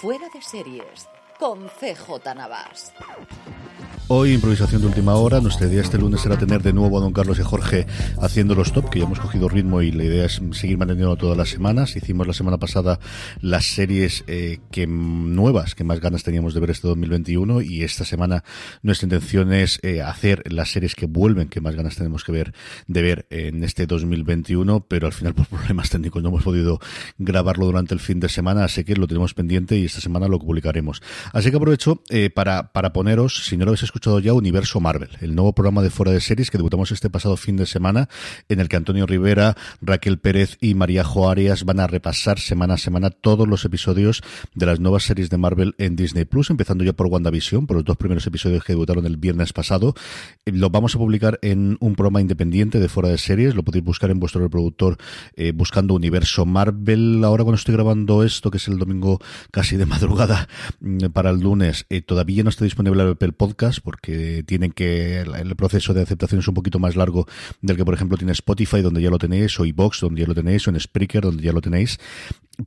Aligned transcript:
Fuera 0.00 0.30
de 0.30 0.40
Series 0.40 1.10
con 1.40 1.70
CJ 1.70 2.34
Navas. 2.36 2.92
Hoy, 4.12 4.32
improvisación 4.32 4.80
de 4.80 4.88
última 4.88 5.14
hora. 5.14 5.40
Nuestra 5.40 5.68
idea 5.68 5.82
este 5.82 5.96
lunes 5.96 6.20
será 6.20 6.36
tener 6.36 6.64
de 6.64 6.72
nuevo 6.72 6.98
a 6.98 7.00
don 7.00 7.12
Carlos 7.12 7.38
y 7.38 7.44
Jorge 7.44 7.86
haciendo 8.20 8.56
los 8.56 8.72
top, 8.72 8.90
que 8.90 8.98
ya 8.98 9.04
hemos 9.04 9.20
cogido 9.20 9.48
ritmo 9.48 9.82
y 9.82 9.92
la 9.92 10.02
idea 10.02 10.24
es 10.24 10.42
seguir 10.50 10.78
manteniendo 10.78 11.14
todas 11.14 11.36
las 11.36 11.50
semanas. 11.50 11.94
Hicimos 11.94 12.26
la 12.26 12.32
semana 12.32 12.58
pasada 12.58 12.98
las 13.40 13.66
series 13.66 14.24
eh, 14.26 14.58
que 14.72 14.88
nuevas, 14.88 15.76
que 15.76 15.84
más 15.84 16.00
ganas 16.00 16.24
teníamos 16.24 16.54
de 16.54 16.60
ver 16.60 16.70
este 16.70 16.88
2021 16.88 17.62
y 17.62 17.84
esta 17.84 18.04
semana 18.04 18.42
nuestra 18.82 19.06
intención 19.06 19.52
es 19.52 19.78
eh, 19.84 20.02
hacer 20.02 20.42
las 20.52 20.72
series 20.72 20.96
que 20.96 21.06
vuelven, 21.06 21.48
que 21.48 21.60
más 21.60 21.76
ganas 21.76 21.94
tenemos 21.94 22.24
que 22.24 22.32
ver 22.32 22.52
de 22.88 23.02
ver 23.02 23.26
en 23.30 23.62
este 23.62 23.86
2021, 23.86 24.86
pero 24.88 25.06
al 25.06 25.12
final 25.12 25.34
por 25.36 25.46
problemas 25.46 25.88
técnicos 25.88 26.20
no 26.20 26.30
hemos 26.30 26.42
podido 26.42 26.80
grabarlo 27.18 27.66
durante 27.66 27.94
el 27.94 28.00
fin 28.00 28.18
de 28.18 28.28
semana, 28.28 28.64
así 28.64 28.82
que 28.82 28.96
lo 28.96 29.06
tenemos 29.06 29.34
pendiente 29.34 29.78
y 29.78 29.84
esta 29.84 30.00
semana 30.00 30.26
lo 30.26 30.40
publicaremos. 30.40 31.00
Así 31.32 31.50
que 31.50 31.56
aprovecho 31.56 32.02
eh, 32.10 32.30
para, 32.30 32.72
para 32.72 32.92
poneros, 32.92 33.46
si 33.46 33.56
no 33.56 33.64
lo 33.64 33.70
habéis 33.70 33.82
escuchado, 33.82 34.18
ya 34.20 34.32
Universo 34.32 34.80
Marvel, 34.80 35.10
el 35.20 35.34
nuevo 35.34 35.54
programa 35.54 35.82
de 35.82 35.90
fuera 35.90 36.12
de 36.12 36.20
series 36.20 36.50
que 36.50 36.58
debutamos 36.58 36.92
este 36.92 37.10
pasado 37.10 37.36
fin 37.36 37.56
de 37.56 37.66
semana, 37.66 38.08
en 38.48 38.60
el 38.60 38.68
que 38.68 38.76
Antonio 38.76 39.06
Rivera, 39.06 39.56
Raquel 39.80 40.18
Pérez 40.18 40.56
y 40.60 40.74
María 40.74 41.04
Joarias 41.04 41.64
van 41.64 41.80
a 41.80 41.86
repasar 41.86 42.38
semana 42.38 42.74
a 42.74 42.78
semana 42.78 43.10
todos 43.10 43.46
los 43.48 43.64
episodios 43.64 44.22
de 44.54 44.66
las 44.66 44.80
nuevas 44.80 45.04
series 45.04 45.30
de 45.30 45.38
Marvel 45.38 45.74
en 45.78 45.96
Disney 45.96 46.24
Plus, 46.24 46.50
empezando 46.50 46.84
ya 46.84 46.92
por 46.92 47.06
WandaVision, 47.06 47.66
por 47.66 47.76
los 47.76 47.84
dos 47.84 47.96
primeros 47.96 48.26
episodios 48.26 48.64
que 48.64 48.72
debutaron 48.72 49.06
el 49.06 49.16
viernes 49.16 49.52
pasado. 49.52 49.94
Eh, 50.44 50.52
Lo 50.52 50.70
vamos 50.70 50.94
a 50.94 50.98
publicar 50.98 51.38
en 51.42 51.76
un 51.80 51.94
programa 51.94 52.20
independiente 52.20 52.78
de 52.78 52.88
fuera 52.88 53.08
de 53.08 53.18
series, 53.18 53.54
lo 53.54 53.62
podéis 53.62 53.84
buscar 53.84 54.10
en 54.10 54.20
vuestro 54.20 54.40
reproductor 54.40 54.96
eh, 55.36 55.52
buscando 55.52 55.94
Universo 55.94 56.46
Marvel. 56.46 57.22
Ahora 57.24 57.44
cuando 57.44 57.56
estoy 57.56 57.74
grabando 57.74 58.24
esto, 58.24 58.50
que 58.50 58.58
es 58.58 58.68
el 58.68 58.78
domingo 58.78 59.20
casi 59.50 59.76
de 59.76 59.86
madrugada 59.86 60.48
mm, 60.80 61.06
para 61.20 61.32
el 61.32 61.40
lunes, 61.40 61.84
eh, 61.90 62.00
todavía 62.00 62.42
no 62.42 62.48
está 62.48 62.64
disponible 62.64 63.02
el 63.02 63.10
Apple 63.10 63.32
Podcast 63.32 63.80
porque 63.84 64.42
tienen 64.46 64.72
que 64.72 65.20
el, 65.20 65.34
el 65.34 65.54
proceso 65.54 65.92
de 65.92 66.00
aceptación 66.00 66.40
es 66.40 66.48
un 66.48 66.54
poquito 66.54 66.78
más 66.78 66.96
largo 66.96 67.26
del 67.60 67.76
que 67.76 67.84
por 67.84 67.92
ejemplo 67.92 68.16
tiene 68.16 68.32
Spotify 68.32 68.80
donde 68.80 69.02
ya 69.02 69.10
lo 69.10 69.18
tenéis 69.18 69.60
o 69.60 69.66
iBox 69.66 70.00
donde 70.00 70.22
ya 70.22 70.26
lo 70.26 70.34
tenéis 70.34 70.66
o 70.66 70.70
en 70.70 70.80
Spreaker 70.80 71.20
donde 71.20 71.42
ya 71.42 71.52
lo 71.52 71.60
tenéis. 71.60 71.98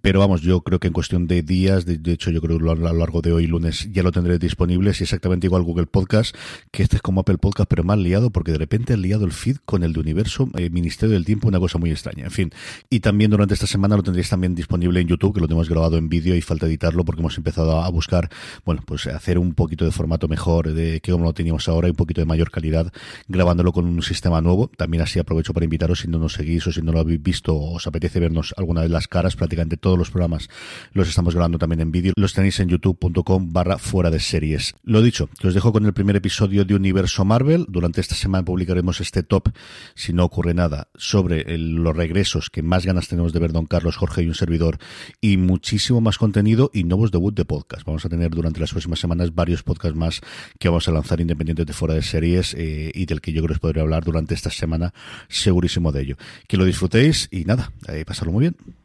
Pero 0.01 0.19
vamos, 0.19 0.41
yo 0.41 0.61
creo 0.61 0.79
que 0.79 0.87
en 0.87 0.93
cuestión 0.93 1.27
de 1.27 1.43
días, 1.43 1.85
de, 1.85 1.97
de 1.97 2.13
hecho 2.13 2.31
yo 2.31 2.41
creo 2.41 2.57
que 2.57 2.69
a 2.69 2.75
lo 2.75 2.93
largo 2.93 3.21
de 3.21 3.31
hoy 3.31 3.47
lunes 3.47 3.89
ya 3.91 4.01
lo 4.01 4.11
tendré 4.11 4.39
disponible, 4.39 4.93
si 4.93 5.03
exactamente 5.03 5.47
igual 5.47 5.63
Google 5.63 5.85
Podcast, 5.85 6.35
que 6.71 6.83
este 6.83 6.95
es 6.95 7.01
como 7.01 7.21
Apple 7.21 7.37
Podcast, 7.37 7.69
pero 7.69 7.83
más 7.83 7.97
liado 7.99 8.31
porque 8.31 8.51
de 8.51 8.57
repente 8.57 8.93
han 8.93 9.01
liado 9.01 9.25
el 9.25 9.31
feed 9.31 9.57
con 9.65 9.83
el 9.83 9.93
de 9.93 9.99
Universo, 9.99 10.49
eh, 10.57 10.69
Ministerio 10.69 11.13
del 11.13 11.25
Tiempo, 11.25 11.47
una 11.47 11.59
cosa 11.59 11.77
muy 11.77 11.91
extraña, 11.91 12.25
en 12.25 12.31
fin. 12.31 12.51
Y 12.89 13.01
también 13.01 13.29
durante 13.29 13.53
esta 13.53 13.67
semana 13.67 13.95
lo 13.95 14.03
tendréis 14.03 14.29
también 14.29 14.55
disponible 14.55 14.99
en 14.99 15.07
YouTube, 15.07 15.35
que 15.35 15.41
lo 15.41 15.47
tenemos 15.47 15.69
grabado 15.69 15.97
en 15.97 16.09
vídeo 16.09 16.35
y 16.35 16.41
falta 16.41 16.65
editarlo 16.65 17.05
porque 17.05 17.21
hemos 17.21 17.37
empezado 17.37 17.81
a 17.81 17.89
buscar, 17.89 18.29
bueno, 18.65 18.81
pues 18.85 19.07
hacer 19.07 19.37
un 19.37 19.53
poquito 19.53 19.85
de 19.85 19.91
formato 19.91 20.27
mejor 20.27 20.73
de 20.73 20.99
que 21.01 21.11
como 21.11 21.25
lo 21.25 21.33
teníamos 21.33 21.67
ahora 21.67 21.87
y 21.87 21.91
un 21.91 21.97
poquito 21.97 22.21
de 22.21 22.25
mayor 22.25 22.51
calidad, 22.51 22.91
grabándolo 23.27 23.71
con 23.71 23.85
un 23.85 24.01
sistema 24.01 24.41
nuevo. 24.41 24.69
También 24.75 25.03
así 25.03 25.19
aprovecho 25.19 25.53
para 25.53 25.63
invitaros 25.63 25.99
si 25.99 26.07
no 26.07 26.19
nos 26.19 26.33
seguís 26.33 26.65
o 26.67 26.71
si 26.71 26.81
no 26.81 26.91
lo 26.91 26.99
habéis 26.99 27.21
visto 27.21 27.55
o 27.55 27.75
os 27.75 27.87
apetece 27.87 28.19
vernos 28.19 28.53
alguna 28.57 28.81
de 28.81 28.89
las 28.89 29.07
caras, 29.07 29.35
prácticamente 29.35 29.77
todos 29.77 29.97
los 29.97 30.09
programas 30.09 30.49
los 30.93 31.07
estamos 31.07 31.33
grabando 31.33 31.57
también 31.57 31.81
en 31.81 31.91
vídeo. 31.91 32.13
Los 32.15 32.33
tenéis 32.33 32.59
en 32.59 32.69
youtube.com 32.69 33.51
barra 33.51 33.77
fuera 33.77 34.09
de 34.09 34.19
series. 34.19 34.75
Lo 34.83 35.01
dicho, 35.01 35.29
os 35.43 35.53
dejo 35.53 35.71
con 35.71 35.85
el 35.85 35.93
primer 35.93 36.15
episodio 36.15 36.65
de 36.65 36.75
Universo 36.75 37.25
Marvel. 37.25 37.65
Durante 37.69 38.01
esta 38.01 38.15
semana 38.15 38.45
publicaremos 38.45 39.01
este 39.01 39.23
top, 39.23 39.49
si 39.95 40.13
no 40.13 40.23
ocurre 40.25 40.53
nada, 40.53 40.87
sobre 40.95 41.57
los 41.57 41.95
regresos 41.95 42.49
que 42.49 42.63
más 42.63 42.85
ganas 42.85 43.07
tenemos 43.07 43.33
de 43.33 43.39
ver 43.39 43.51
Don 43.51 43.65
Carlos, 43.65 43.97
Jorge 43.97 44.23
y 44.23 44.27
un 44.27 44.35
servidor 44.35 44.77
y 45.21 45.37
muchísimo 45.37 46.01
más 46.01 46.17
contenido 46.17 46.71
y 46.73 46.83
nuevos 46.83 47.11
debut 47.11 47.35
de 47.35 47.45
podcast. 47.45 47.85
Vamos 47.85 48.05
a 48.05 48.09
tener 48.09 48.32
durante 48.33 48.59
las 48.59 48.71
próximas 48.71 48.99
semanas 48.99 49.33
varios 49.33 49.63
podcasts 49.63 49.97
más 49.97 50.21
que 50.59 50.69
vamos 50.69 50.87
a 50.87 50.91
lanzar 50.91 51.21
independientes 51.21 51.65
de 51.65 51.73
fuera 51.73 51.93
de 51.93 52.01
series 52.01 52.53
eh, 52.53 52.91
y 52.93 53.05
del 53.05 53.21
que 53.21 53.31
yo 53.31 53.41
creo 53.41 53.49
que 53.49 53.53
os 53.53 53.59
podré 53.59 53.81
hablar 53.81 54.03
durante 54.03 54.33
esta 54.33 54.49
semana, 54.49 54.93
segurísimo 55.27 55.91
de 55.91 56.01
ello. 56.01 56.17
Que 56.47 56.57
lo 56.57 56.65
disfrutéis 56.65 57.27
y 57.31 57.45
nada, 57.45 57.71
eh, 57.87 58.05
pasarlo 58.05 58.33
muy 58.33 58.41
bien. 58.41 58.82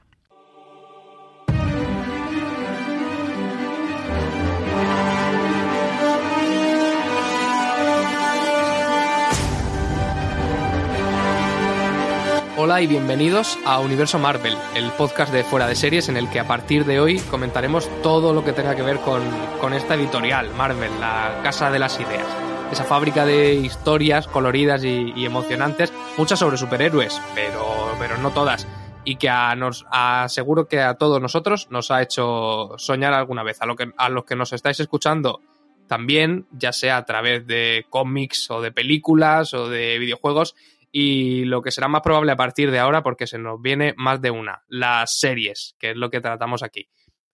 Hola 12.61 12.83
y 12.83 12.89
bienvenidos 12.89 13.57
a 13.65 13.79
Universo 13.79 14.19
Marvel, 14.19 14.57
el 14.75 14.91
podcast 14.91 15.33
de 15.33 15.45
fuera 15.45 15.69
de 15.69 15.77
series 15.77 16.09
en 16.09 16.17
el 16.17 16.29
que 16.29 16.41
a 16.41 16.49
partir 16.49 16.85
de 16.85 16.99
hoy 16.99 17.21
comentaremos 17.21 17.89
todo 18.03 18.33
lo 18.33 18.45
que 18.45 18.53
tenga 18.53 18.75
que 18.75 18.83
ver 18.83 18.99
con, 18.99 19.23
con 19.61 19.75
esta 19.75 19.95
editorial, 19.95 20.53
Marvel, 20.55 20.91
la 20.99 21.39
casa 21.45 21.71
de 21.71 21.79
las 21.79 22.01
ideas. 22.01 22.27
Esa 22.73 22.83
fábrica 22.83 23.25
de 23.25 23.55
historias 23.55 24.27
coloridas 24.27 24.83
y, 24.83 25.25
emocionantes, 25.25 25.93
muchas 26.17 26.41
sobre 26.41 26.57
superhéroes, 26.57 27.23
pero, 27.33 27.95
pero 27.97 28.19
no 28.19 28.33
todas. 28.33 28.67
Y 29.05 29.15
que 29.19 29.29
a 29.29 29.55
nos 29.55 29.87
aseguro 29.93 30.67
que 30.67 30.81
a 30.81 30.95
todos 30.95 31.23
nosotros 31.23 31.69
nos 31.71 31.93
ha 31.93 32.03
hecho 32.03 32.71
soñar 32.77 33.13
alguna 33.15 33.45
vez. 33.45 33.63
A, 33.63 33.67
lo 33.67 33.77
que, 33.77 33.93
a 33.97 34.09
los 34.09 34.25
que 34.25 34.35
nos 34.35 34.53
estáis 34.53 34.81
escuchando 34.81 35.43
también, 35.87 36.49
ya 36.51 36.73
sea 36.73 36.97
a 36.97 37.05
través 37.05 37.47
de 37.47 37.87
cómics 37.89 38.51
o 38.51 38.61
de 38.61 38.73
películas 38.73 39.55
o 39.55 39.69
de 39.69 40.01
videojuegos, 40.01 40.57
y 40.91 41.45
lo 41.45 41.63
que 41.63 41.71
será 41.71 41.89
más 41.89 42.03
probable 42.03 42.33
a 42.33 42.37
partir 42.37 42.71
de 42.71 42.79
ahora, 42.79 43.03
porque 43.03 43.27
se 43.27 43.39
nos 43.39 43.61
viene 43.61 43.95
más 43.97 44.21
de 44.21 44.31
una, 44.31 44.63
las 44.69 45.19
series, 45.19 45.75
que 45.79 45.91
es 45.91 45.97
lo 45.97 46.11
que 46.11 46.21
tratamos 46.21 46.63
aquí. 46.63 46.89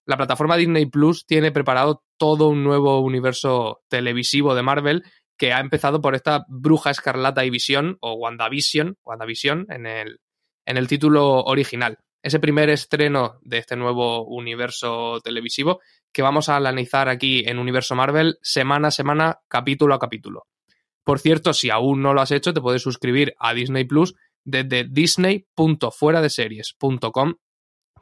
La 0.06 0.16
plataforma 0.16 0.56
Disney 0.56 0.87
Plus 0.87 1.26
tiene 1.26 1.53
preparado 1.53 2.04
todo 2.19 2.48
un 2.48 2.62
nuevo 2.62 3.00
universo 3.00 3.82
televisivo 3.88 4.54
de 4.54 4.62
Marvel 4.62 5.04
que 5.37 5.53
ha 5.53 5.60
empezado 5.60 6.00
por 6.00 6.15
esta 6.15 6.44
Bruja 6.48 6.91
Escarlata 6.91 7.44
y 7.44 7.50
Visión, 7.50 7.97
o 8.00 8.15
WandaVision, 8.15 8.98
WandaVision 9.04 9.66
en 9.71 9.86
el, 9.86 10.21
en 10.66 10.76
el 10.76 10.88
título 10.88 11.42
original. 11.44 11.98
Ese 12.22 12.38
primer 12.38 12.71
estreno 12.71 13.38
de 13.42 13.59
este 13.59 13.76
nuevo 13.76 14.25
universo 14.25 15.21
televisivo 15.22 15.81
que 16.12 16.22
vamos 16.22 16.48
a 16.48 16.56
analizar 16.56 17.09
aquí 17.09 17.42
en 17.47 17.59
Universo 17.59 17.95
Marvel 17.95 18.39
semana 18.41 18.89
a 18.89 18.92
semana, 18.92 19.41
capítulo 19.48 19.95
a 19.95 19.98
capítulo. 19.98 20.47
Por 21.04 21.21
cierto, 21.21 21.53
si 21.53 21.71
aún 21.71 22.03
no 22.03 22.15
lo 22.15 22.22
has 22.22 22.33
hecho, 22.33 22.53
te 22.53 22.60
puedes 22.60 22.83
suscribir 22.83 23.36
a 23.39 23.54
Disney 23.54 23.84
Plus 23.84 24.16
desde 24.45 24.83
disney.fueradeseries.com 24.84 27.34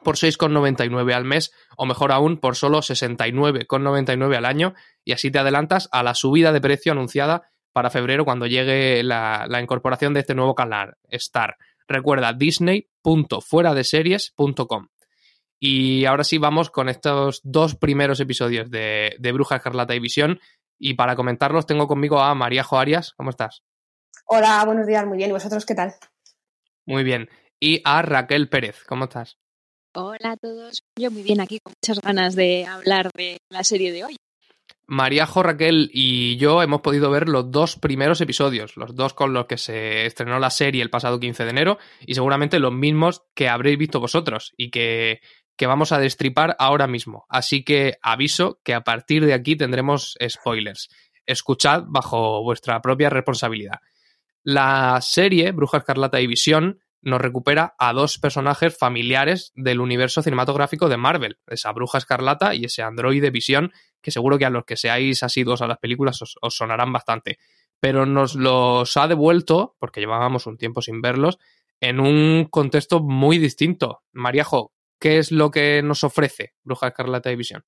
por 0.03 0.17
6,99 0.17 1.13
al 1.13 1.25
mes 1.25 1.51
o 1.77 1.85
mejor 1.85 2.11
aún 2.11 2.37
por 2.37 2.55
solo 2.55 2.79
69,99 2.79 4.35
al 4.35 4.45
año 4.45 4.73
y 5.03 5.11
así 5.13 5.29
te 5.31 5.39
adelantas 5.39 5.89
a 5.91 6.03
la 6.03 6.13
subida 6.13 6.51
de 6.51 6.61
precio 6.61 6.91
anunciada 6.91 7.49
para 7.71 7.89
febrero 7.89 8.23
cuando 8.25 8.45
llegue 8.45 9.01
la, 9.03 9.47
la 9.49 9.61
incorporación 9.61 10.13
de 10.13 10.19
este 10.19 10.35
nuevo 10.35 10.53
canal, 10.55 10.97
Star. 11.09 11.57
Recuerda 11.87 12.33
disney.fueradeseries.com. 12.33 14.89
Y 15.59 16.05
ahora 16.05 16.25
sí 16.25 16.37
vamos 16.37 16.69
con 16.69 16.89
estos 16.89 17.41
dos 17.43 17.75
primeros 17.75 18.19
episodios 18.19 18.69
de, 18.69 19.15
de 19.17 19.31
Bruja 19.31 19.55
Escarlata 19.55 19.95
y 19.95 19.99
Visión 19.99 20.39
y 20.83 20.95
para 20.95 21.15
comentarlos 21.15 21.65
tengo 21.65 21.87
conmigo 21.87 22.19
a 22.19 22.35
María 22.35 22.63
Joarias. 22.63 23.13
¿Cómo 23.15 23.29
estás? 23.29 23.63
Hola, 24.25 24.61
buenos 24.65 24.85
días, 24.85 25.05
muy 25.05 25.17
bien. 25.17 25.29
¿Y 25.29 25.33
vosotros 25.33 25.65
qué 25.65 25.75
tal? 25.75 25.93
Muy 26.85 27.05
bien. 27.05 27.29
Y 27.57 27.81
a 27.85 28.01
Raquel 28.01 28.49
Pérez. 28.49 28.83
¿Cómo 28.85 29.05
estás? 29.05 29.37
Hola 29.95 30.31
a 30.31 30.37
todos. 30.37 30.83
Yo 30.99 31.09
muy 31.09 31.23
bien 31.23 31.39
aquí, 31.39 31.59
con 31.63 31.73
muchas 31.81 32.01
ganas 32.01 32.35
de 32.35 32.65
hablar 32.65 33.09
de 33.15 33.37
la 33.49 33.63
serie 33.63 33.93
de 33.93 34.03
hoy. 34.03 34.17
Maríajo, 34.85 35.41
Raquel 35.41 35.89
y 35.93 36.35
yo 36.35 36.61
hemos 36.61 36.81
podido 36.81 37.09
ver 37.09 37.29
los 37.29 37.49
dos 37.49 37.77
primeros 37.77 38.19
episodios, 38.19 38.75
los 38.75 38.93
dos 38.93 39.13
con 39.13 39.31
los 39.31 39.45
que 39.45 39.57
se 39.57 40.05
estrenó 40.05 40.37
la 40.39 40.49
serie 40.49 40.81
el 40.81 40.89
pasado 40.89 41.21
15 41.21 41.45
de 41.45 41.49
enero 41.49 41.77
y 42.05 42.15
seguramente 42.15 42.59
los 42.59 42.73
mismos 42.73 43.23
que 43.33 43.47
habréis 43.47 43.77
visto 43.77 44.01
vosotros 44.01 44.53
y 44.57 44.69
que, 44.69 45.21
que 45.55 45.67
vamos 45.67 45.91
a 45.91 45.99
destripar 45.99 46.55
ahora 46.59 46.87
mismo. 46.87 47.25
Así 47.29 47.63
que 47.63 47.97
aviso 48.01 48.59
que 48.63 48.73
a 48.73 48.83
partir 48.83 49.25
de 49.25 49.33
aquí 49.33 49.55
tendremos 49.55 50.17
spoilers. 50.27 50.89
Escuchad 51.25 51.83
bajo 51.87 52.43
vuestra 52.43 52.81
propia 52.81 53.09
responsabilidad. 53.09 53.79
La 54.43 54.99
serie 55.01 55.51
Bruja 55.51 55.77
Escarlata 55.77 56.19
y 56.19 56.27
Visión 56.27 56.79
nos 57.01 57.21
recupera 57.21 57.75
a 57.77 57.93
dos 57.93 58.17
personajes 58.17 58.77
familiares 58.77 59.51
del 59.55 59.81
universo 59.81 60.21
cinematográfico 60.21 60.89
de 60.89 60.97
Marvel, 60.97 61.37
esa 61.47 61.71
Bruja 61.71 61.97
Escarlata 61.97 62.55
y 62.55 62.65
ese 62.65 62.81
androide 62.81 63.29
Visión, 63.29 63.71
que 64.01 64.11
seguro 64.11 64.37
que 64.37 64.45
a 64.45 64.49
los 64.49 64.65
que 64.65 64.77
seáis 64.77 65.23
asiduos 65.23 65.61
a 65.61 65.67
las 65.67 65.77
películas 65.77 66.21
os, 66.21 66.55
sonarán 66.55 66.91
bastante. 66.91 67.39
Pero 67.79 68.05
nos 68.05 68.35
los 68.35 68.95
ha 68.97 69.07
devuelto, 69.07 69.75
porque 69.79 69.99
llevábamos 69.99 70.47
un 70.47 70.57
tiempo 70.57 70.81
sin 70.81 71.01
verlos, 71.01 71.39
en 71.81 71.99
un 71.99 72.45
contexto 72.45 73.01
muy 73.01 73.37
distinto. 73.37 74.03
Mariajo, 74.13 74.72
¿qué 75.03 75.17
es 75.17 75.33
lo 75.33 75.51
que 75.51 75.81
nos 75.83 76.05
ofrece 76.05 76.53
Bruja 76.63 76.87
Escarlata 76.87 77.29
y 77.29 77.35
Visión? 77.35 77.61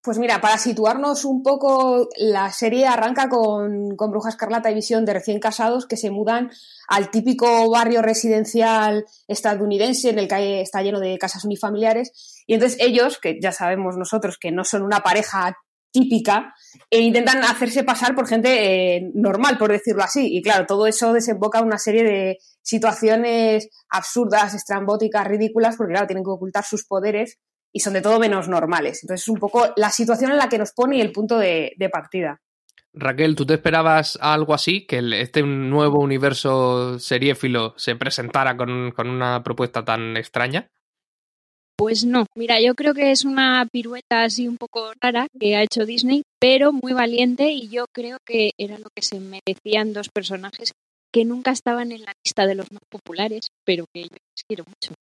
Pues 0.00 0.16
mira, 0.18 0.40
para 0.40 0.56
situarnos 0.56 1.26
un 1.26 1.42
poco, 1.42 2.08
la 2.16 2.50
serie 2.50 2.86
arranca 2.86 3.28
con, 3.28 3.94
con 3.94 4.10
Bruja 4.10 4.30
Escarlata 4.30 4.70
y 4.70 4.74
Visión 4.74 5.04
de 5.04 5.12
recién 5.12 5.38
casados 5.38 5.84
que 5.86 5.98
se 5.98 6.10
mudan 6.10 6.50
al 6.88 7.10
típico 7.10 7.68
barrio 7.68 8.00
residencial 8.00 9.04
estadounidense 9.26 10.08
en 10.08 10.18
el 10.18 10.28
que 10.28 10.62
está 10.62 10.80
lleno 10.80 10.98
de 10.98 11.18
casas 11.18 11.44
unifamiliares. 11.44 12.42
Y 12.46 12.54
entonces 12.54 12.78
ellos, 12.80 13.18
que 13.18 13.38
ya 13.38 13.52
sabemos 13.52 13.98
nosotros 13.98 14.38
que 14.38 14.50
no 14.50 14.64
son 14.64 14.82
una 14.82 15.00
pareja 15.00 15.58
típica, 15.90 16.54
e 16.90 17.00
intentan 17.00 17.42
hacerse 17.44 17.84
pasar 17.84 18.14
por 18.14 18.26
gente 18.26 18.96
eh, 18.96 19.10
normal, 19.14 19.58
por 19.58 19.70
decirlo 19.70 20.02
así. 20.02 20.36
Y 20.36 20.42
claro, 20.42 20.66
todo 20.66 20.86
eso 20.86 21.12
desemboca 21.12 21.58
en 21.58 21.66
una 21.66 21.78
serie 21.78 22.04
de 22.04 22.38
situaciones 22.62 23.68
absurdas, 23.88 24.54
estrambóticas, 24.54 25.26
ridículas, 25.26 25.76
porque 25.76 25.92
claro, 25.92 26.06
tienen 26.06 26.24
que 26.24 26.30
ocultar 26.30 26.64
sus 26.64 26.84
poderes 26.84 27.38
y 27.72 27.80
son 27.80 27.94
de 27.94 28.02
todo 28.02 28.18
menos 28.18 28.48
normales. 28.48 29.02
Entonces 29.02 29.24
es 29.24 29.28
un 29.28 29.38
poco 29.38 29.72
la 29.76 29.90
situación 29.90 30.30
en 30.30 30.38
la 30.38 30.48
que 30.48 30.58
nos 30.58 30.72
pone 30.72 30.96
y 30.96 31.00
el 31.00 31.12
punto 31.12 31.38
de, 31.38 31.74
partida. 31.92 32.40
Raquel, 32.92 33.36
¿tú 33.36 33.46
te 33.46 33.54
esperabas 33.54 34.18
algo 34.20 34.54
así? 34.54 34.86
Que 34.86 35.00
este 35.20 35.42
nuevo 35.42 36.00
universo 36.00 36.98
seriéfilo 36.98 37.74
se 37.76 37.96
presentara 37.96 38.56
con, 38.56 38.92
con 38.92 39.08
una 39.08 39.42
propuesta 39.42 39.84
tan 39.84 40.16
extraña. 40.16 40.70
Pues 41.78 42.04
no, 42.04 42.26
mira, 42.34 42.60
yo 42.60 42.74
creo 42.74 42.92
que 42.92 43.12
es 43.12 43.24
una 43.24 43.64
pirueta 43.70 44.24
así 44.24 44.48
un 44.48 44.56
poco 44.56 44.90
rara 45.00 45.28
que 45.38 45.54
ha 45.54 45.62
hecho 45.62 45.86
Disney, 45.86 46.22
pero 46.40 46.72
muy 46.72 46.92
valiente 46.92 47.50
y 47.52 47.68
yo 47.68 47.84
creo 47.94 48.18
que 48.26 48.50
era 48.58 48.78
lo 48.78 48.88
que 48.94 49.02
se 49.02 49.20
merecían 49.20 49.92
dos 49.92 50.08
personajes 50.08 50.72
que 51.12 51.24
nunca 51.24 51.52
estaban 51.52 51.92
en 51.92 52.02
la 52.02 52.12
lista 52.24 52.46
de 52.46 52.56
los 52.56 52.70
más 52.72 52.82
populares, 52.90 53.48
pero 53.64 53.84
que 53.94 54.02
yo 54.02 54.08
les 54.10 54.42
quiero 54.48 54.64
mucho. 54.64 54.94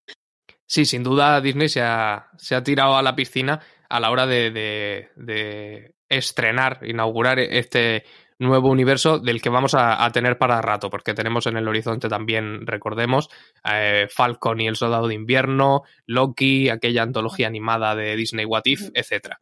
Sí, 0.69 0.84
sin 0.84 1.02
duda 1.02 1.40
Disney 1.40 1.69
se 1.70 1.81
ha, 1.81 2.28
se 2.37 2.55
ha 2.55 2.62
tirado 2.62 2.96
a 2.96 3.02
la 3.02 3.17
piscina 3.17 3.58
a 3.88 3.99
la 4.00 4.11
hora 4.11 4.26
de, 4.26 4.50
de- 4.50 5.08
de 5.17 5.94
estrenar, 6.08 6.81
inaugurar 6.87 7.38
este 7.38 8.05
nuevo 8.38 8.68
universo 8.68 9.18
del 9.18 9.40
que 9.40 9.48
vamos 9.48 9.74
a, 9.74 10.04
a 10.04 10.12
tener 10.12 10.38
para 10.38 10.60
rato, 10.60 10.90
porque 10.90 11.14
tenemos 11.14 11.46
en 11.46 11.56
el 11.56 11.68
horizonte 11.68 12.08
también, 12.08 12.66
recordemos, 12.66 13.28
eh, 13.64 14.08
Falcon 14.10 14.60
y 14.60 14.68
el 14.68 14.76
Soldado 14.76 15.08
de 15.08 15.14
Invierno, 15.14 15.82
Loki, 16.06 16.68
aquella 16.68 17.02
antología 17.02 17.46
animada 17.46 17.94
de 17.94 18.16
Disney 18.16 18.44
What 18.44 18.62
If, 18.64 18.90
etc. 18.94 19.36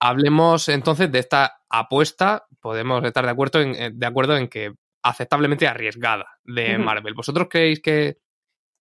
Hablemos 0.00 0.68
entonces 0.68 1.10
de 1.10 1.18
esta 1.20 1.62
apuesta, 1.70 2.46
podemos 2.60 3.04
estar 3.04 3.24
de 3.24 3.30
acuerdo 3.30 3.60
en, 3.60 3.74
eh, 3.74 3.90
de 3.92 4.06
acuerdo 4.06 4.36
en 4.36 4.48
que 4.48 4.74
aceptablemente 5.02 5.66
arriesgada 5.66 6.38
de. 6.44 6.78
Marvel. 6.78 7.14
¿Vosotros 7.14 7.48
creéis 7.50 7.80
que, 7.80 8.18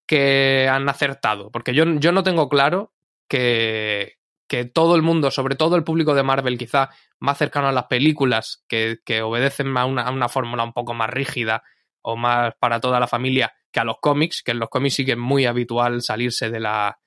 que 0.06 0.68
han 0.70 0.88
acertado? 0.88 1.52
Porque 1.52 1.74
yo, 1.74 1.86
yo 1.86 2.12
no 2.12 2.24
tengo 2.24 2.48
claro 2.48 2.94
que, 3.28 4.18
que 4.52 4.66
todo 4.66 4.98
el 4.98 5.02
mundo, 5.02 5.32
sobre 5.32 5.56
todo 5.56 5.78
el 5.78 5.86
público 5.86 6.14
de 6.14 6.24
Marvel, 6.24 6.58
quizá 6.58 6.90
más 7.22 7.38
cercano 7.38 7.70
a 7.70 7.72
las 7.72 7.86
películas, 7.86 8.66
que, 8.68 9.00
obedecen 9.24 9.78
a 9.78 9.86
una, 9.86 10.28
fórmula 10.28 10.66
un 10.66 10.74
poco 10.74 10.94
más 10.94 11.10
rígida 11.10 11.64
o 12.02 12.18
más 12.18 12.54
para 12.60 12.82
toda 12.82 13.00
la 13.00 13.08
familia 13.08 13.54
que 13.72 13.80
a 13.80 13.86
los 13.86 13.96
cómics, 14.02 14.44
que 14.44 14.52
en 14.52 14.60
los 14.60 14.68
cómics 14.68 14.96
sí 14.96 15.06
que 15.06 15.14
es 15.14 15.18
muy 15.18 15.46
habitual 15.46 16.02
salirse 16.02 16.50
de 16.50 16.60
la, 16.60 16.98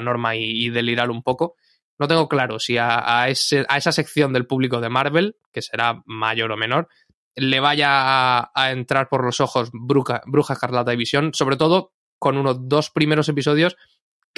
norma 0.00 0.34
y, 0.34 0.70
delirar 0.70 1.10
un 1.10 1.22
poco. 1.22 1.56
No 1.98 2.08
tengo 2.08 2.26
claro 2.26 2.58
si 2.58 2.78
a, 2.78 3.28
esa 3.28 3.92
sección 3.92 4.32
del 4.32 4.46
público 4.46 4.80
de 4.80 4.88
Marvel, 4.88 5.36
que 5.52 5.60
será 5.60 6.02
mayor 6.06 6.52
o 6.52 6.56
menor, 6.56 6.88
le 7.36 7.60
vaya 7.60 7.90
a, 7.90 8.50
a 8.54 8.70
entrar 8.70 9.10
por 9.10 9.26
los 9.26 9.42
ojos 9.42 9.68
Bruja, 9.74 10.22
Bruja 10.24 10.54
Escarlata 10.54 10.94
y 10.94 10.96
Visión, 10.96 11.34
sobre 11.34 11.58
todo 11.58 11.92
con 12.18 12.38
unos 12.38 12.66
dos 12.66 12.88
primeros 12.88 13.28
episodios 13.28 13.76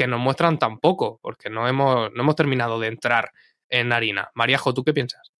que 0.00 0.06
nos 0.06 0.18
muestran 0.18 0.58
tan 0.58 0.78
poco, 0.78 1.20
porque 1.20 1.50
no 1.50 1.68
hemos, 1.68 2.10
no 2.14 2.22
hemos 2.22 2.34
terminado 2.34 2.80
de 2.80 2.88
entrar 2.88 3.32
en 3.68 3.92
harina. 3.92 4.30
Mariajo, 4.34 4.72
¿tú 4.72 4.82
qué 4.82 4.94
piensas? 4.94 5.30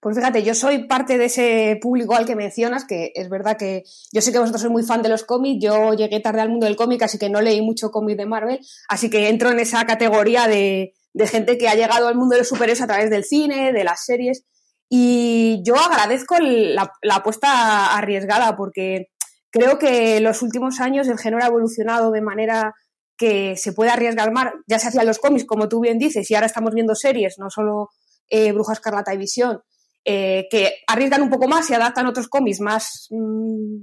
Pues 0.00 0.16
fíjate, 0.16 0.42
yo 0.42 0.56
soy 0.56 0.88
parte 0.88 1.18
de 1.18 1.26
ese 1.26 1.78
público 1.80 2.16
al 2.16 2.26
que 2.26 2.34
mencionas, 2.34 2.84
que 2.84 3.12
es 3.14 3.28
verdad 3.28 3.56
que 3.56 3.84
yo 4.12 4.20
sé 4.20 4.32
que 4.32 4.40
vosotros 4.40 4.62
sois 4.62 4.72
muy 4.72 4.82
fan 4.82 5.02
de 5.02 5.08
los 5.08 5.22
cómics, 5.22 5.62
yo 5.62 5.94
llegué 5.94 6.18
tarde 6.18 6.40
al 6.40 6.48
mundo 6.48 6.66
del 6.66 6.74
cómic, 6.74 7.00
así 7.02 7.16
que 7.16 7.30
no 7.30 7.40
leí 7.40 7.62
mucho 7.62 7.92
cómic 7.92 8.16
de 8.16 8.26
Marvel, 8.26 8.58
así 8.88 9.08
que 9.08 9.28
entro 9.28 9.50
en 9.50 9.60
esa 9.60 9.86
categoría 9.86 10.48
de, 10.48 10.94
de 11.12 11.26
gente 11.28 11.56
que 11.56 11.68
ha 11.68 11.76
llegado 11.76 12.08
al 12.08 12.16
mundo 12.16 12.32
de 12.34 12.40
los 12.40 12.48
superhéroes 12.48 12.82
a 12.82 12.88
través 12.88 13.08
del 13.08 13.22
cine, 13.22 13.72
de 13.72 13.84
las 13.84 14.04
series, 14.04 14.44
y 14.88 15.62
yo 15.64 15.76
agradezco 15.76 16.38
la 16.40 17.14
apuesta 17.14 17.96
arriesgada, 17.96 18.56
porque 18.56 19.10
creo 19.52 19.78
que 19.78 20.16
en 20.16 20.24
los 20.24 20.42
últimos 20.42 20.80
años 20.80 21.06
el 21.06 21.18
género 21.18 21.44
ha 21.44 21.46
evolucionado 21.46 22.10
de 22.10 22.20
manera 22.20 22.74
que 23.22 23.56
se 23.56 23.72
puede 23.72 23.92
arriesgar 23.92 24.32
más, 24.32 24.52
ya 24.66 24.80
se 24.80 24.88
hacían 24.88 25.06
los 25.06 25.20
cómics, 25.20 25.44
como 25.44 25.68
tú 25.68 25.78
bien 25.78 25.96
dices, 25.96 26.28
y 26.28 26.34
ahora 26.34 26.48
estamos 26.48 26.74
viendo 26.74 26.96
series, 26.96 27.38
no 27.38 27.50
solo 27.50 27.90
eh, 28.28 28.50
Bruja 28.50 28.72
Escarlata 28.72 29.14
y 29.14 29.16
Visión, 29.16 29.60
eh, 30.04 30.48
que 30.50 30.78
arriesgan 30.88 31.22
un 31.22 31.30
poco 31.30 31.46
más 31.46 31.70
y 31.70 31.74
adaptan 31.74 32.08
otros 32.08 32.26
cómics 32.26 32.58
más 32.58 33.06
mm, 33.10 33.76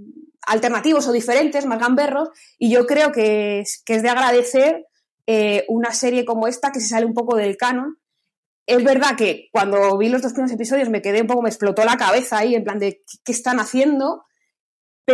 alternativos 0.45 1.07
o 1.07 1.13
diferentes, 1.13 1.65
más 1.65 1.79
gamberros, 1.79 2.31
y 2.57 2.69
yo 2.69 2.85
creo 2.85 3.13
que 3.13 3.61
es, 3.61 3.81
que 3.85 3.95
es 3.95 4.03
de 4.03 4.09
agradecer 4.09 4.87
eh, 5.25 5.63
una 5.69 5.93
serie 5.93 6.25
como 6.25 6.45
esta 6.45 6.73
que 6.73 6.81
se 6.81 6.89
sale 6.89 7.05
un 7.05 7.13
poco 7.13 7.37
del 7.37 7.55
canon. 7.55 7.97
Es 8.65 8.83
verdad 8.83 9.15
que 9.15 9.47
cuando 9.53 9.97
vi 9.97 10.09
los 10.09 10.21
dos 10.21 10.33
primeros 10.33 10.53
episodios 10.53 10.89
me 10.89 11.01
quedé 11.01 11.21
un 11.21 11.27
poco, 11.27 11.43
me 11.43 11.49
explotó 11.49 11.85
la 11.85 11.95
cabeza 11.95 12.39
ahí 12.39 12.55
en 12.55 12.65
plan 12.65 12.77
de 12.77 13.03
qué, 13.07 13.17
qué 13.23 13.31
están 13.31 13.61
haciendo, 13.61 14.25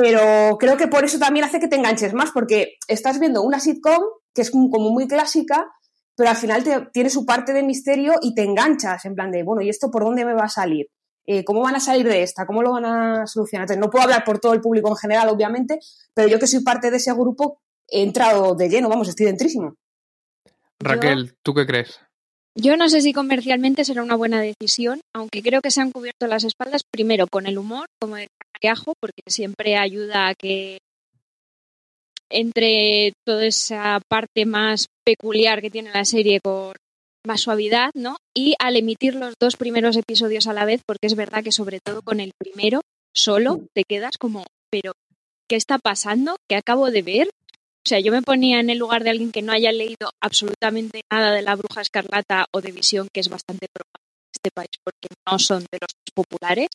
pero 0.01 0.57
creo 0.57 0.77
que 0.77 0.87
por 0.87 1.03
eso 1.05 1.17
también 1.19 1.45
hace 1.45 1.59
que 1.59 1.67
te 1.67 1.75
enganches 1.75 2.13
más, 2.13 2.31
porque 2.31 2.75
estás 2.87 3.19
viendo 3.19 3.41
una 3.41 3.59
sitcom 3.59 4.01
que 4.33 4.41
es 4.41 4.51
como 4.51 4.91
muy 4.91 5.07
clásica, 5.07 5.67
pero 6.15 6.29
al 6.29 6.35
final 6.35 6.63
te- 6.63 6.87
tiene 6.93 7.09
su 7.09 7.25
parte 7.25 7.53
de 7.53 7.63
misterio 7.63 8.13
y 8.21 8.35
te 8.35 8.43
enganchas 8.43 9.05
en 9.05 9.15
plan 9.15 9.31
de, 9.31 9.43
bueno, 9.43 9.61
¿y 9.61 9.69
esto 9.69 9.89
por 9.91 10.03
dónde 10.03 10.25
me 10.25 10.33
va 10.33 10.43
a 10.45 10.49
salir? 10.49 10.87
Eh, 11.27 11.43
¿Cómo 11.43 11.61
van 11.61 11.75
a 11.75 11.79
salir 11.79 12.07
de 12.07 12.21
esta? 12.23 12.45
¿Cómo 12.45 12.61
lo 12.61 12.71
van 12.73 12.85
a 12.85 13.25
solucionar? 13.27 13.63
Entonces, 13.63 13.81
no 13.81 13.89
puedo 13.89 14.03
hablar 14.03 14.23
por 14.23 14.39
todo 14.39 14.53
el 14.53 14.61
público 14.61 14.89
en 14.89 14.95
general, 14.97 15.29
obviamente, 15.29 15.79
pero 16.13 16.27
yo 16.27 16.37
que 16.39 16.47
soy 16.47 16.61
parte 16.63 16.91
de 16.91 16.97
ese 16.97 17.11
grupo 17.13 17.61
he 17.87 18.03
entrado 18.03 18.53
de 18.55 18.69
lleno, 18.69 18.89
vamos, 18.89 19.07
estoy 19.09 19.25
dentrísimo. 19.27 19.75
Raquel, 20.79 21.35
¿tú 21.41 21.53
qué 21.53 21.65
crees? 21.65 21.99
Yo 22.57 22.77
no 22.77 22.87
sé 22.87 23.01
si 23.01 23.11
comercialmente 23.11 23.83
será 23.83 24.01
una 24.03 24.15
buena 24.15 24.39
decisión, 24.39 25.01
aunque 25.13 25.41
creo 25.41 25.61
que 25.61 25.71
se 25.71 25.81
han 25.81 25.91
cubierto 25.91 26.25
las 26.27 26.43
espaldas 26.45 26.83
primero 26.89 27.27
con 27.27 27.47
el 27.47 27.57
humor, 27.57 27.87
como 27.99 28.15
Mariajo, 28.65 28.93
porque 29.00 29.22
siempre 29.27 29.77
ayuda 29.77 30.27
a 30.27 30.36
que 30.36 30.79
entre 32.31 33.13
toda 33.24 33.45
esa 33.45 34.01
parte 34.07 34.45
más 34.45 34.88
peculiar 35.05 35.62
que 35.62 35.69
tiene 35.69 35.91
la 35.91 36.05
serie 36.05 36.39
con 36.41 36.74
más 37.27 37.41
suavidad, 37.41 37.91
¿no? 37.93 38.17
Y 38.36 38.55
al 38.60 38.75
emitir 38.75 39.15
los 39.15 39.36
dos 39.39 39.55
primeros 39.55 39.95
episodios 39.98 40.48
a 40.48 40.53
la 40.53 40.65
vez, 40.65 40.81
porque 40.86 41.07
es 41.07 41.15
verdad 41.15 41.43
que 41.43 41.51
sobre 41.51 41.79
todo 41.79 42.01
con 42.01 42.19
el 42.19 42.31
primero 42.38 42.81
solo 43.13 43.62
te 43.74 43.84
quedas 43.84 44.17
como, 44.17 44.45
pero 44.72 44.93
¿qué 45.48 45.55
está 45.55 45.77
pasando? 45.77 46.36
¿Qué 46.50 46.55
acabo 46.55 46.89
de 46.89 47.03
ver? 47.03 47.27
O 47.27 47.88
sea, 47.88 48.00
yo 48.00 48.12
me 48.12 48.24
ponía 48.24 48.60
en 48.60 48.72
el 48.72 48.79
lugar 48.79 49.03
de 49.03 49.12
alguien 49.12 49.31
que 49.31 49.43
no 49.43 49.53
haya 49.53 49.72
leído 49.72 50.10
absolutamente 50.19 51.01
nada 51.12 51.31
de 51.31 51.43
la 51.43 51.55
bruja 51.55 51.81
escarlata 51.81 52.48
o 52.51 52.62
de 52.62 52.72
visión, 52.72 53.07
que 53.13 53.19
es 53.19 53.29
bastante 53.29 53.67
probable 53.72 54.05
en 54.10 54.31
este 54.36 54.50
país 54.51 54.72
porque 54.84 55.07
no 55.29 55.38
son 55.38 55.60
de 55.60 55.77
los 55.79 55.89
más 55.93 56.12
populares, 56.15 56.67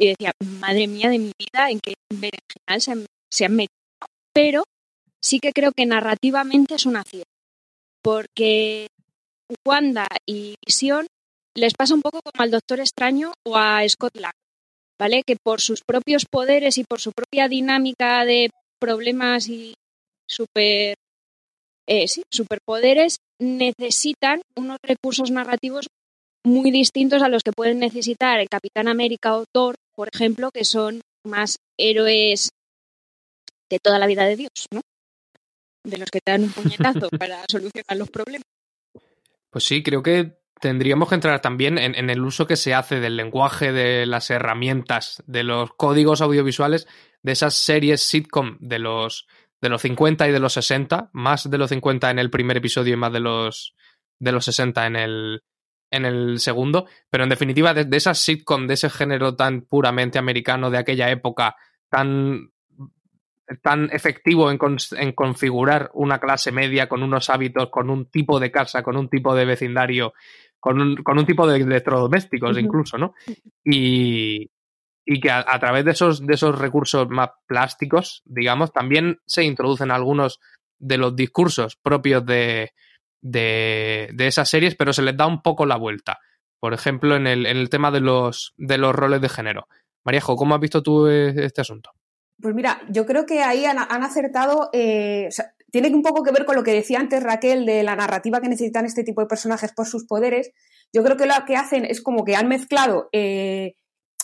y 0.00 0.08
decía, 0.08 0.32
madre 0.60 0.86
mía 0.88 1.10
de 1.10 1.18
mi 1.18 1.32
vida, 1.38 1.70
en 1.70 1.78
qué 1.78 1.94
berenjenal 2.08 2.80
se 2.80 2.92
han, 2.92 3.06
se 3.30 3.44
han 3.44 3.54
metido. 3.54 3.76
Pero 4.32 4.64
sí 5.22 5.38
que 5.40 5.52
creo 5.52 5.72
que 5.76 5.86
narrativamente 5.86 6.74
es 6.74 6.86
un 6.86 6.96
acierto, 6.96 7.30
porque 8.02 8.88
Wanda 9.66 10.08
y 10.26 10.54
Visión 10.64 11.06
les 11.54 11.74
pasa 11.74 11.94
un 11.94 12.02
poco 12.02 12.20
como 12.22 12.42
al 12.42 12.50
Doctor 12.50 12.80
Extraño 12.80 13.32
o 13.44 13.56
a 13.56 13.86
Scott 13.88 14.16
Lang, 14.16 14.32
¿vale? 14.98 15.22
Que 15.26 15.36
por 15.36 15.60
sus 15.60 15.82
propios 15.86 16.24
poderes 16.24 16.78
y 16.78 16.84
por 16.84 17.00
su 17.00 17.12
propia 17.12 17.48
dinámica 17.48 18.24
de 18.24 18.50
problemas 18.80 19.48
y 19.48 19.74
súper 20.26 20.94
eh, 21.86 22.08
sí, 22.08 22.22
superpoderes 22.30 23.18
necesitan 23.40 24.40
unos 24.56 24.78
recursos 24.82 25.30
narrativos 25.30 25.88
muy 26.44 26.70
distintos 26.70 27.22
a 27.22 27.28
los 27.28 27.42
que 27.42 27.52
pueden 27.52 27.80
necesitar 27.80 28.38
el 28.38 28.48
Capitán 28.48 28.88
América 28.88 29.36
o 29.36 29.44
Thor, 29.52 29.74
por 30.00 30.08
ejemplo, 30.14 30.50
que 30.50 30.64
son 30.64 31.02
más 31.26 31.58
héroes 31.78 32.48
de 33.68 33.78
toda 33.80 33.98
la 33.98 34.06
vida 34.06 34.24
de 34.24 34.34
Dios, 34.34 34.50
¿no? 34.72 34.80
De 35.84 35.98
los 35.98 36.10
que 36.10 36.20
te 36.24 36.32
dan 36.32 36.44
un 36.44 36.52
puñetazo 36.52 37.10
para 37.18 37.44
solucionar 37.50 37.98
los 37.98 38.08
problemas. 38.08 38.46
Pues 39.50 39.64
sí, 39.64 39.82
creo 39.82 40.02
que 40.02 40.38
tendríamos 40.58 41.10
que 41.10 41.16
entrar 41.16 41.42
también 41.42 41.76
en, 41.76 41.94
en, 41.94 42.08
el 42.08 42.24
uso 42.24 42.46
que 42.46 42.56
se 42.56 42.72
hace 42.72 42.98
del 42.98 43.14
lenguaje, 43.14 43.72
de 43.72 44.06
las 44.06 44.30
herramientas, 44.30 45.22
de 45.26 45.44
los 45.44 45.74
códigos 45.74 46.22
audiovisuales, 46.22 46.88
de 47.22 47.32
esas 47.32 47.52
series 47.52 48.00
sitcom 48.00 48.56
de 48.58 48.78
los, 48.78 49.26
de 49.60 49.68
los 49.68 49.82
50 49.82 50.26
y 50.30 50.32
de 50.32 50.40
los 50.40 50.54
60, 50.54 51.10
más 51.12 51.50
de 51.50 51.58
los 51.58 51.68
50 51.68 52.10
en 52.10 52.18
el 52.18 52.30
primer 52.30 52.56
episodio 52.56 52.94
y 52.94 52.96
más 52.96 53.12
de 53.12 53.20
los, 53.20 53.74
de 54.18 54.32
los 54.32 54.46
60 54.46 54.86
en 54.86 54.96
el, 54.96 55.42
en 55.90 56.04
el 56.04 56.38
segundo, 56.38 56.86
pero 57.10 57.24
en 57.24 57.30
definitiva 57.30 57.74
de, 57.74 57.84
de 57.84 57.96
esas 57.96 58.18
sitcom, 58.18 58.66
de 58.66 58.74
ese 58.74 58.90
género 58.90 59.34
tan 59.34 59.62
puramente 59.62 60.18
americano 60.18 60.70
de 60.70 60.78
aquella 60.78 61.10
época, 61.10 61.56
tan 61.88 62.50
tan 63.62 63.90
efectivo 63.92 64.50
en, 64.50 64.58
en, 64.92 65.12
configurar 65.12 65.90
una 65.94 66.20
clase 66.20 66.52
media 66.52 66.88
con 66.88 67.02
unos 67.02 67.30
hábitos, 67.30 67.68
con 67.68 67.90
un 67.90 68.06
tipo 68.06 68.38
de 68.38 68.52
casa, 68.52 68.84
con 68.84 68.96
un 68.96 69.08
tipo 69.08 69.34
de 69.34 69.44
vecindario, 69.44 70.14
con 70.60 70.80
un, 70.80 70.96
con 70.96 71.18
un 71.18 71.26
tipo 71.26 71.48
de 71.48 71.58
electrodomésticos 71.58 72.56
incluso, 72.58 72.96
¿no? 72.96 73.14
Y, 73.64 74.48
y 75.04 75.20
que 75.20 75.30
a, 75.30 75.44
a, 75.48 75.58
través 75.58 75.84
de 75.84 75.90
esos, 75.90 76.24
de 76.24 76.34
esos 76.34 76.56
recursos 76.56 77.08
más 77.08 77.30
plásticos, 77.46 78.22
digamos, 78.24 78.72
también 78.72 79.18
se 79.26 79.42
introducen 79.42 79.90
algunos 79.90 80.38
de 80.78 80.98
los 80.98 81.16
discursos 81.16 81.74
propios 81.74 82.24
de, 82.24 82.72
de, 83.20 84.10
de 84.14 84.26
esas 84.26 84.48
series, 84.48 84.74
pero 84.74 84.92
se 84.92 85.02
les 85.02 85.16
da 85.16 85.26
un 85.26 85.42
poco 85.42 85.66
la 85.66 85.76
vuelta. 85.76 86.18
Por 86.60 86.74
ejemplo, 86.74 87.16
en 87.16 87.26
el, 87.26 87.46
en 87.46 87.56
el 87.56 87.70
tema 87.70 87.90
de 87.90 88.00
los, 88.00 88.54
de 88.56 88.78
los 88.78 88.94
roles 88.94 89.20
de 89.20 89.28
género. 89.28 89.66
Maríajo, 90.04 90.36
¿cómo 90.36 90.54
has 90.54 90.60
visto 90.60 90.82
tú 90.82 91.06
este 91.06 91.60
asunto? 91.60 91.90
Pues 92.40 92.54
mira, 92.54 92.80
yo 92.88 93.04
creo 93.06 93.26
que 93.26 93.42
ahí 93.42 93.64
han, 93.64 93.78
han 93.78 94.02
acertado, 94.02 94.70
eh, 94.72 95.28
tiene 95.70 95.88
un 95.88 96.02
poco 96.02 96.22
que 96.22 96.32
ver 96.32 96.46
con 96.46 96.56
lo 96.56 96.62
que 96.62 96.72
decía 96.72 96.98
antes 96.98 97.22
Raquel 97.22 97.66
de 97.66 97.82
la 97.82 97.96
narrativa 97.96 98.40
que 98.40 98.48
necesitan 98.48 98.86
este 98.86 99.04
tipo 99.04 99.20
de 99.20 99.26
personajes 99.26 99.72
por 99.72 99.86
sus 99.86 100.06
poderes. 100.06 100.52
Yo 100.92 101.02
creo 101.02 101.16
que 101.16 101.26
lo 101.26 101.34
que 101.46 101.56
hacen 101.56 101.84
es 101.84 102.02
como 102.02 102.24
que 102.24 102.36
han 102.36 102.48
mezclado 102.48 103.08
eh, 103.12 103.76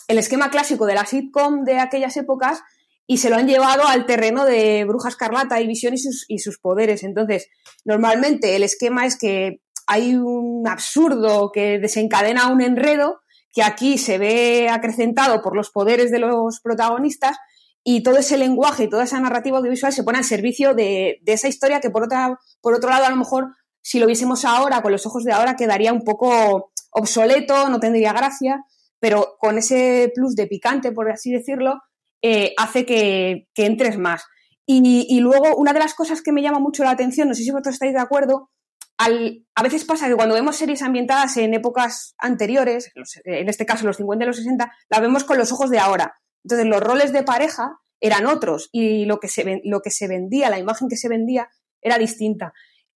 el 0.09 0.19
esquema 0.19 0.51
clásico 0.51 0.87
de 0.87 0.95
la 0.95 1.05
sitcom 1.05 1.65
de 1.65 1.79
aquellas 1.79 2.17
épocas 2.17 2.63
y 3.07 3.19
se 3.19 3.31
lo 3.31 3.37
han 3.37 3.47
llevado 3.47 3.87
al 3.87 4.07
terreno 4.07 4.45
de 4.45 4.85
Bruja 4.85 5.09
Escarlata 5.09 5.61
y 5.61 5.67
Visión 5.67 5.95
y 5.95 5.99
sus, 5.99 6.25
y 6.29 6.39
sus 6.39 6.59
poderes. 6.59 7.05
Entonces, 7.05 7.49
normalmente 7.85 8.57
el 8.57 8.63
esquema 8.63 9.07
es 9.07 9.17
que 9.17 9.61
hay 9.87 10.17
un 10.17 10.67
absurdo 10.67 11.53
que 11.53 11.79
desencadena 11.79 12.49
un 12.49 12.61
enredo 12.61 13.21
que 13.53 13.63
aquí 13.63 13.97
se 13.97 14.19
ve 14.19 14.69
acrecentado 14.69 15.41
por 15.41 15.57
los 15.57 15.71
poderes 15.71 16.11
de 16.11 16.19
los 16.19 16.61
protagonistas 16.61 17.39
y 17.83 18.03
todo 18.03 18.19
ese 18.19 18.37
lenguaje 18.37 18.85
y 18.85 18.91
toda 18.91 19.05
esa 19.05 19.21
narrativa 19.21 19.59
audiovisual 19.59 19.93
se 19.93 20.03
pone 20.03 20.19
al 20.19 20.25
servicio 20.25 20.75
de, 20.75 21.21
de, 21.23 21.33
esa 21.33 21.47
historia 21.49 21.81
que 21.81 21.89
por, 21.89 22.03
otra, 22.03 22.39
por 22.61 22.75
otro 22.75 22.91
lado 22.91 23.07
a 23.07 23.11
lo 23.11 23.17
mejor 23.17 23.55
si 23.81 24.01
lo 24.01 24.07
viésemos 24.07 24.45
ahora 24.45 24.83
con 24.83 24.91
los 24.91 25.07
ojos 25.07 25.23
de 25.23 25.33
ahora 25.33 25.55
quedaría 25.55 25.93
un 25.93 26.03
poco 26.03 26.73
obsoleto, 26.91 27.69
no 27.69 27.79
tendría 27.79 28.13
gracia, 28.13 28.65
pero 28.99 29.37
con 29.39 29.59
ese 29.59 30.11
plus 30.15 30.35
de 30.35 30.49
picante, 30.49 30.91
por 30.91 31.11
así 31.11 31.31
decirlo, 31.31 31.81
eh, 32.23 32.55
hace 32.57 32.87
que, 32.87 33.49
que, 33.55 33.67
entres 33.67 33.99
más. 33.99 34.25
Y, 34.69 35.21
luego 35.21 35.57
una 35.57 35.73
de 35.73 35.79
las 35.79 35.95
cosas 35.95 36.23
que 36.23 36.33
me 36.33 36.43
llama 36.43 36.59
mucho 36.59 36.83
la 36.83 36.91
atención, 36.91 37.29
no 37.29 37.35
sé 37.35 37.45
si 37.45 37.51
vosotros 37.51 37.75
estáis 37.75 37.93
de 37.93 38.01
acuerdo, 38.01 38.51
al, 38.99 39.45
a 39.55 39.63
veces 39.63 39.85
pasa 39.85 40.09
que 40.09 40.17
cuando 40.17 40.35
vemos 40.35 40.57
series 40.57 40.83
ambientadas 40.83 41.37
en 41.37 41.55
épocas 41.55 42.15
anteriores, 42.19 42.91
en 43.25 43.49
este 43.49 43.67
caso 43.67 43.87
los 43.87 43.99
50 43.99 44.25
y 44.25 44.27
los 44.27 44.37
60, 44.37 44.73
la 44.89 45.01
vemos 45.01 45.23
con 45.23 45.39
los 45.39 45.53
ojos 45.53 45.71
de 45.71 45.79
ahora 45.79 46.15
entonces 46.47 46.69
los 46.69 46.81
roles 46.81 47.13
de 47.13 47.25
pareja 47.25 47.81
eran 48.01 48.27
otros 48.27 48.69
y 48.71 49.05
lo 49.05 49.19
que 49.19 49.27
se, 49.27 49.61
lo 49.65 49.81
que 49.81 49.91
se 49.91 50.07
vendía, 50.07 50.49
la 50.49 50.61
imagen 50.61 50.89
que 50.89 50.97
se 50.97 51.09
vendía 51.09 51.49
era 51.83 51.99
distinta. 51.99 52.53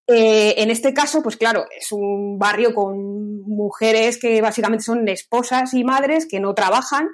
Eh, 0.06 0.54
en 0.58 0.70
este 0.70 0.94
caso, 0.94 1.20
pues 1.20 1.36
claro, 1.36 1.64
es 1.76 1.90
un 1.90 2.38
barrio 2.38 2.74
con 2.74 3.42
mujeres 3.42 4.18
que 4.18 4.40
básicamente 4.40 4.84
son 4.84 5.08
esposas 5.08 5.74
y 5.74 5.82
madres 5.82 6.28
que 6.30 6.38
no 6.38 6.54
trabajan 6.54 7.08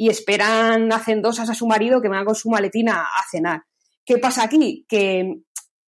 y 0.00 0.08
esperan 0.08 0.90
hacendosas 0.94 1.50
a 1.50 1.54
su 1.54 1.66
marido 1.66 2.00
que 2.00 2.08
venga 2.08 2.24
con 2.24 2.34
su 2.34 2.48
maletina 2.48 3.02
a 3.02 3.22
cenar. 3.30 3.64
¿Qué 4.02 4.16
pasa 4.16 4.44
aquí? 4.44 4.86
Que 4.88 5.42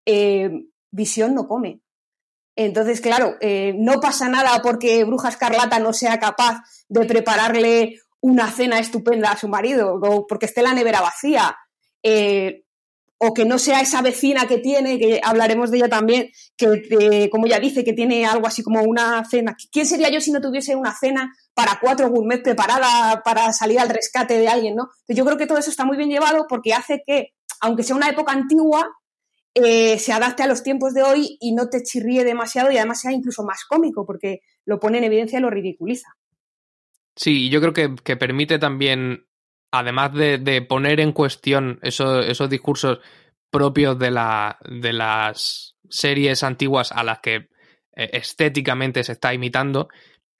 eh, 0.04 0.50
Visión 0.90 1.34
no 1.34 1.48
come. 1.48 1.80
Entonces, 2.54 3.00
claro, 3.00 3.36
eh, 3.40 3.72
no 3.74 4.00
pasa 4.02 4.28
nada 4.28 4.60
porque 4.62 5.02
Bruja 5.04 5.30
Escarlata 5.30 5.78
no 5.78 5.94
sea 5.94 6.20
capaz 6.20 6.60
de 6.90 7.06
prepararle 7.06 8.00
una 8.20 8.50
cena 8.50 8.78
estupenda 8.78 9.30
a 9.30 9.38
su 9.38 9.48
marido, 9.48 9.94
o 9.94 10.26
porque 10.26 10.44
esté 10.44 10.60
la 10.60 10.74
nevera 10.74 11.00
vacía, 11.00 11.56
eh, 12.02 12.61
o 13.24 13.32
que 13.32 13.44
no 13.44 13.56
sea 13.60 13.80
esa 13.80 14.02
vecina 14.02 14.48
que 14.48 14.58
tiene, 14.58 14.98
que 14.98 15.20
hablaremos 15.22 15.70
de 15.70 15.76
ella 15.76 15.88
también, 15.88 16.30
que 16.56 16.82
eh, 16.90 17.30
como 17.30 17.46
ya 17.46 17.60
dice, 17.60 17.84
que 17.84 17.92
tiene 17.92 18.26
algo 18.26 18.48
así 18.48 18.64
como 18.64 18.82
una 18.82 19.24
cena. 19.24 19.54
¿Quién 19.70 19.86
sería 19.86 20.10
yo 20.10 20.20
si 20.20 20.32
no 20.32 20.40
tuviese 20.40 20.74
una 20.74 20.92
cena 20.92 21.32
para 21.54 21.78
cuatro 21.80 22.10
gourmet 22.10 22.42
preparada 22.42 23.22
para 23.22 23.52
salir 23.52 23.78
al 23.78 23.90
rescate 23.90 24.38
de 24.38 24.48
alguien? 24.48 24.74
¿no? 24.74 24.90
Yo 25.06 25.24
creo 25.24 25.38
que 25.38 25.46
todo 25.46 25.58
eso 25.58 25.70
está 25.70 25.84
muy 25.84 25.96
bien 25.96 26.10
llevado 26.10 26.46
porque 26.48 26.74
hace 26.74 27.04
que, 27.06 27.28
aunque 27.60 27.84
sea 27.84 27.94
una 27.94 28.08
época 28.08 28.32
antigua, 28.32 28.90
eh, 29.54 30.00
se 30.00 30.12
adapte 30.12 30.42
a 30.42 30.48
los 30.48 30.64
tiempos 30.64 30.92
de 30.92 31.04
hoy 31.04 31.38
y 31.40 31.54
no 31.54 31.68
te 31.68 31.84
chirríe 31.84 32.24
demasiado 32.24 32.72
y 32.72 32.78
además 32.78 33.02
sea 33.02 33.12
incluso 33.12 33.44
más 33.44 33.64
cómico 33.68 34.04
porque 34.04 34.40
lo 34.64 34.80
pone 34.80 34.98
en 34.98 35.04
evidencia 35.04 35.38
y 35.38 35.42
lo 35.42 35.50
ridiculiza. 35.50 36.08
Sí, 37.14 37.50
yo 37.50 37.60
creo 37.60 37.72
que 37.72 38.16
permite 38.16 38.58
también, 38.58 39.26
además 39.72 40.12
de, 40.14 40.38
de 40.38 40.62
poner 40.62 41.00
en 41.00 41.12
cuestión 41.12 41.80
eso, 41.82 42.20
esos 42.20 42.48
discursos 42.48 43.00
propios 43.50 43.98
de, 43.98 44.10
la, 44.10 44.58
de 44.64 44.92
las 44.92 45.76
series 45.88 46.42
antiguas 46.42 46.92
a 46.92 47.02
las 47.02 47.18
que 47.20 47.48
eh, 47.96 48.10
estéticamente 48.12 49.02
se 49.02 49.12
está 49.12 49.34
imitando, 49.34 49.88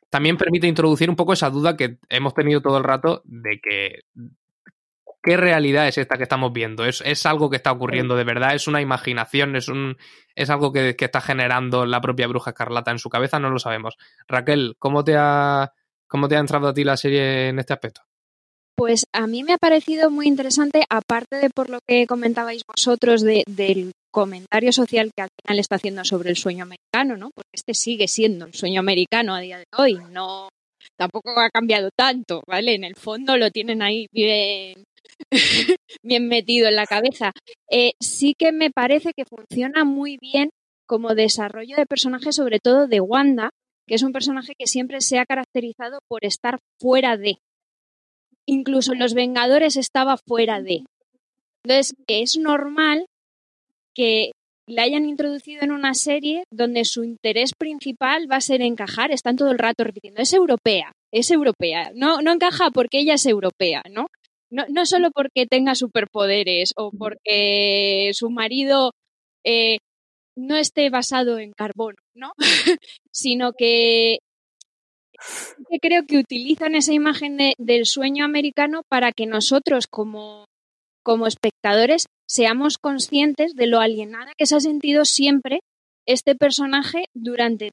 también 0.09 0.37
permite 0.37 0.67
introducir 0.67 1.11
un 1.11 1.17
poco 1.17 1.33
esa 1.33 1.51
duda 1.51 1.77
que 1.77 1.99
hemos 2.09 2.35
tenido 2.35 2.61
todo 2.61 2.79
el 2.79 2.85
rato 2.85 3.23
de 3.25 3.61
que 3.61 4.01
qué 5.23 5.37
realidad 5.37 5.89
es 5.89 5.99
esta 5.99 6.17
que 6.17 6.25
estamos 6.25 6.53
viendo. 6.53 6.85
¿Es, 6.85 7.03
es 7.05 7.25
algo 7.27 7.49
que 7.49 7.57
está 7.57 7.73
ocurriendo 7.73 8.17
de 8.17 8.25
verdad? 8.25 8.55
¿Es 8.55 8.67
una 8.67 8.81
imaginación? 8.81 9.57
¿Es, 9.57 9.69
un, 9.69 9.97
es 10.35 10.51
algo 10.51 10.73
que, 10.73 10.97
que, 10.97 11.05
está 11.07 11.21
generando 11.21 11.87
la 11.87 12.01
propia 12.01 12.27
bruja 12.27 12.51
escarlata 12.51 12.91
en 12.91 12.99
su 12.99 13.09
cabeza? 13.09 13.39
No 13.39 13.51
lo 13.51 13.59
sabemos. 13.59 13.97
Raquel, 14.27 14.75
¿cómo 14.79 15.05
te 15.05 15.17
ha, 15.17 15.73
¿Cómo 16.13 16.29
te 16.29 16.37
ha 16.37 16.41
entrado 16.41 16.69
a 16.69 16.75
ti 16.75 16.85
la 16.85 16.99
serie 16.99 17.49
en 17.49 17.59
este 17.59 17.73
aspecto? 17.73 18.03
Pues 18.83 19.05
a 19.13 19.29
mí 19.29 19.45
me 19.45 19.53
ha 19.53 19.59
parecido 19.59 20.11
muy 20.11 20.27
interesante, 20.27 20.83
aparte 20.91 21.37
de 21.37 21.51
por 21.51 21.71
lo 21.71 21.79
que 21.87 22.05
comentabais 22.09 22.65
vosotros 22.67 23.23
de, 23.23 23.45
del 23.47 23.93
comentario 24.11 24.73
social 24.73 25.13
que 25.15 25.23
al 25.23 25.29
final 25.41 25.61
está 25.61 25.77
haciendo 25.77 26.05
sobre 26.05 26.31
el 26.31 26.37
sueño 26.37 26.65
americano, 26.65 27.17
¿no? 27.17 27.31
Porque 27.33 27.51
este 27.53 27.75
sigue 27.75 28.09
siendo 28.09 28.45
el 28.45 28.55
sueño 28.55 28.81
americano 28.81 29.37
a 29.37 29.41
día 29.41 29.59
de 29.59 29.67
hoy, 29.79 30.01
no 30.11 30.49
tampoco 30.99 31.31
ha 31.39 31.49
cambiado 31.51 31.91
tanto, 31.97 32.43
¿vale? 32.45 32.75
En 32.75 32.83
el 32.83 32.97
fondo 32.97 33.37
lo 33.37 33.53
tienen 33.53 33.83
ahí 33.83 34.09
bien, 34.11 34.83
bien 36.03 36.27
metido 36.27 36.67
en 36.67 36.75
la 36.75 36.87
cabeza. 36.87 37.31
Eh, 37.71 37.93
sí 38.01 38.35
que 38.37 38.51
me 38.51 38.73
parece 38.73 39.13
que 39.17 39.27
funciona 39.27 39.85
muy 39.85 40.19
bien 40.21 40.51
como 40.89 41.15
desarrollo 41.15 41.77
de 41.77 41.87
personaje, 41.87 42.33
sobre 42.33 42.59
todo 42.59 42.89
de 42.89 43.01
Wanda, 43.01 43.51
que 43.87 43.95
es 43.95 44.03
un 44.03 44.13
personaje 44.13 44.55
que 44.59 44.67
siempre 44.67 45.01
se 45.03 45.21
ha 45.21 45.25
caracterizado 45.25 46.01
por 46.09 46.25
estar 46.25 46.59
fuera 46.81 47.17
de. 47.17 47.39
Incluso 48.47 48.93
en 48.93 48.99
Los 48.99 49.15
Vengadores 49.15 49.77
estaba 49.77 50.17
fuera 50.17 50.61
de. 50.61 50.85
Entonces, 51.65 51.95
es 52.09 52.37
normal 52.39 53.07
que 53.95 54.33
la 54.67 54.83
hayan 54.83 55.07
introducido 55.07 55.63
en 55.63 55.73
una 55.73 55.95
serie 55.95 56.45
donde 56.51 56.85
su 56.85 57.05
interés 57.05 57.53
principal 57.57 58.31
va 58.31 58.37
a 58.37 58.41
ser 58.41 58.63
encajar, 58.63 59.11
están 59.11 59.37
todo 59.37 59.51
el 59.51 59.59
rato 59.59 59.85
repitiendo, 59.85 60.23
es 60.23 60.33
europea, 60.33 60.93
es 61.13 61.31
europea, 61.31 61.91
no, 61.95 62.23
no 62.23 62.33
encaja 62.33 62.71
porque 62.71 63.01
ella 63.01 63.15
es 63.15 63.27
europea, 63.27 63.83
¿no? 63.91 64.07
No, 64.51 64.85
solo 64.85 65.11
porque 65.11 65.47
tenga 65.47 65.75
superpoderes 65.75 66.75
o 66.77 66.91
porque 66.91 68.11
su 68.13 68.29
marido 68.29 68.93
eh, 69.45 69.79
no 70.37 70.57
esté 70.57 70.91
basado 70.91 71.39
en 71.39 71.53
carbono, 71.53 71.97
¿no? 72.15 72.33
sino 73.11 73.55
que, 73.55 74.19
creo 75.81 76.05
que 76.07 76.19
utilizan 76.19 76.75
esa 76.75 76.93
imagen 76.93 77.37
de, 77.37 77.55
del 77.59 77.87
sueño 77.87 78.25
americano 78.25 78.83
para 78.89 79.13
que 79.13 79.27
nosotros 79.27 79.87
como, 79.87 80.47
como 81.03 81.27
espectadores 81.27 82.07
seamos 82.27 82.79
conscientes 82.79 83.55
de 83.55 83.67
lo 83.67 83.81
alienada 83.81 84.33
que 84.37 84.47
se 84.47 84.57
ha 84.57 84.61
sentido 84.61 85.05
siempre 85.05 85.61
este 86.07 86.35
personaje 86.35 87.05
durante 87.15 87.71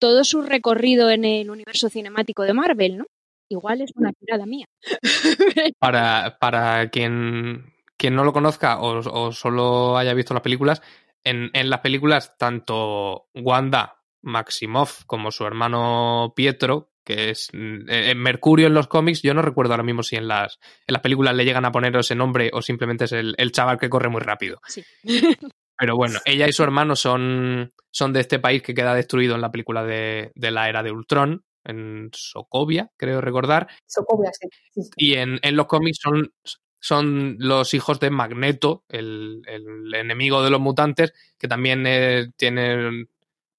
todo 0.00 0.24
su 0.24 0.42
recorrido 0.42 1.10
en 1.10 1.24
el 1.24 1.50
universo 1.50 1.88
cinemático 1.88 2.44
de 2.44 2.54
Marvel, 2.54 2.98
¿no? 2.98 3.06
Igual 3.50 3.80
es 3.80 3.90
una 3.94 4.12
tirada 4.12 4.46
mía. 4.46 4.66
para, 5.78 6.38
para 6.38 6.90
quien, 6.90 7.72
quien 7.96 8.14
no 8.14 8.24
lo 8.24 8.32
conozca 8.32 8.80
o, 8.80 8.98
o, 8.98 9.32
solo 9.32 9.96
haya 9.96 10.14
visto 10.14 10.34
las 10.34 10.42
películas, 10.42 10.82
En, 11.24 11.50
en 11.54 11.70
las 11.70 11.80
películas, 11.80 12.36
tanto 12.38 13.28
Wanda 13.34 13.97
Maximoff 14.22 15.04
como 15.04 15.30
su 15.30 15.44
hermano 15.44 16.32
Pietro, 16.34 16.90
que 17.04 17.30
es 17.30 17.48
eh, 17.54 18.14
Mercurio 18.14 18.66
en 18.66 18.74
los 18.74 18.86
cómics, 18.86 19.22
yo 19.22 19.32
no 19.32 19.40
recuerdo 19.40 19.72
ahora 19.72 19.82
mismo 19.82 20.02
si 20.02 20.16
en 20.16 20.28
las, 20.28 20.58
en 20.86 20.92
las 20.92 21.02
películas 21.02 21.34
le 21.34 21.44
llegan 21.44 21.64
a 21.64 21.72
poner 21.72 21.96
ese 21.96 22.14
nombre 22.14 22.50
o 22.52 22.60
simplemente 22.60 23.04
es 23.04 23.12
el, 23.12 23.34
el 23.38 23.52
chaval 23.52 23.78
que 23.78 23.88
corre 23.88 24.10
muy 24.10 24.20
rápido. 24.20 24.60
Sí. 24.66 24.84
Pero 25.78 25.96
bueno, 25.96 26.18
ella 26.24 26.48
y 26.48 26.52
su 26.52 26.64
hermano 26.64 26.96
son, 26.96 27.72
son 27.90 28.12
de 28.12 28.20
este 28.20 28.40
país 28.40 28.62
que 28.62 28.74
queda 28.74 28.94
destruido 28.94 29.36
en 29.36 29.40
la 29.40 29.52
película 29.52 29.84
de, 29.84 30.32
de 30.34 30.50
la 30.50 30.68
era 30.68 30.82
de 30.82 30.90
Ultron, 30.90 31.44
en 31.64 32.10
Sokovia, 32.12 32.90
creo 32.96 33.20
recordar. 33.20 33.68
Sokovia, 33.86 34.30
sí. 34.32 34.48
sí, 34.72 34.82
sí. 34.82 34.90
Y 34.96 35.14
en, 35.14 35.38
en 35.40 35.56
los 35.56 35.66
cómics 35.66 36.00
son, 36.02 36.32
son 36.80 37.36
los 37.38 37.74
hijos 37.74 38.00
de 38.00 38.10
Magneto, 38.10 38.84
el, 38.88 39.42
el 39.46 39.94
enemigo 39.94 40.42
de 40.42 40.50
los 40.50 40.60
mutantes, 40.60 41.14
que 41.38 41.46
también 41.48 41.86
eh, 41.86 42.32
tiene 42.36 43.06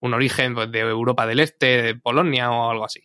un 0.01 0.13
origen 0.13 0.53
pues, 0.56 0.72
de 0.72 0.79
Europa 0.79 1.25
del 1.25 1.39
Este, 1.39 1.82
de 1.82 1.96
Polonia 1.96 2.51
o 2.51 2.70
algo 2.70 2.86
así. 2.86 3.01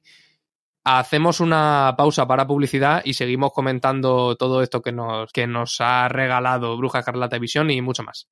Hacemos 0.85 1.41
una 1.41 1.95
pausa 1.97 2.27
para 2.27 2.47
publicidad 2.47 3.01
y 3.05 3.15
seguimos 3.15 3.53
comentando 3.53 4.37
todo 4.37 4.63
esto 4.63 4.83
que 4.83 4.93
nos, 4.93 5.33
que 5.33 5.47
nos 5.47 5.81
ha 5.81 6.09
regalado 6.09 6.77
Bruja 6.77 7.03
Carlata 7.03 7.39
Visión 7.39 7.71
y 7.71 7.81
mucho 7.81 8.03
más. 8.03 8.29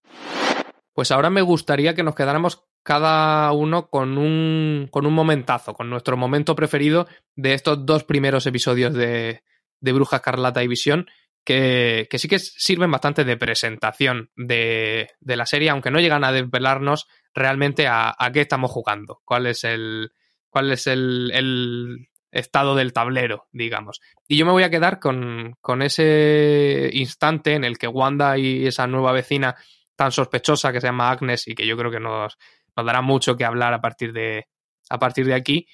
Pues 0.92 1.10
ahora 1.10 1.30
me 1.30 1.40
gustaría 1.40 1.94
que 1.94 2.02
nos 2.02 2.14
quedáramos 2.14 2.64
cada 2.82 3.50
uno 3.52 3.88
con 3.88 4.18
un, 4.18 4.88
con 4.90 5.06
un 5.06 5.14
momentazo, 5.14 5.72
con 5.72 5.88
nuestro 5.88 6.18
momento 6.18 6.54
preferido 6.54 7.06
de 7.36 7.54
estos 7.54 7.86
dos 7.86 8.04
primeros 8.04 8.46
episodios 8.46 8.92
de, 8.92 9.42
de 9.80 9.92
Bruja 9.92 10.16
Escarlata 10.16 10.62
y 10.62 10.68
Visión, 10.68 11.06
que, 11.44 12.08
sí 12.12 12.28
que 12.28 12.38
sirven 12.38 12.90
bastante 12.90 13.24
de 13.24 13.36
presentación 13.36 14.30
de, 14.36 15.10
de, 15.20 15.36
la 15.36 15.46
serie, 15.46 15.70
aunque 15.70 15.90
no 15.90 16.00
llegan 16.00 16.24
a 16.24 16.32
desvelarnos 16.32 17.08
realmente 17.34 17.86
a, 17.86 18.14
a 18.16 18.32
qué 18.32 18.42
estamos 18.42 18.70
jugando, 18.70 19.20
cuál 19.24 19.46
es 19.46 19.64
el, 19.64 20.12
cuál 20.48 20.70
es 20.72 20.86
el, 20.86 21.30
el, 21.34 22.08
estado 22.32 22.74
del 22.74 22.92
tablero, 22.92 23.46
digamos. 23.52 24.00
Y 24.26 24.38
yo 24.38 24.46
me 24.46 24.52
voy 24.52 24.62
a 24.62 24.70
quedar 24.70 24.98
con, 24.98 25.54
con 25.60 25.82
ese 25.82 26.90
instante 26.94 27.54
en 27.54 27.64
el 27.64 27.78
que 27.78 27.86
Wanda 27.86 28.38
y 28.38 28.66
esa 28.66 28.86
nueva 28.86 29.12
vecina 29.12 29.54
tan 29.94 30.10
sospechosa 30.10 30.72
que 30.72 30.80
se 30.80 30.86
llama 30.86 31.10
Agnes 31.10 31.46
y 31.46 31.54
que 31.54 31.66
yo 31.66 31.76
creo 31.76 31.90
que 31.90 32.00
nos, 32.00 32.38
nos 32.74 32.86
dará 32.86 33.02
mucho 33.02 33.36
que 33.36 33.44
hablar 33.44 33.74
a 33.74 33.82
partir 33.82 34.12
de, 34.12 34.46
a 34.88 34.98
partir 34.98 35.26
de 35.26 35.34
aquí. 35.34 35.66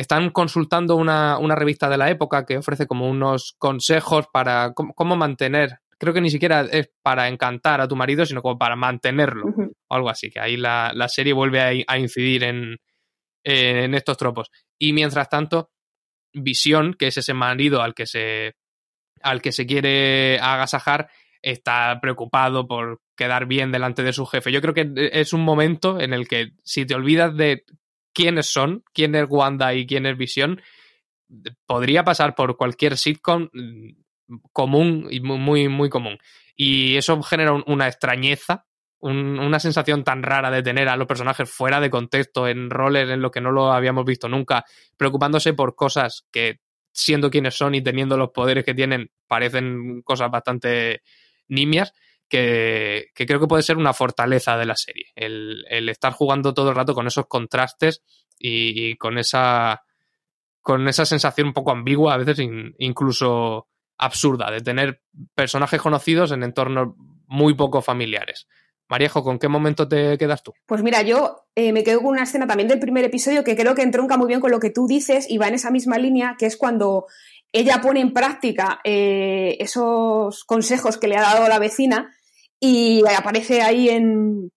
Están 0.00 0.30
consultando 0.30 0.96
una, 0.96 1.36
una, 1.36 1.54
revista 1.54 1.86
de 1.90 1.98
la 1.98 2.08
época 2.08 2.46
que 2.46 2.56
ofrece 2.56 2.86
como 2.86 3.06
unos 3.06 3.54
consejos 3.58 4.28
para 4.32 4.72
cómo, 4.72 4.94
cómo, 4.94 5.14
mantener, 5.14 5.80
creo 5.98 6.14
que 6.14 6.22
ni 6.22 6.30
siquiera 6.30 6.62
es 6.62 6.90
para 7.02 7.28
encantar 7.28 7.82
a 7.82 7.86
tu 7.86 7.96
marido, 7.96 8.24
sino 8.24 8.40
como 8.40 8.56
para 8.56 8.76
mantenerlo, 8.76 9.44
uh 9.44 9.52
-huh. 9.52 9.72
o 9.88 9.94
algo 9.94 10.08
así, 10.08 10.30
que 10.30 10.40
ahí 10.40 10.56
la, 10.56 10.92
la 10.94 11.06
serie 11.06 11.34
vuelve 11.34 11.60
a, 11.60 11.92
a 11.92 11.98
incidir 11.98 12.44
en, 12.44 12.78
en, 13.44 13.94
estos 13.94 14.16
tropos. 14.16 14.50
Y 14.78 14.94
mientras 14.94 15.28
tanto, 15.28 15.70
Visión, 16.32 16.94
que 16.94 17.08
es 17.08 17.18
ese 17.18 17.34
marido 17.34 17.82
al 17.82 17.92
que 17.92 18.06
se, 18.06 18.54
al 19.20 19.42
que 19.42 19.52
se 19.52 19.66
quiere 19.66 20.40
agasajar, 20.40 21.10
está 21.42 21.98
preocupado 22.00 22.66
por 22.66 23.02
quedar 23.16 23.44
bien 23.44 23.70
delante 23.70 24.02
de 24.02 24.14
su 24.14 24.24
jefe. 24.24 24.50
Yo 24.50 24.62
creo 24.62 24.72
que 24.72 25.10
es 25.12 25.34
un 25.34 25.42
momento 25.42 26.00
en 26.00 26.14
el 26.14 26.26
que 26.26 26.52
si 26.64 26.86
te 26.86 26.94
olvidas 26.94 27.36
de 27.36 27.64
quiénes 28.12 28.46
son, 28.52 28.84
quién 28.92 29.14
es 29.14 29.26
Wanda 29.28 29.74
y 29.74 29.86
quién 29.86 30.06
es 30.06 30.16
Visión, 30.16 30.60
podría 31.66 32.04
pasar 32.04 32.34
por 32.34 32.56
cualquier 32.56 32.96
sitcom 32.96 33.48
común 34.52 35.06
y 35.10 35.20
muy, 35.20 35.68
muy 35.68 35.88
común. 35.88 36.18
Y 36.56 36.96
eso 36.96 37.22
genera 37.22 37.52
un, 37.52 37.64
una 37.66 37.86
extrañeza, 37.88 38.66
un, 38.98 39.38
una 39.38 39.60
sensación 39.60 40.04
tan 40.04 40.22
rara 40.22 40.50
de 40.50 40.62
tener 40.62 40.88
a 40.88 40.96
los 40.96 41.06
personajes 41.06 41.50
fuera 41.50 41.80
de 41.80 41.90
contexto, 41.90 42.48
en 42.48 42.70
roles 42.70 43.08
en 43.10 43.22
los 43.22 43.30
que 43.30 43.40
no 43.40 43.50
lo 43.50 43.72
habíamos 43.72 44.04
visto 44.04 44.28
nunca, 44.28 44.64
preocupándose 44.96 45.54
por 45.54 45.74
cosas 45.74 46.26
que, 46.30 46.60
siendo 46.92 47.30
quienes 47.30 47.54
son 47.54 47.74
y 47.74 47.82
teniendo 47.82 48.16
los 48.16 48.30
poderes 48.30 48.64
que 48.64 48.74
tienen, 48.74 49.10
parecen 49.26 50.02
cosas 50.02 50.30
bastante 50.30 51.02
nimias. 51.48 51.92
Que, 52.30 53.08
creo 53.14 53.40
que 53.40 53.46
puede 53.48 53.64
ser 53.64 53.76
una 53.76 53.92
fortaleza 53.92 54.56
de 54.56 54.64
la 54.64 54.76
serie. 54.76 55.06
El, 55.16 55.88
estar 55.88 56.12
jugando 56.12 56.54
todo 56.54 56.70
el 56.70 56.76
rato 56.76 56.94
con 56.94 57.06
esos 57.06 57.26
contrastes 57.26 58.02
y, 58.38 58.96
con 58.96 59.18
esa 59.18 59.82
con 60.62 60.86
esa 60.88 61.06
sensación 61.06 61.48
un 61.48 61.54
poco 61.54 61.72
ambigua, 61.72 62.14
a 62.14 62.18
veces 62.18 62.38
in, 62.38 62.74
incluso 62.78 63.68
absurda, 63.96 64.50
de 64.50 64.60
tener 64.60 65.02
personajes 65.34 65.80
conocidos 65.80 66.32
en 66.32 66.42
entornos 66.42 66.94
muy 67.26 67.54
poco 67.54 67.80
familiares. 67.80 68.46
Mariejo, 68.90 69.22
¿con 69.22 69.38
qué 69.38 69.48
momento 69.48 69.88
te 69.88 70.18
quedas 70.18 70.42
tú? 70.42 70.52
Pues 70.66 70.82
mira, 70.82 71.00
yo 71.02 71.46
eh, 71.54 71.72
me 71.72 71.84
quedo 71.84 72.00
con 72.00 72.08
una 72.08 72.24
escena 72.24 72.46
también 72.46 72.68
del 72.68 72.80
primer 72.80 73.04
episodio 73.04 73.44
que 73.44 73.56
creo 73.56 73.74
que 73.74 73.82
entronca 73.82 74.16
muy 74.16 74.26
bien 74.26 74.40
con 74.40 74.50
lo 74.50 74.60
que 74.60 74.70
tú 74.70 74.86
dices 74.86 75.30
y 75.30 75.38
va 75.38 75.48
en 75.48 75.54
esa 75.54 75.70
misma 75.70 75.96
línea, 75.96 76.36
que 76.38 76.46
es 76.46 76.56
cuando 76.56 77.06
ella 77.52 77.80
pone 77.80 78.00
en 78.00 78.12
práctica 78.12 78.80
eh, 78.84 79.56
esos 79.60 80.44
consejos 80.44 80.98
que 80.98 81.08
le 81.08 81.16
ha 81.16 81.22
dado 81.22 81.48
la 81.48 81.58
vecina 81.58 82.14
y 82.60 83.02
aparece 83.08 83.62
ahí 83.62 83.88
en 83.88 84.50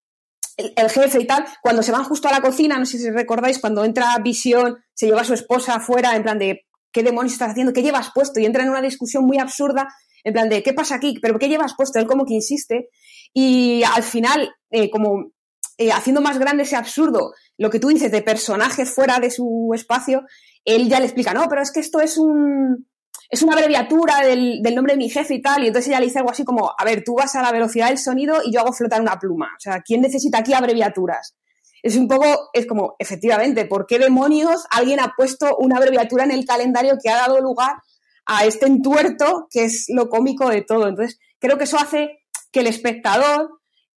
el, 0.58 0.90
jefe 0.90 1.22
y 1.22 1.26
tal, 1.26 1.46
cuando 1.62 1.82
se 1.82 1.92
van 1.92 2.04
justo 2.04 2.28
a 2.28 2.32
la 2.32 2.42
cocina, 2.42 2.78
no 2.78 2.86
sé 2.86 3.00
si 3.00 3.10
recordáis, 3.10 3.60
cuando 3.60 3.86
entra 3.86 4.18
Visión, 4.20 4.78
se 4.94 5.08
lleva 5.08 5.22
a 5.22 5.26
su 5.26 5.34
esposa 5.34 5.76
afuera, 5.76 6.16
en 6.16 6.24
plan 6.24 6.38
de, 6.38 6.68
¿qué 6.92 7.02
demonios 7.02 7.34
estás 7.34 7.52
haciendo? 7.52 7.74
¿Qué 7.74 7.82
llevas 7.82 8.12
puesto? 8.14 8.40
Y 8.40 8.46
entra 8.46 8.64
en 8.64 8.70
una 8.70 8.82
discusión 8.82 9.26
muy 9.26 9.40
absurda, 9.40 9.88
en 10.24 10.34
plan 10.34 10.50
de, 10.50 10.62
¿qué 10.62 10.74
pasa 10.74 10.96
aquí? 10.96 11.18
¿Pero 11.22 11.40
qué 11.40 11.50
llevas 11.50 11.74
puesto? 11.76 11.98
Él 11.98 12.06
como 12.06 12.26
que 12.26 12.36
insiste, 12.36 12.90
y 13.34 13.84
al 13.84 14.04
final, 14.04 14.54
eh, 14.70 14.90
como 14.92 15.32
eh, 15.78 15.92
haciendo 15.92 16.22
más 16.22 16.38
grande 16.38 16.64
ese 16.64 16.76
absurdo, 16.76 17.34
lo 17.58 17.70
que 17.70 17.80
tú 17.80 17.88
dices 17.88 18.12
de 18.12 18.22
personaje 18.22 18.86
fuera 18.86 19.20
de 19.20 19.32
su 19.32 19.72
espacio, 19.74 20.24
él 20.66 20.88
ya 20.88 21.00
le 21.00 21.06
explica, 21.06 21.34
no, 21.34 21.48
pero 21.50 21.62
es 21.62 21.72
que 21.72 21.80
esto 21.80 22.00
es 22.00 22.18
un, 22.18 22.88
es 23.34 23.42
una 23.42 23.54
abreviatura 23.54 24.22
del, 24.22 24.62
nombre 24.76 24.94
de 24.94 24.98
mi 24.98 25.10
jefe 25.10 25.34
y 25.34 25.42
tal, 25.42 25.64
y 25.64 25.68
entonces 25.68 25.90
ella 25.90 26.00
le 26.00 26.06
dice 26.06 26.20
algo 26.20 26.30
así 26.30 26.44
como, 26.44 26.72
a 26.78 26.86
ver, 26.86 27.04
tú 27.04 27.16
vas 27.16 27.34
a 27.34 27.42
la 27.42 27.52
velocidad 27.52 27.88
del 27.88 27.98
sonido 27.98 28.38
y 28.46 28.54
yo 28.54 28.60
hago 28.60 28.74
flotar 28.74 29.02
una 29.02 29.18
pluma. 29.18 29.48
O 29.58 29.60
sea, 29.60 29.82
¿quién 29.82 30.02
necesita 30.02 30.38
aquí 30.38 30.54
abreviaturas? 30.54 31.36
Es 31.82 31.96
un 31.96 32.08
poco, 32.08 32.52
es 32.54 32.68
como, 32.68 32.96
efectivamente, 33.00 33.66
¿por 33.66 33.88
qué 33.88 33.98
demonios 33.98 34.66
alguien 34.70 35.00
ha 35.00 35.14
puesto 35.18 35.58
una 35.58 35.78
abreviatura 35.78 36.26
en 36.26 36.30
el 36.30 36.46
calendario 36.46 37.00
que 37.02 37.10
ha 37.10 37.16
dado 37.16 37.42
lugar 37.42 37.78
a 38.28 38.46
este 38.46 38.68
entuerto 38.68 39.48
que 39.50 39.64
es 39.64 39.86
lo 39.88 40.10
cómico 40.10 40.50
de 40.50 40.62
todo? 40.62 40.88
Entonces, 40.88 41.18
creo 41.40 41.58
que 41.58 41.64
eso 41.64 41.80
hace 41.80 42.20
que 42.52 42.60
el 42.60 42.68
espectador 42.68 43.50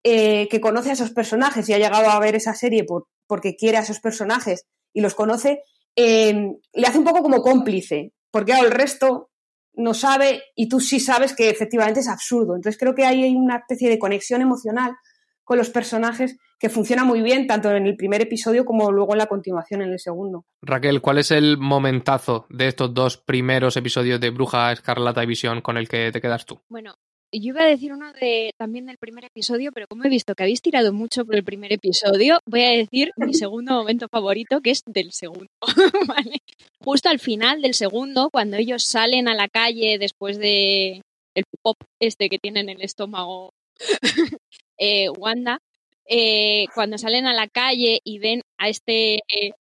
eh, 0.03 0.49
que 0.51 0.63
conoce 0.63 0.89
a 0.89 0.95
esos 0.95 1.11
personajes 1.11 1.69
y 1.69 1.75
ha 1.75 1.79
llegado 1.79 2.09
a 2.09 2.19
ver 2.21 2.37
esa 2.37 2.55
serie 2.55 2.85
por, 2.85 3.07
porque 3.27 3.55
quiere 3.55 3.77
a 3.77 3.81
esos 3.81 4.01
personajes 4.01 4.65
y 4.95 5.03
los 5.03 5.15
conoce, 5.15 5.61
eh, 5.95 6.53
le 6.73 6.87
hace 6.87 6.99
un 6.99 7.05
poco 7.05 7.23
como 7.23 7.43
cómplice 7.43 8.15
porque 8.37 8.53
el 8.53 8.71
resto 8.71 9.31
no 9.73 9.95
sabe 9.95 10.43
y 10.55 10.69
tú 10.69 10.79
sí 10.79 11.01
sabes 11.01 11.35
que 11.35 11.49
efectivamente 11.49 12.01
es 12.01 12.09
absurdo. 12.09 12.55
Entonces 12.55 12.79
creo 12.79 12.95
que 12.95 13.07
ahí 13.07 13.25
hay 13.25 13.35
una 13.35 13.57
especie 13.57 13.89
de 13.89 13.99
conexión 13.99 14.43
emocional 14.43 14.95
con 15.43 15.57
los 15.57 15.71
personajes 15.71 16.37
que 16.59 16.69
funciona 16.69 17.03
muy 17.03 17.23
bien 17.23 17.47
tanto 17.47 17.71
en 17.71 17.87
el 17.87 17.97
primer 17.97 18.21
episodio 18.21 18.67
como 18.67 18.93
luego 18.93 19.13
en 19.13 19.19
la 19.21 19.27
continuación 19.27 19.81
en 19.81 19.93
el 19.93 19.99
segundo. 19.99 20.45
Raquel, 20.61 21.01
¿cuál 21.01 21.17
es 21.17 21.31
el 21.31 21.57
momentazo 21.57 22.45
de 22.51 22.69
estos 22.69 22.93
dos 22.93 23.17
primeros 23.17 23.79
episodios 23.79 24.21
de 24.21 24.29
Bruja 24.29 24.71
Escarlata 24.71 25.23
y 25.23 25.27
Visión 25.27 25.63
con 25.63 25.79
el 25.79 25.89
que 25.89 26.13
te 26.13 26.21
quedas 26.21 26.45
tú? 26.45 26.61
Bueno, 26.69 26.95
yo 27.33 27.49
iba 27.49 27.63
a 27.63 27.67
decir 27.67 27.93
uno 27.93 28.13
de 28.13 28.53
también 28.57 28.87
del 28.87 28.99
primer 28.99 29.25
episodio, 29.25 29.73
pero 29.73 29.87
como 29.89 30.05
he 30.05 30.09
visto 30.09 30.35
que 30.35 30.43
habéis 30.43 30.63
tirado 30.63 30.93
mucho 30.93 31.25
por 31.25 31.35
el 31.35 31.45
primer 31.45 31.73
episodio, 31.73 32.39
voy 32.47 32.63
a 32.63 32.71
decir 32.71 33.11
mi 33.17 33.35
segundo 33.35 33.75
momento 33.75 34.09
favorito, 34.09 34.61
que 34.61 34.71
es 34.71 34.83
del 34.87 35.13
segundo. 35.13 35.51
¿vale? 36.09 36.43
Justo 36.81 37.09
al 37.09 37.19
final 37.19 37.63
del 37.63 37.75
segundo, 37.75 38.31
cuando 38.31 38.57
ellos 38.57 38.85
salen 38.85 39.29
a 39.29 39.35
la 39.35 39.49
calle 39.49 39.99
después 39.99 40.39
de 40.39 41.03
el 41.35 41.45
pop 41.63 41.77
este 42.01 42.29
que 42.29 42.39
tienen 42.39 42.69
en 42.69 42.77
el 42.77 42.83
estómago 42.83 43.53
eh, 44.79 45.11
Wanda, 45.11 45.61
eh, 46.09 46.67
cuando 46.75 46.99
salen 46.99 47.27
a 47.27 47.35
la 47.35 47.49
calle 47.49 48.01
y 48.05 48.19
ven 48.19 48.43
a 48.59 48.69
este 48.69 49.17
eh, 49.17 49.53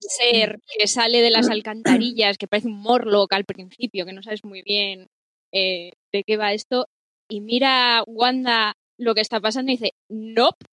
ser 0.00 0.60
que 0.78 0.86
sale 0.86 1.20
de 1.20 1.30
las 1.30 1.50
alcantarillas, 1.50 2.38
que 2.38 2.48
parece 2.48 2.68
un 2.68 2.80
morlock 2.80 3.32
al 3.32 3.44
principio, 3.44 4.06
que 4.06 4.12
no 4.12 4.22
sabes 4.22 4.44
muy 4.44 4.62
bien 4.62 5.08
eh, 5.52 5.92
de 6.12 6.24
qué 6.24 6.36
va 6.36 6.52
esto, 6.52 6.86
y 7.28 7.40
mira 7.40 8.02
Wanda 8.06 8.74
lo 8.98 9.14
que 9.14 9.20
está 9.20 9.40
pasando 9.40 9.72
y 9.72 9.76
dice, 9.76 9.92
nope, 10.08 10.66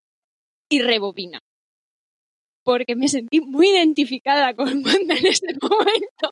y 0.70 0.82
rebobina. 0.82 1.39
Porque 2.63 2.96
me 2.96 3.08
sentí 3.08 3.42
muy 3.42 3.70
identificada 3.70 4.54
con 4.54 4.68
Wanda 4.86 5.15
en 5.15 5.26
ese 5.26 5.48
momento, 5.62 6.32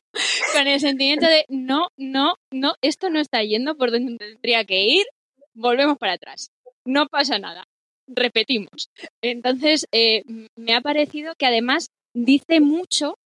con 0.54 0.66
el 0.66 0.80
sentimiento 0.80 1.26
de, 1.26 1.44
no, 1.48 1.88
no, 1.96 2.34
no, 2.52 2.74
esto 2.82 3.10
no 3.10 3.20
está 3.20 3.42
yendo 3.42 3.76
por 3.76 3.90
donde 3.90 4.16
tendría 4.16 4.64
que 4.64 4.82
ir, 4.82 5.06
volvemos 5.54 5.98
para 5.98 6.14
atrás, 6.14 6.50
no 6.84 7.06
pasa 7.06 7.38
nada, 7.38 7.64
repetimos. 8.06 8.90
Entonces, 9.22 9.86
eh, 9.92 10.22
me 10.56 10.74
ha 10.74 10.80
parecido 10.80 11.34
que 11.36 11.46
además 11.46 11.90
dice 12.14 12.60
mucho 12.60 13.18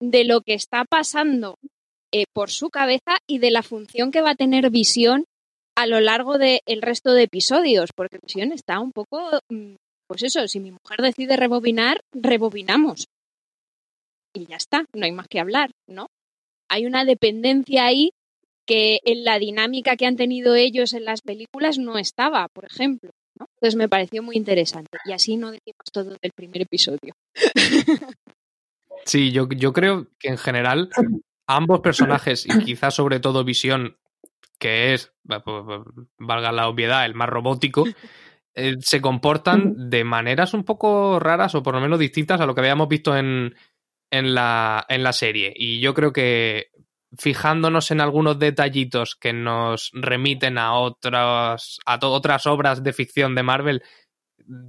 de 0.00 0.24
lo 0.24 0.40
que 0.40 0.54
está 0.54 0.84
pasando 0.84 1.58
eh, 2.14 2.26
por 2.32 2.50
su 2.50 2.70
cabeza 2.70 3.16
y 3.26 3.38
de 3.38 3.50
la 3.50 3.64
función 3.64 4.12
que 4.12 4.22
va 4.22 4.30
a 4.30 4.36
tener 4.36 4.70
Visión 4.70 5.24
a 5.76 5.86
lo 5.88 5.98
largo 5.98 6.38
del 6.38 6.60
de 6.64 6.78
resto 6.80 7.12
de 7.12 7.24
episodios, 7.24 7.90
porque 7.92 8.20
Visión 8.22 8.52
está 8.52 8.78
un 8.78 8.92
poco 8.92 9.40
mmm, 9.50 9.74
pues 10.06 10.22
eso, 10.22 10.46
si 10.46 10.60
mi 10.60 10.70
mujer 10.70 11.00
decide 11.02 11.36
rebobinar, 11.36 12.02
rebobinamos. 12.12 13.08
Y 14.32 14.46
ya 14.46 14.54
está, 14.54 14.84
no 14.94 15.06
hay 15.06 15.10
más 15.10 15.26
que 15.26 15.40
hablar, 15.40 15.72
¿no? 15.88 16.06
Hay 16.68 16.86
una 16.86 17.04
dependencia 17.04 17.86
ahí 17.86 18.12
que 18.64 19.00
en 19.04 19.24
la 19.24 19.40
dinámica 19.40 19.96
que 19.96 20.06
han 20.06 20.14
tenido 20.14 20.54
ellos 20.54 20.92
en 20.92 21.06
las 21.06 21.20
películas 21.20 21.78
no 21.78 21.98
estaba, 21.98 22.46
por 22.46 22.64
ejemplo. 22.64 23.10
Entonces 23.38 23.74
me 23.74 23.88
pareció 23.88 24.22
muy 24.22 24.36
interesante. 24.36 24.98
Y 25.04 25.12
así 25.12 25.36
no 25.36 25.50
decimos 25.50 25.90
todo 25.92 26.16
del 26.22 26.32
primer 26.32 26.62
episodio. 26.62 27.14
Sí, 29.06 29.32
yo, 29.32 29.46
yo 29.50 29.74
creo 29.74 30.06
que 30.18 30.28
en 30.28 30.38
general 30.38 30.88
ambos 31.46 31.80
personajes, 31.80 32.46
y 32.46 32.64
quizás 32.64 32.94
sobre 32.94 33.20
todo 33.20 33.44
Visión, 33.44 33.98
que 34.58 34.94
es, 34.94 35.12
valga 36.18 36.52
la 36.52 36.68
obviedad, 36.68 37.04
el 37.04 37.14
más 37.14 37.28
robótico, 37.28 37.84
eh, 38.54 38.76
se 38.80 39.00
comportan 39.00 39.90
de 39.90 40.04
maneras 40.04 40.54
un 40.54 40.64
poco 40.64 41.18
raras 41.18 41.54
o 41.54 41.62
por 41.62 41.74
lo 41.74 41.80
menos 41.80 41.98
distintas 41.98 42.40
a 42.40 42.46
lo 42.46 42.54
que 42.54 42.60
habíamos 42.60 42.88
visto 42.88 43.16
en, 43.16 43.54
en, 44.10 44.34
la, 44.34 44.86
en 44.88 45.02
la 45.02 45.12
serie. 45.12 45.52
Y 45.54 45.80
yo 45.80 45.92
creo 45.92 46.12
que 46.12 46.68
fijándonos 47.18 47.90
en 47.90 48.00
algunos 48.00 48.38
detallitos 48.38 49.16
que 49.16 49.32
nos 49.32 49.90
remiten 49.92 50.58
a 50.58 50.74
otras, 50.74 51.78
a 51.84 51.98
otras 52.02 52.46
obras 52.46 52.82
de 52.82 52.92
ficción 52.92 53.34
de 53.34 53.42
Marvel, 53.42 53.82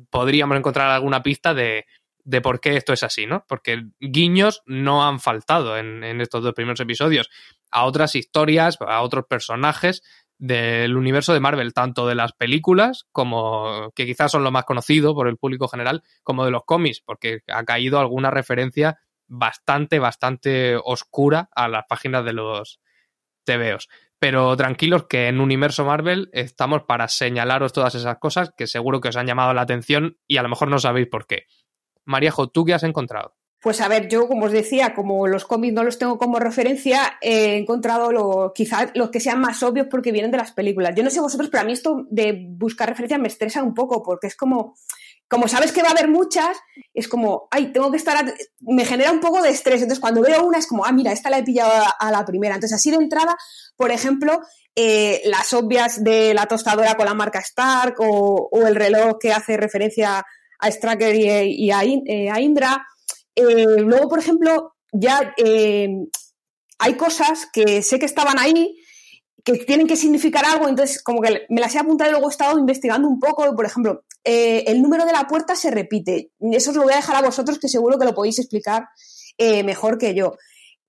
podríamos 0.09 0.57
encontrar 0.57 0.89
alguna 0.89 1.21
pista 1.23 1.53
de, 1.53 1.85
de 2.25 2.41
por 2.41 2.59
qué 2.59 2.75
esto 2.75 2.91
es 2.91 3.03
así, 3.03 3.25
¿no? 3.25 3.45
Porque 3.47 3.83
guiños 3.99 4.61
no 4.65 5.07
han 5.07 5.19
faltado 5.19 5.77
en, 5.77 6.03
en, 6.03 6.19
estos 6.19 6.43
dos 6.43 6.53
primeros 6.53 6.79
episodios 6.79 7.29
a 7.71 7.85
otras 7.85 8.15
historias, 8.15 8.77
a 8.81 9.01
otros 9.01 9.25
personajes 9.29 10.01
del 10.37 10.97
universo 10.97 11.33
de 11.33 11.39
Marvel, 11.39 11.73
tanto 11.73 12.07
de 12.07 12.15
las 12.15 12.33
películas, 12.33 13.05
como 13.11 13.91
que 13.95 14.05
quizás 14.05 14.31
son 14.31 14.43
lo 14.43 14.51
más 14.51 14.65
conocido 14.65 15.15
por 15.15 15.27
el 15.27 15.37
público 15.37 15.67
general, 15.67 16.03
como 16.23 16.43
de 16.43 16.51
los 16.51 16.65
cómics, 16.65 17.01
porque 17.05 17.39
ha 17.47 17.63
caído 17.63 17.99
alguna 17.99 18.31
referencia 18.31 18.99
bastante, 19.27 19.99
bastante 19.99 20.75
oscura 20.83 21.49
a 21.55 21.67
las 21.67 21.85
páginas 21.87 22.25
de 22.25 22.33
los 22.33 22.81
TVOs. 23.45 23.87
Pero 24.19 24.55
tranquilos 24.57 25.05
que 25.07 25.27
en 25.27 25.39
Universo 25.39 25.85
Marvel 25.85 26.29
estamos 26.33 26.83
para 26.83 27.07
señalaros 27.07 27.73
todas 27.73 27.95
esas 27.95 28.17
cosas 28.17 28.51
que 28.57 28.67
seguro 28.67 29.01
que 29.01 29.09
os 29.09 29.17
han 29.17 29.27
llamado 29.27 29.53
la 29.53 29.61
atención 29.61 30.17
y 30.27 30.37
a 30.37 30.43
lo 30.43 30.49
mejor 30.49 30.69
no 30.69 30.79
sabéis 30.79 31.07
por 31.07 31.27
qué. 31.27 31.45
Mariajo, 32.05 32.47
¿tú 32.47 32.65
qué 32.65 32.73
has 32.73 32.83
encontrado? 32.83 33.35
Pues 33.61 33.81
a 33.81 33.87
ver, 33.87 34.07
yo 34.09 34.27
como 34.27 34.45
os 34.45 34.51
decía, 34.51 34.93
como 34.93 35.25
los 35.25 35.45
cómics 35.45 35.73
no 35.73 35.83
los 35.83 35.97
tengo 35.97 36.19
como 36.19 36.37
referencia, 36.37 37.17
he 37.19 37.57
encontrado 37.57 38.11
lo, 38.11 38.53
quizás 38.53 38.91
los 38.93 39.09
que 39.09 39.19
sean 39.19 39.39
más 39.39 39.63
obvios 39.63 39.87
porque 39.89 40.11
vienen 40.11 40.29
de 40.29 40.37
las 40.37 40.51
películas. 40.51 40.93
Yo 40.95 41.03
no 41.03 41.09
sé 41.09 41.19
vosotros, 41.19 41.49
pero 41.49 41.63
a 41.63 41.65
mí 41.65 41.71
esto 41.71 42.05
de 42.11 42.45
buscar 42.47 42.89
referencias 42.89 43.19
me 43.19 43.27
estresa 43.27 43.63
un 43.63 43.73
poco 43.73 44.03
porque 44.03 44.27
es 44.27 44.35
como, 44.35 44.75
como 45.27 45.47
sabes 45.47 45.71
que 45.71 45.81
va 45.81 45.87
a 45.87 45.91
haber 45.93 46.07
muchas, 46.07 46.57
es 46.93 47.07
como, 47.07 47.47
ay, 47.49 47.71
tengo 47.71 47.89
que 47.89 47.97
estar, 47.97 48.35
me 48.59 48.85
genera 48.85 49.11
un 49.11 49.19
poco 49.19 49.41
de 49.41 49.49
estrés. 49.49 49.81
Entonces 49.81 49.99
cuando 49.99 50.21
veo 50.21 50.45
una 50.45 50.59
es 50.59 50.67
como, 50.67 50.85
ah, 50.85 50.91
mira, 50.91 51.11
esta 51.11 51.31
la 51.31 51.39
he 51.39 51.43
pillado 51.43 51.71
a, 51.99 52.11
la 52.11 52.23
primera. 52.23 52.53
Entonces 52.53 52.75
así 52.75 52.91
de 52.91 52.97
entrada, 52.97 53.35
por 53.75 53.89
ejemplo, 53.89 54.41
eh, 54.75 55.23
las 55.25 55.51
obvias 55.53 56.03
de 56.03 56.35
la 56.35 56.45
tostadora 56.45 56.95
con 56.95 57.05
la 57.05 57.15
marca 57.15 57.39
Stark 57.39 57.95
o, 57.97 58.49
el 58.67 58.75
reloj 58.75 59.17
que 59.19 59.33
hace 59.33 59.57
referencia 59.57 60.23
Stracker 60.71 61.15
y, 61.15 61.65
y 61.65 61.71
a, 61.71 61.83
eh, 61.83 62.29
a, 62.29 62.39
Indra. 62.39 62.85
Eh, 63.35 63.79
luego, 63.79 64.09
por 64.09 64.19
ejemplo, 64.19 64.73
ya 64.91 65.33
eh, 65.37 65.89
hay 66.79 66.93
cosas 66.95 67.47
que 67.51 67.81
sé 67.81 67.99
que 67.99 68.05
estaban 68.05 68.39
ahí, 68.39 68.77
que 69.43 69.53
tienen 69.59 69.87
que 69.87 69.95
significar 69.95 70.45
algo, 70.45 70.67
entonces 70.67 71.03
como 71.03 71.21
que 71.21 71.45
me 71.49 71.61
las 71.61 71.75
he 71.75 71.79
apuntado 71.79 72.09
y 72.09 72.13
luego 72.13 72.29
he 72.29 72.31
estado 72.31 72.57
investigando 72.57 73.07
un 73.07 73.19
poco. 73.19 73.55
Por 73.55 73.65
ejemplo, 73.65 74.03
el 74.23 74.81
número 74.81 75.05
de 75.05 75.11
la 75.11 75.27
puerta 75.27 75.55
se 75.55 75.69
repite. 75.69 76.31
Eso 76.39 76.71
os 76.71 76.77
lo 76.77 76.83
voy 76.83 76.93
a 76.93 76.97
dejar 76.97 77.15
a 77.15 77.21
vosotros, 77.21 77.59
que 77.59 77.67
seguro 77.67 77.99
que 77.99 78.05
lo 78.05 78.15
podéis 78.15 78.39
explicar 78.39 78.87
mejor 79.37 79.99
que 79.99 80.15
yo. 80.15 80.35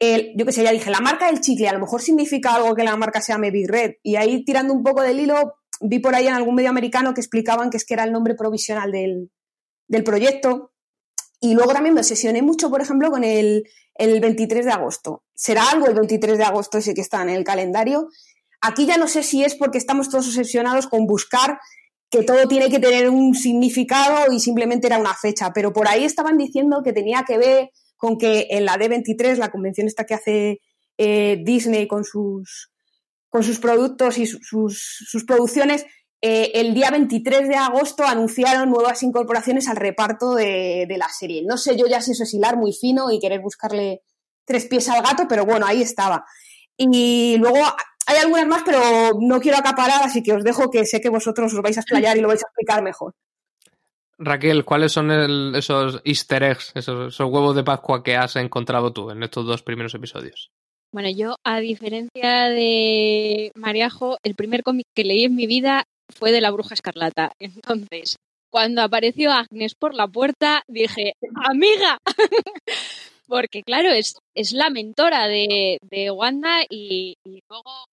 Yo 0.00 0.46
que 0.46 0.52
sé, 0.52 0.62
ya 0.62 0.72
dije, 0.72 0.90
la 0.90 1.00
marca 1.00 1.26
del 1.26 1.40
chicle, 1.40 1.68
a 1.68 1.74
lo 1.74 1.80
mejor 1.80 2.00
significa 2.00 2.54
algo 2.54 2.74
que 2.74 2.84
la 2.84 2.96
marca 2.96 3.20
sea 3.20 3.36
Maybe 3.36 3.66
Red. 3.66 3.96
Y 4.02 4.16
ahí 4.16 4.42
tirando 4.44 4.72
un 4.72 4.82
poco 4.82 5.02
del 5.02 5.20
hilo, 5.20 5.56
vi 5.80 5.98
por 5.98 6.14
ahí 6.14 6.26
en 6.26 6.34
algún 6.34 6.54
medio 6.54 6.70
americano 6.70 7.14
que 7.14 7.20
explicaban 7.20 7.68
que 7.68 7.76
es 7.76 7.84
que 7.84 7.94
era 7.94 8.04
el 8.04 8.12
nombre 8.12 8.34
provisional 8.34 8.90
del, 8.90 9.30
del 9.88 10.04
proyecto. 10.04 10.72
Y 11.40 11.54
luego 11.54 11.72
también 11.72 11.94
me 11.94 12.00
obsesioné 12.00 12.42
mucho, 12.42 12.70
por 12.70 12.80
ejemplo, 12.80 13.10
con 13.10 13.24
el, 13.24 13.68
el 13.94 14.20
23 14.20 14.64
de 14.64 14.72
agosto. 14.72 15.24
Será 15.34 15.70
algo 15.70 15.86
el 15.86 15.94
23 15.94 16.38
de 16.38 16.44
agosto 16.44 16.78
ese 16.78 16.94
que 16.94 17.00
está 17.00 17.22
en 17.22 17.30
el 17.30 17.44
calendario. 17.44 18.08
Aquí 18.60 18.86
ya 18.86 18.96
no 18.96 19.06
sé 19.08 19.22
si 19.22 19.44
es 19.44 19.54
porque 19.54 19.78
estamos 19.78 20.08
todos 20.08 20.28
obsesionados 20.28 20.86
con 20.86 21.06
buscar 21.06 21.58
que 22.10 22.22
todo 22.22 22.46
tiene 22.48 22.70
que 22.70 22.78
tener 22.78 23.10
un 23.10 23.34
significado 23.34 24.32
y 24.32 24.40
simplemente 24.40 24.86
era 24.86 24.98
una 24.98 25.14
fecha, 25.14 25.52
pero 25.52 25.72
por 25.72 25.88
ahí 25.88 26.04
estaban 26.04 26.38
diciendo 26.38 26.82
que 26.84 26.92
tenía 26.92 27.24
que 27.26 27.36
ver 27.36 27.70
con 27.96 28.18
que 28.18 28.46
en 28.50 28.64
la 28.64 28.76
D23, 28.76 29.36
la 29.36 29.50
convención 29.50 29.86
esta 29.86 30.04
que 30.04 30.14
hace 30.14 30.60
eh, 30.98 31.42
Disney 31.44 31.88
con 31.88 32.04
sus, 32.04 32.70
con 33.28 33.42
sus 33.42 33.58
productos 33.58 34.18
y 34.18 34.26
sus, 34.26 34.40
sus 34.80 35.24
producciones, 35.24 35.84
eh, 36.22 36.52
el 36.54 36.74
día 36.74 36.90
23 36.90 37.48
de 37.48 37.56
agosto 37.56 38.04
anunciaron 38.04 38.70
nuevas 38.70 39.02
incorporaciones 39.02 39.68
al 39.68 39.76
reparto 39.76 40.34
de, 40.34 40.86
de, 40.88 40.98
la 40.98 41.08
serie. 41.08 41.42
No 41.46 41.56
sé 41.56 41.76
yo 41.76 41.86
ya 41.86 42.00
si 42.00 42.12
eso 42.12 42.22
es 42.22 42.34
hilar 42.34 42.56
muy 42.56 42.72
fino 42.72 43.10
y 43.10 43.18
querer 43.18 43.40
buscarle 43.40 44.02
tres 44.44 44.66
pies 44.66 44.88
al 44.88 45.02
gato, 45.02 45.26
pero 45.28 45.44
bueno, 45.44 45.66
ahí 45.66 45.82
estaba. 45.82 46.24
Y 46.76 47.36
luego 47.38 47.58
hay 48.06 48.18
algunas 48.18 48.46
más, 48.46 48.62
pero 48.64 48.78
no 49.20 49.40
quiero 49.40 49.58
acaparar, 49.58 50.02
así 50.02 50.22
que 50.22 50.32
os 50.32 50.44
dejo 50.44 50.70
que 50.70 50.86
sé 50.86 51.00
que 51.00 51.08
vosotros 51.08 51.52
os 51.52 51.60
vais 51.60 51.76
a 51.76 51.80
explayar 51.80 52.16
y 52.16 52.20
lo 52.20 52.28
vais 52.28 52.42
a 52.42 52.46
explicar 52.46 52.82
mejor. 52.82 53.14
Raquel, 54.18 54.64
¿cuáles 54.64 54.92
son 54.92 55.10
el, 55.10 55.54
esos 55.54 56.00
easter 56.04 56.42
eggs, 56.42 56.72
esos, 56.74 57.14
esos, 57.14 57.30
huevos 57.30 57.54
de 57.54 57.64
Pascua 57.64 58.02
que 58.02 58.16
has 58.16 58.36
encontrado 58.36 58.92
tú 58.92 59.10
en 59.10 59.22
estos 59.22 59.44
dos 59.44 59.62
primeros 59.62 59.94
episodios? 59.94 60.50
Bueno, 60.92 61.10
yo, 61.10 61.36
a 61.44 61.58
diferencia 61.60 62.44
de 62.48 63.52
Mariajo, 63.54 64.16
el 64.22 64.34
primer 64.34 64.62
cómic 64.62 64.86
que 64.94 65.04
leí 65.04 65.24
en 65.24 65.34
mi 65.34 65.46
vida 65.46 65.84
fue 66.08 66.32
de 66.32 66.40
la 66.40 66.50
Bruja 66.50 66.74
Escarlata. 66.74 67.32
Entonces, 67.38 68.16
cuando 68.50 68.82
apareció 68.82 69.32
Agnes 69.32 69.74
por 69.74 69.94
la 69.94 70.06
puerta, 70.08 70.62
dije, 70.68 71.14
amiga, 71.44 71.98
porque 73.26 73.62
claro, 73.62 73.90
es, 73.90 74.16
es 74.34 74.52
la 74.52 74.70
mentora 74.70 75.26
de, 75.26 75.78
de 75.82 76.10
Wanda 76.10 76.62
y, 76.70 77.16
luego, 77.48 77.86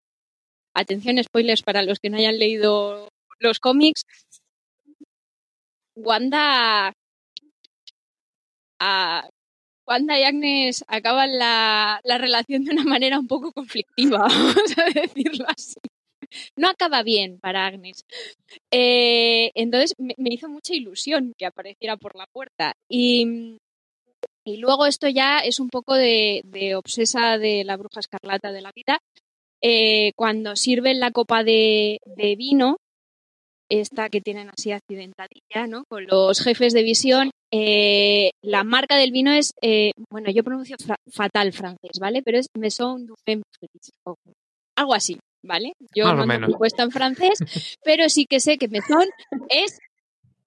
atención 0.75 1.23
spoilers 1.23 1.63
para 1.63 1.83
los 1.83 1.99
que 1.99 2.11
no 2.11 2.19
hayan 2.19 2.39
leído 2.39 3.09
los 3.39 3.61
cómics, 3.61 4.03
Wanda... 5.95 6.93
Wanda 9.87 10.19
y 10.19 10.23
Agnes 10.23 10.85
acaban 10.87 11.37
la, 11.37 12.01
la 12.05 12.17
relación 12.17 12.65
de 12.65 12.71
una 12.73 12.85
manera 12.85 13.19
un 13.19 13.27
poco 13.27 13.53
conflictiva, 13.53 14.19
vamos 14.29 14.79
a 14.79 15.01
decirlo 15.01 15.45
así 15.49 15.75
no 16.57 16.69
acaba 16.69 17.03
bien 17.03 17.39
para 17.41 17.67
Agnes. 17.67 18.05
Eh, 18.71 19.51
entonces 19.55 19.95
me, 19.99 20.15
hizo 20.31 20.49
mucha 20.49 20.75
ilusión 20.75 21.33
que 21.37 21.47
apareciera 21.47 21.97
por 21.97 22.17
la 22.17 22.27
puerta. 22.33 22.75
Y, 22.89 23.59
y 24.45 24.57
luego 24.59 24.87
esto 24.87 25.09
ya 25.09 25.41
es 25.41 25.61
un 25.61 25.69
poco 25.69 25.95
de, 25.95 26.43
obsesa 26.77 27.39
de 27.39 27.65
la 27.65 27.77
bruja 27.77 28.01
escarlata 28.01 28.53
de 28.53 28.63
la 28.63 28.73
vida. 28.75 28.99
Eh, 29.63 30.13
cuando 30.17 30.57
sirven 30.57 31.01
la 31.01 31.11
copa 31.11 31.45
de, 31.45 31.99
vino, 32.37 32.79
esta 33.69 34.09
que 34.09 34.21
tienen 34.21 34.49
así 34.49 34.73
accidentadilla, 34.73 35.67
¿no? 35.69 35.85
Con 35.89 36.07
los 36.07 36.41
jefes 36.41 36.73
de 36.73 36.83
visión, 36.83 37.31
eh, 37.53 38.31
la 38.43 38.65
marca 38.65 38.97
del 38.97 39.13
vino 39.13 39.33
es, 39.33 39.53
bueno, 40.11 40.31
yo 40.31 40.43
pronuncio 40.43 40.77
fatal 41.13 41.53
francés, 41.53 41.99
¿vale? 42.01 42.23
Pero 42.23 42.39
es 42.39 42.47
Maison 42.57 43.07
du 43.07 43.15
Femme 43.25 43.43
algo 44.81 44.95
así. 44.95 45.19
¿Vale? 45.43 45.73
Yo 45.95 46.05
Más 46.05 46.17
no 46.17 46.27
me 46.27 46.55
puesto 46.55 46.83
en 46.83 46.91
francés, 46.91 47.39
pero 47.85 48.09
sí 48.09 48.27
que 48.27 48.41
sé 48.41 48.59
que 48.59 48.69
mezón 48.69 49.07
es 49.49 49.79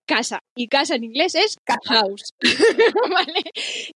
casa 0.05 0.39
y 0.55 0.67
casa 0.67 0.95
en 0.95 1.05
inglés 1.05 1.35
es 1.35 1.57
house, 1.85 2.33
¿vale? 3.09 3.41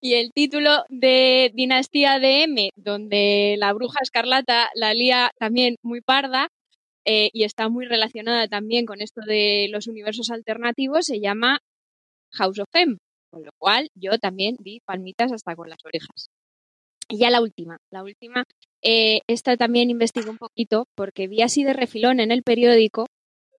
Y 0.01 0.13
el 0.13 0.31
título 0.31 0.83
de 0.89 1.51
Dinastía 1.53 2.19
de 2.19 2.43
M, 2.43 2.69
donde 2.75 3.55
la 3.57 3.73
bruja 3.73 3.99
escarlata 4.01 4.69
la 4.73 4.93
lía 4.93 5.31
también 5.37 5.75
muy 5.81 6.01
parda 6.01 6.49
eh, 7.05 7.29
y 7.33 7.43
está 7.43 7.69
muy 7.69 7.85
relacionada 7.85 8.47
también 8.47 8.85
con 8.85 9.01
esto 9.01 9.21
de 9.21 9.67
los 9.71 9.87
universos 9.87 10.29
alternativos, 10.29 11.05
se 11.05 11.19
llama 11.19 11.59
House 12.31 12.59
of 12.59 12.67
M, 12.73 12.97
con 13.29 13.43
lo 13.43 13.51
cual 13.57 13.89
yo 13.95 14.17
también 14.17 14.55
di 14.59 14.79
palmitas 14.85 15.31
hasta 15.31 15.55
con 15.55 15.69
las 15.69 15.79
orejas. 15.85 16.29
Y 17.09 17.19
ya 17.19 17.29
la 17.29 17.41
última, 17.41 17.77
la 17.89 18.03
última, 18.03 18.43
eh, 18.81 19.21
esta 19.27 19.57
también 19.57 19.89
investigué 19.89 20.29
un 20.29 20.37
poquito 20.37 20.85
porque 20.95 21.27
vi 21.27 21.41
así 21.41 21.63
de 21.63 21.73
refilón 21.73 22.19
en 22.19 22.31
el 22.31 22.43
periódico 22.43 23.07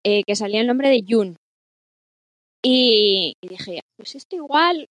eh, 0.04 0.22
que 0.26 0.36
salía 0.36 0.60
el 0.60 0.66
nombre 0.66 0.88
de 0.88 1.04
June. 1.06 1.36
Y, 2.62 3.34
dije, 3.42 3.80
pues 3.96 4.14
esto 4.14 4.36
igual. 4.36 4.88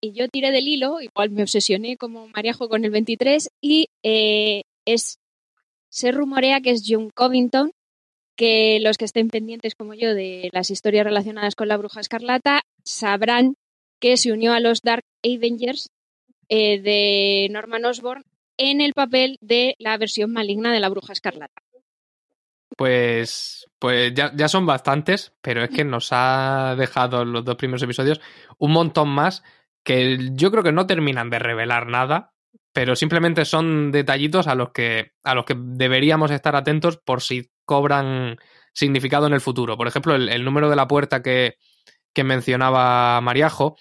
Y 0.00 0.12
yo 0.12 0.28
tiré 0.28 0.50
del 0.50 0.68
hilo, 0.68 1.00
igual 1.00 1.30
me 1.30 1.42
obsesioné 1.42 1.96
como 1.96 2.28
Mariajo 2.28 2.68
con 2.68 2.84
el 2.84 2.90
23 2.90 3.48
y 3.62 3.88
eh, 4.02 4.62
es, 4.84 5.18
se 5.88 6.12
rumorea 6.12 6.60
que 6.60 6.70
es 6.70 6.84
June 6.86 7.10
Covington, 7.14 7.72
que 8.36 8.80
los 8.80 8.98
que 8.98 9.06
estén 9.06 9.28
pendientes 9.28 9.74
como 9.74 9.94
yo 9.94 10.14
de 10.14 10.50
las 10.52 10.70
historias 10.70 11.04
relacionadas 11.04 11.54
con 11.54 11.68
la 11.68 11.76
bruja 11.76 12.00
escarlata 12.00 12.62
sabrán 12.84 13.54
que 14.00 14.16
se 14.16 14.32
unió 14.32 14.52
a 14.52 14.60
los 14.60 14.82
Dark 14.82 15.04
Avengers 15.24 15.88
eh, 16.48 16.80
de 16.80 17.48
Norman 17.50 17.84
Osborn 17.86 18.24
en 18.56 18.80
el 18.80 18.92
papel 18.92 19.38
de 19.40 19.74
la 19.78 19.96
versión 19.98 20.32
maligna 20.32 20.72
de 20.72 20.80
la 20.80 20.88
bruja 20.88 21.12
escarlata. 21.12 21.62
Pues, 22.76 23.66
pues 23.78 24.12
ya, 24.14 24.32
ya 24.34 24.48
son 24.48 24.66
bastantes, 24.66 25.32
pero 25.40 25.62
es 25.62 25.70
que 25.70 25.84
nos 25.84 26.08
ha 26.10 26.74
dejado 26.76 27.24
los 27.24 27.44
dos 27.44 27.56
primeros 27.56 27.82
episodios 27.82 28.20
un 28.58 28.72
montón 28.72 29.08
más 29.08 29.44
que 29.84 30.30
yo 30.32 30.50
creo 30.50 30.62
que 30.62 30.72
no 30.72 30.86
terminan 30.86 31.30
de 31.30 31.38
revelar 31.38 31.86
nada, 31.86 32.32
pero 32.72 32.96
simplemente 32.96 33.44
son 33.44 33.92
detallitos 33.92 34.48
a 34.48 34.54
los 34.54 34.70
que, 34.70 35.12
a 35.22 35.34
los 35.34 35.44
que 35.44 35.54
deberíamos 35.56 36.30
estar 36.30 36.56
atentos 36.56 36.96
por 36.96 37.22
si 37.22 37.50
cobran 37.64 38.38
significado 38.72 39.26
en 39.26 39.34
el 39.34 39.40
futuro. 39.40 39.76
Por 39.76 39.86
ejemplo, 39.86 40.14
el, 40.14 40.28
el 40.28 40.44
número 40.44 40.68
de 40.68 40.76
la 40.76 40.88
puerta 40.88 41.22
que, 41.22 41.56
que 42.12 42.24
mencionaba 42.24 43.20
Mariajo, 43.20 43.76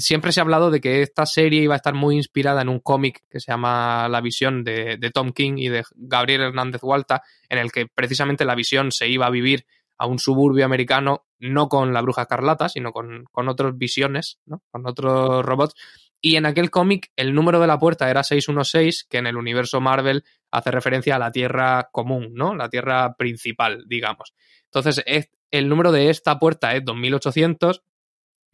siempre 0.00 0.32
se 0.32 0.40
ha 0.40 0.42
hablado 0.42 0.70
de 0.70 0.80
que 0.80 1.02
esta 1.02 1.26
serie 1.26 1.62
iba 1.62 1.74
a 1.74 1.76
estar 1.76 1.94
muy 1.94 2.16
inspirada 2.16 2.62
en 2.62 2.68
un 2.68 2.80
cómic 2.80 3.22
que 3.28 3.40
se 3.40 3.52
llama 3.52 4.08
La 4.08 4.20
Visión 4.20 4.64
de, 4.64 4.98
Tom 5.12 5.32
King 5.32 5.54
y 5.56 5.68
de 5.68 5.84
Gabriel 5.94 6.42
Hernández 6.42 6.82
Hualta, 6.82 7.22
en 7.48 7.58
el 7.58 7.72
que 7.72 7.86
precisamente 7.86 8.44
la 8.44 8.54
visión 8.54 8.92
se 8.92 9.08
iba 9.08 9.26
a 9.26 9.30
vivir 9.30 9.66
a 9.96 10.06
un 10.06 10.18
suburbio 10.18 10.64
americano, 10.64 11.26
no 11.38 11.68
con 11.68 11.92
la 11.92 12.02
bruja 12.02 12.26
Carlata, 12.26 12.68
sino 12.68 12.92
con, 12.92 13.24
con 13.32 13.48
otras 13.48 13.76
visiones, 13.76 14.38
¿no? 14.46 14.62
con 14.70 14.86
otros 14.86 15.44
robots. 15.44 15.74
Y 16.20 16.36
en 16.36 16.46
aquel 16.46 16.70
cómic 16.70 17.12
el 17.16 17.34
número 17.34 17.60
de 17.60 17.66
la 17.66 17.78
puerta 17.78 18.10
era 18.10 18.24
616, 18.24 19.06
que 19.08 19.18
en 19.18 19.26
el 19.26 19.36
universo 19.36 19.80
Marvel 19.80 20.24
hace 20.50 20.70
referencia 20.70 21.16
a 21.16 21.18
la 21.18 21.30
Tierra 21.30 21.90
común, 21.92 22.30
¿no? 22.34 22.54
La 22.54 22.68
Tierra 22.68 23.14
principal, 23.14 23.84
digamos. 23.86 24.34
Entonces, 24.64 25.02
es, 25.06 25.30
el 25.50 25.68
número 25.68 25.92
de 25.92 26.10
esta 26.10 26.38
puerta 26.38 26.74
es 26.74 26.84
2800, 26.84 27.82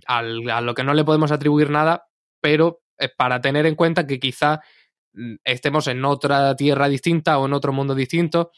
al, 0.07 0.48
a 0.50 0.61
lo 0.61 0.74
que 0.74 0.85
no 0.85 0.94
le 0.94 1.04
podemos 1.04 1.33
atribuir 1.33 1.70
nada, 1.70 2.07
pero 2.40 2.83
es 2.98 3.11
para 3.16 3.40
tener 3.40 3.66
en 3.66 3.74
cuenta 3.74 4.07
que 4.07 4.18
quizá 4.18 4.61
mm, 5.12 5.37
estemos 5.44 5.87
en 5.88 6.04
otra 6.04 6.54
tierra 6.57 6.88
distinta 6.88 7.38
o 7.38 7.46
en 7.46 7.52
otro 7.52 7.72
mundo 7.72 7.94
distinto. 7.94 8.50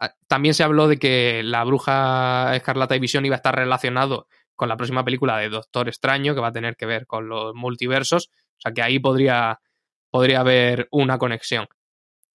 Ah, 0.00 0.14
también 0.26 0.54
se 0.54 0.64
habló 0.64 0.88
de 0.88 0.98
que 0.98 1.42
la 1.44 1.64
bruja 1.64 2.54
escarlata 2.56 2.96
y 2.96 3.00
visión 3.00 3.24
iba 3.26 3.36
a 3.36 3.38
estar 3.38 3.54
relacionado 3.54 4.26
con 4.56 4.68
la 4.68 4.76
próxima 4.76 5.04
película 5.04 5.38
de 5.38 5.48
Doctor 5.48 5.88
Extraño, 5.88 6.34
que 6.34 6.40
va 6.40 6.48
a 6.48 6.52
tener 6.52 6.76
que 6.76 6.86
ver 6.86 7.06
con 7.06 7.28
los 7.28 7.54
multiversos. 7.54 8.30
O 8.58 8.60
sea 8.60 8.72
que 8.72 8.82
ahí 8.82 8.98
podría, 8.98 9.60
podría 10.10 10.40
haber 10.40 10.88
una 10.90 11.18
conexión. 11.18 11.66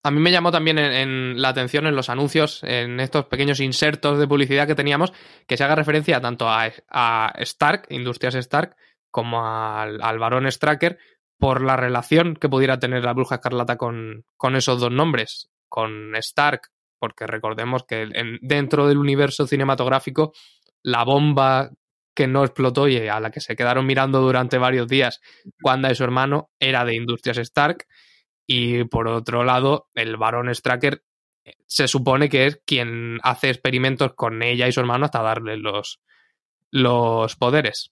A 0.01 0.11
mí 0.11 0.21
me 0.21 0.31
llamó 0.31 0.51
también 0.51 1.41
la 1.41 1.49
atención 1.49 1.85
en 1.85 1.95
los 1.95 2.09
anuncios, 2.09 2.63
en 2.63 3.01
estos 3.01 3.25
pequeños 3.25 3.59
insertos 3.59 4.17
de 4.17 4.27
publicidad 4.27 4.65
que 4.65 4.75
teníamos, 4.75 5.11
que 5.45 5.57
se 5.57 5.63
haga 5.65 5.75
referencia 5.75 6.21
tanto 6.21 6.47
a, 6.47 7.33
Stark, 7.39 7.85
Industrias 7.89 8.35
Stark, 8.35 8.77
como 9.11 9.45
al, 9.45 10.01
al 10.01 10.19
varón 10.19 10.49
Stracker, 10.49 10.99
por 11.37 11.61
la 11.61 11.75
relación 11.75 12.35
que 12.35 12.47
pudiera 12.47 12.79
tener 12.79 13.03
la 13.03 13.13
bruja 13.13 13.35
escarlata 13.35 13.77
con, 13.77 14.25
con 14.37 14.55
esos 14.55 14.79
dos 14.79 14.91
nombres, 14.91 15.49
con 15.67 16.15
Stark, 16.15 16.69
porque 16.97 17.27
recordemos 17.27 17.83
que 17.83 18.03
en, 18.03 18.39
dentro 18.41 18.87
del 18.87 18.97
universo 18.97 19.47
cinematográfico, 19.47 20.33
la 20.81 21.03
bomba 21.03 21.71
que 22.15 22.27
no 22.27 22.43
explotó 22.43 22.87
y 22.87 23.07
a 23.07 23.19
la 23.19 23.31
que 23.31 23.41
se 23.41 23.55
quedaron 23.55 23.85
mirando 23.85 24.21
durante 24.21 24.57
varios 24.57 24.87
días, 24.87 25.21
Wanda 25.61 25.91
y 25.91 25.95
su 25.95 26.03
hermano, 26.03 26.49
era 26.59 26.85
de 26.85 26.95
Industrias 26.95 27.37
Stark 27.37 27.85
y 28.51 28.83
por 28.85 29.07
otro 29.07 29.43
lado, 29.43 29.89
el 29.93 30.17
varón 30.17 30.53
Stracker 30.53 31.03
se 31.67 31.87
supone 31.87 32.29
que 32.29 32.47
es 32.47 32.59
quien 32.65 33.19
hace 33.21 33.49
experimentos 33.49 34.15
con 34.15 34.41
ella 34.41 34.67
y 34.67 34.71
su 34.71 34.79
hermano 34.79 35.05
hasta 35.05 35.21
darle 35.21 35.55
los, 35.55 36.01
los 36.71 37.35
poderes. 37.35 37.91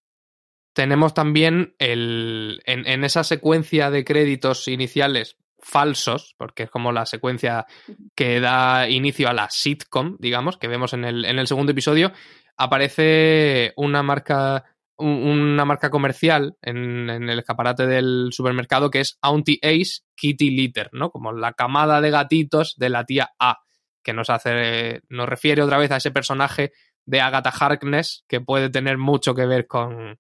Tenemos 0.74 1.13
también 1.13 1.76
el, 1.78 2.63
en, 2.65 2.88
en, 2.88 3.04
esa 3.04 3.24
secuencia 3.24 3.91
de 3.91 4.04
créditos 4.04 4.67
iniciales 4.67 5.38
falsos, 5.60 6.34
porque 6.39 6.63
es 6.63 6.72
como 6.72 6.91
la 6.91 7.06
secuencia 7.06 7.67
que 8.15 8.39
da 8.39 8.89
inicio 8.89 9.30
a 9.30 9.34
la 9.34 9.52
sitcom, 9.52 10.17
digamos, 10.20 10.58
que 10.58 10.67
vemos 10.67 10.93
en 10.93 11.06
el, 11.06 11.24
en 11.26 11.38
el 11.38 11.46
segundo 11.46 11.72
episodio, 11.72 12.13
aparece 12.58 13.74
una 13.76 14.02
marca 14.02 14.65
una 14.97 15.65
marca 15.65 15.89
comercial 15.89 16.57
en, 16.62 17.10
el 17.10 17.39
escaparate 17.39 17.86
del 17.86 18.29
supermercado 18.31 18.89
que 18.89 18.99
es 18.99 19.17
Auntie 19.21 19.60
Ace 19.62 20.01
Kitty 20.15 20.49
Litter, 20.49 20.89
¿no? 20.91 21.12
Como 21.12 21.31
la 21.31 21.53
camada 21.53 22.01
de 22.01 22.10
gatitos 22.10 22.75
de 22.77 22.89
la 22.89 23.05
tía 23.05 23.31
A, 23.39 23.60
que 24.03 24.13
nos 24.13 24.29
hace, 24.29 25.01
nos 25.10 25.29
refiere 25.29 25.62
otra 25.62 25.77
vez 25.77 25.91
a 25.91 25.97
ese 25.97 26.12
personaje 26.12 26.71
de 27.05 27.21
Agatha 27.21 27.51
Harkness 27.51 28.25
que 28.27 28.41
puede 28.41 28.69
tener 28.69 28.97
mucho 28.97 29.36
que 29.36 29.45
ver 29.45 29.67
con, 29.67 30.19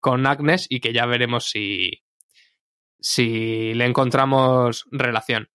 con 0.00 0.26
Agnes 0.26 0.66
y 0.68 0.80
que 0.80 0.92
ya 0.92 1.06
veremos 1.06 1.48
si, 1.48 2.02
si 3.00 3.74
le 3.74 3.86
encontramos 3.86 4.86
relación. 4.90 5.50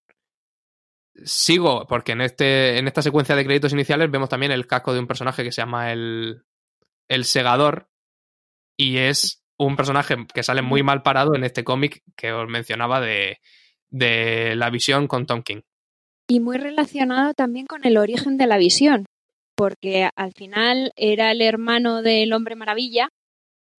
Sigo, 1.23 1.85
porque 1.87 2.13
en, 2.13 2.21
este, 2.21 2.77
en 2.77 2.87
esta 2.87 3.01
secuencia 3.01 3.35
de 3.35 3.43
créditos 3.45 3.73
iniciales 3.73 4.09
vemos 4.09 4.29
también 4.29 4.51
el 4.51 4.65
casco 4.65 4.93
de 4.93 4.99
un 4.99 5.07
personaje 5.07 5.43
que 5.43 5.51
se 5.51 5.61
llama 5.61 5.91
el, 5.91 6.45
el 7.09 7.25
Segador, 7.25 7.90
y 8.81 8.97
es 8.97 9.43
un 9.59 9.75
personaje 9.75 10.15
que 10.33 10.41
sale 10.41 10.63
muy 10.63 10.81
mal 10.81 11.03
parado 11.03 11.35
en 11.35 11.43
este 11.43 11.63
cómic 11.63 12.01
que 12.15 12.31
os 12.31 12.49
mencionaba 12.49 12.99
de, 12.99 13.37
de 13.91 14.55
la 14.55 14.71
visión 14.71 15.07
con 15.07 15.27
Tom 15.27 15.43
King. 15.43 15.61
Y 16.27 16.39
muy 16.39 16.57
relacionado 16.57 17.35
también 17.35 17.67
con 17.67 17.85
el 17.85 17.97
origen 17.97 18.37
de 18.37 18.47
la 18.47 18.57
visión, 18.57 19.05
porque 19.55 20.09
al 20.15 20.31
final 20.31 20.91
era 20.95 21.31
el 21.31 21.41
hermano 21.41 22.01
del 22.01 22.33
hombre 22.33 22.55
maravilla 22.55 23.09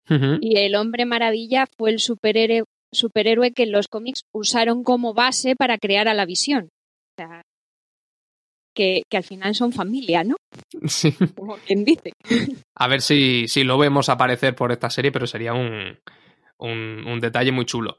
uh 0.08 0.14
-huh. 0.14 0.38
y 0.40 0.58
el 0.58 0.76
hombre 0.76 1.04
maravilla 1.04 1.66
fue 1.76 1.90
el 1.90 1.98
superhéroe, 1.98 2.62
superhéroe 2.92 3.52
que 3.52 3.66
los 3.66 3.88
cómics 3.88 4.22
usaron 4.32 4.84
como 4.84 5.14
base 5.14 5.56
para 5.56 5.78
crear 5.78 6.06
a 6.06 6.14
la 6.14 6.26
visión. 6.26 6.66
O 6.66 7.14
sea, 7.16 7.42
que, 8.74 9.02
que, 9.08 9.16
al 9.16 9.24
final 9.24 9.54
son 9.54 9.72
familia, 9.72 10.24
¿no? 10.24 10.36
Sí. 10.86 11.14
Como 11.36 11.56
quien 11.56 11.84
dice. 11.84 12.12
A 12.74 12.88
ver 12.88 13.00
si, 13.00 13.46
si 13.48 13.64
lo 13.64 13.78
vemos 13.78 14.08
aparecer 14.08 14.54
por 14.54 14.72
esta 14.72 14.90
serie, 14.90 15.12
pero 15.12 15.26
sería 15.26 15.54
un, 15.54 15.98
un, 16.58 17.04
un 17.06 17.20
detalle 17.20 17.52
muy 17.52 17.66
chulo. 17.66 17.98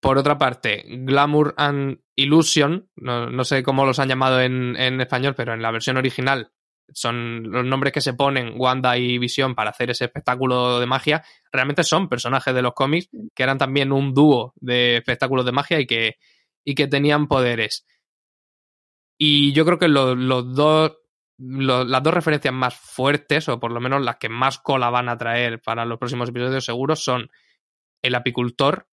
Por 0.00 0.18
otra 0.18 0.38
parte, 0.38 0.84
Glamour 0.86 1.54
and 1.56 2.00
Illusion, 2.16 2.88
no, 2.96 3.30
no 3.30 3.44
sé 3.44 3.62
cómo 3.62 3.86
los 3.86 3.98
han 3.98 4.08
llamado 4.08 4.40
en, 4.40 4.76
en, 4.76 5.00
español, 5.00 5.34
pero 5.34 5.54
en 5.54 5.62
la 5.62 5.70
versión 5.70 5.96
original 5.96 6.52
son 6.92 7.50
los 7.50 7.64
nombres 7.64 7.92
que 7.92 8.00
se 8.00 8.14
ponen 8.14 8.54
Wanda 8.56 8.96
y 8.96 9.18
Visión 9.18 9.54
para 9.54 9.70
hacer 9.70 9.90
ese 9.90 10.04
espectáculo 10.04 10.78
de 10.78 10.86
magia. 10.86 11.24
Realmente 11.50 11.82
son 11.82 12.08
personajes 12.08 12.54
de 12.54 12.62
los 12.62 12.74
cómics 12.74 13.08
que 13.34 13.42
eran 13.42 13.58
también 13.58 13.92
un 13.92 14.14
dúo 14.14 14.52
de 14.56 14.98
espectáculos 14.98 15.44
de 15.44 15.52
magia 15.52 15.80
y 15.80 15.86
que, 15.86 16.16
y 16.64 16.74
que 16.74 16.86
tenían 16.86 17.26
poderes. 17.26 17.86
Y 19.18 19.52
yo 19.52 19.64
creo 19.64 19.78
que 19.78 19.88
los, 19.88 20.16
los 20.16 20.54
dos, 20.54 20.98
los, 21.38 21.86
las 21.86 22.02
dos 22.02 22.14
referencias 22.14 22.52
más 22.52 22.74
fuertes, 22.74 23.48
o 23.48 23.58
por 23.58 23.72
lo 23.72 23.80
menos 23.80 24.02
las 24.02 24.16
que 24.16 24.28
más 24.28 24.58
cola 24.58 24.90
van 24.90 25.08
a 25.08 25.16
traer 25.16 25.60
para 25.60 25.84
los 25.84 25.98
próximos 25.98 26.28
episodios 26.28 26.64
seguros, 26.64 27.02
son 27.02 27.30
el 28.02 28.14
apicultor, 28.14 28.88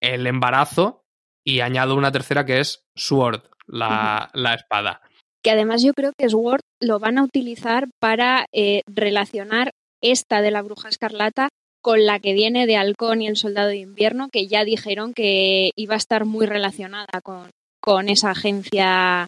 el 0.00 0.26
embarazo 0.26 1.04
y 1.44 1.60
añado 1.60 1.94
una 1.94 2.12
tercera 2.12 2.46
que 2.46 2.60
es 2.60 2.86
Sword, 2.94 3.42
la, 3.66 3.88
uh 3.88 3.90
-huh. 3.90 4.40
la 4.40 4.54
espada. 4.54 5.00
Que 5.42 5.50
además 5.50 5.82
yo 5.82 5.94
creo 5.94 6.12
que 6.16 6.28
Sword 6.28 6.60
lo 6.80 6.98
van 6.98 7.18
a 7.18 7.24
utilizar 7.24 7.88
para 7.98 8.46
eh, 8.52 8.82
relacionar 8.86 9.72
esta 10.02 10.42
de 10.42 10.50
la 10.50 10.62
bruja 10.62 10.88
escarlata 10.88 11.48
con 11.82 12.04
la 12.04 12.20
que 12.20 12.34
viene 12.34 12.66
de 12.66 12.76
Halcón 12.76 13.22
y 13.22 13.26
el 13.26 13.36
Soldado 13.36 13.68
de 13.68 13.78
Invierno, 13.78 14.28
que 14.30 14.46
ya 14.46 14.64
dijeron 14.64 15.14
que 15.14 15.70
iba 15.76 15.94
a 15.94 15.98
estar 15.98 16.26
muy 16.26 16.46
relacionada 16.46 17.20
con, 17.22 17.50
con 17.80 18.08
esa 18.08 18.30
agencia 18.30 19.26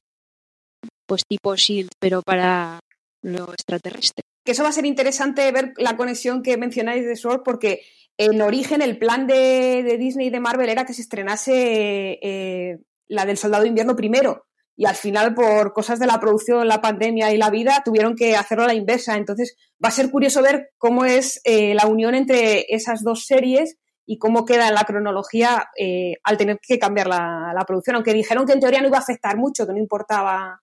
pues 1.07 1.23
tipo 1.29 1.55
SHIELD, 1.55 1.91
pero 1.99 2.23
para 2.23 2.81
lo 3.23 3.53
extraterrestre. 3.53 4.23
Que 4.45 4.53
eso 4.53 4.63
va 4.63 4.71
a 4.71 4.73
ser 4.73 4.87
interesante 4.87 5.51
ver 5.53 5.73
la 5.77 5.97
conexión 5.97 6.43
que 6.43 6.57
mencionáis 6.57 7.05
de 7.07 7.17
Sword, 7.17 7.43
porque 7.45 7.83
en 8.19 8.41
origen 8.43 8.83
el 8.83 8.99
plan 8.99 9.27
de, 9.27 9.83
de 9.83 9.99
Disney 9.99 10.29
y 10.29 10.31
de 10.31 10.41
Marvel 10.41 10.69
era 10.69 10.85
que 10.85 10.95
se 10.95 11.03
estrenase 11.03 12.19
eh, 12.23 12.79
la 13.09 13.25
del 13.25 13.37
Soldado 13.37 13.63
de 13.63 13.69
Invierno 13.69 13.97
primero. 13.97 14.47
Y 14.75 14.87
al 14.87 14.95
final, 14.95 15.35
por 15.35 15.75
cosas 15.75 15.99
de 15.99 16.07
la 16.07 16.19
producción, 16.19 16.67
la 16.67 16.81
pandemia 16.81 17.33
y 17.33 17.37
la 17.37 17.51
vida, 17.51 17.83
tuvieron 17.85 18.17
que 18.17 18.37
hacerlo 18.37 18.65
a 18.65 18.69
la 18.69 18.75
inversa. 18.75 19.17
Entonces, 19.17 19.55
va 19.85 19.91
a 19.91 19.93
ser 19.93 20.11
curioso 20.11 20.43
ver 20.43 20.71
cómo 20.79 21.05
es 21.05 21.41
eh, 21.45 21.75
la 21.75 21.87
unión 21.87 22.15
entre 22.15 22.65
esas 22.69 23.03
dos 23.03 23.27
series 23.27 23.77
y 24.13 24.19
cómo 24.19 24.45
queda 24.45 24.71
la 24.71 24.85
cronología 24.85 25.71
eh, 25.75 26.17
al 26.23 26.37
tener 26.37 26.59
que 26.61 26.79
cambiar 26.79 27.07
la, 27.07 27.65
producción, 27.67 27.97
aunque 27.97 28.13
dijeron 28.13 28.45
que 28.45 28.53
en 28.53 28.61
teoría 28.61 28.83
no 28.83 28.89
iba 28.89 28.99
a 28.99 29.01
afectar 29.01 29.39
mucho, 29.39 29.67
que 29.67 29.73
no 29.73 29.79
importaba 29.79 30.61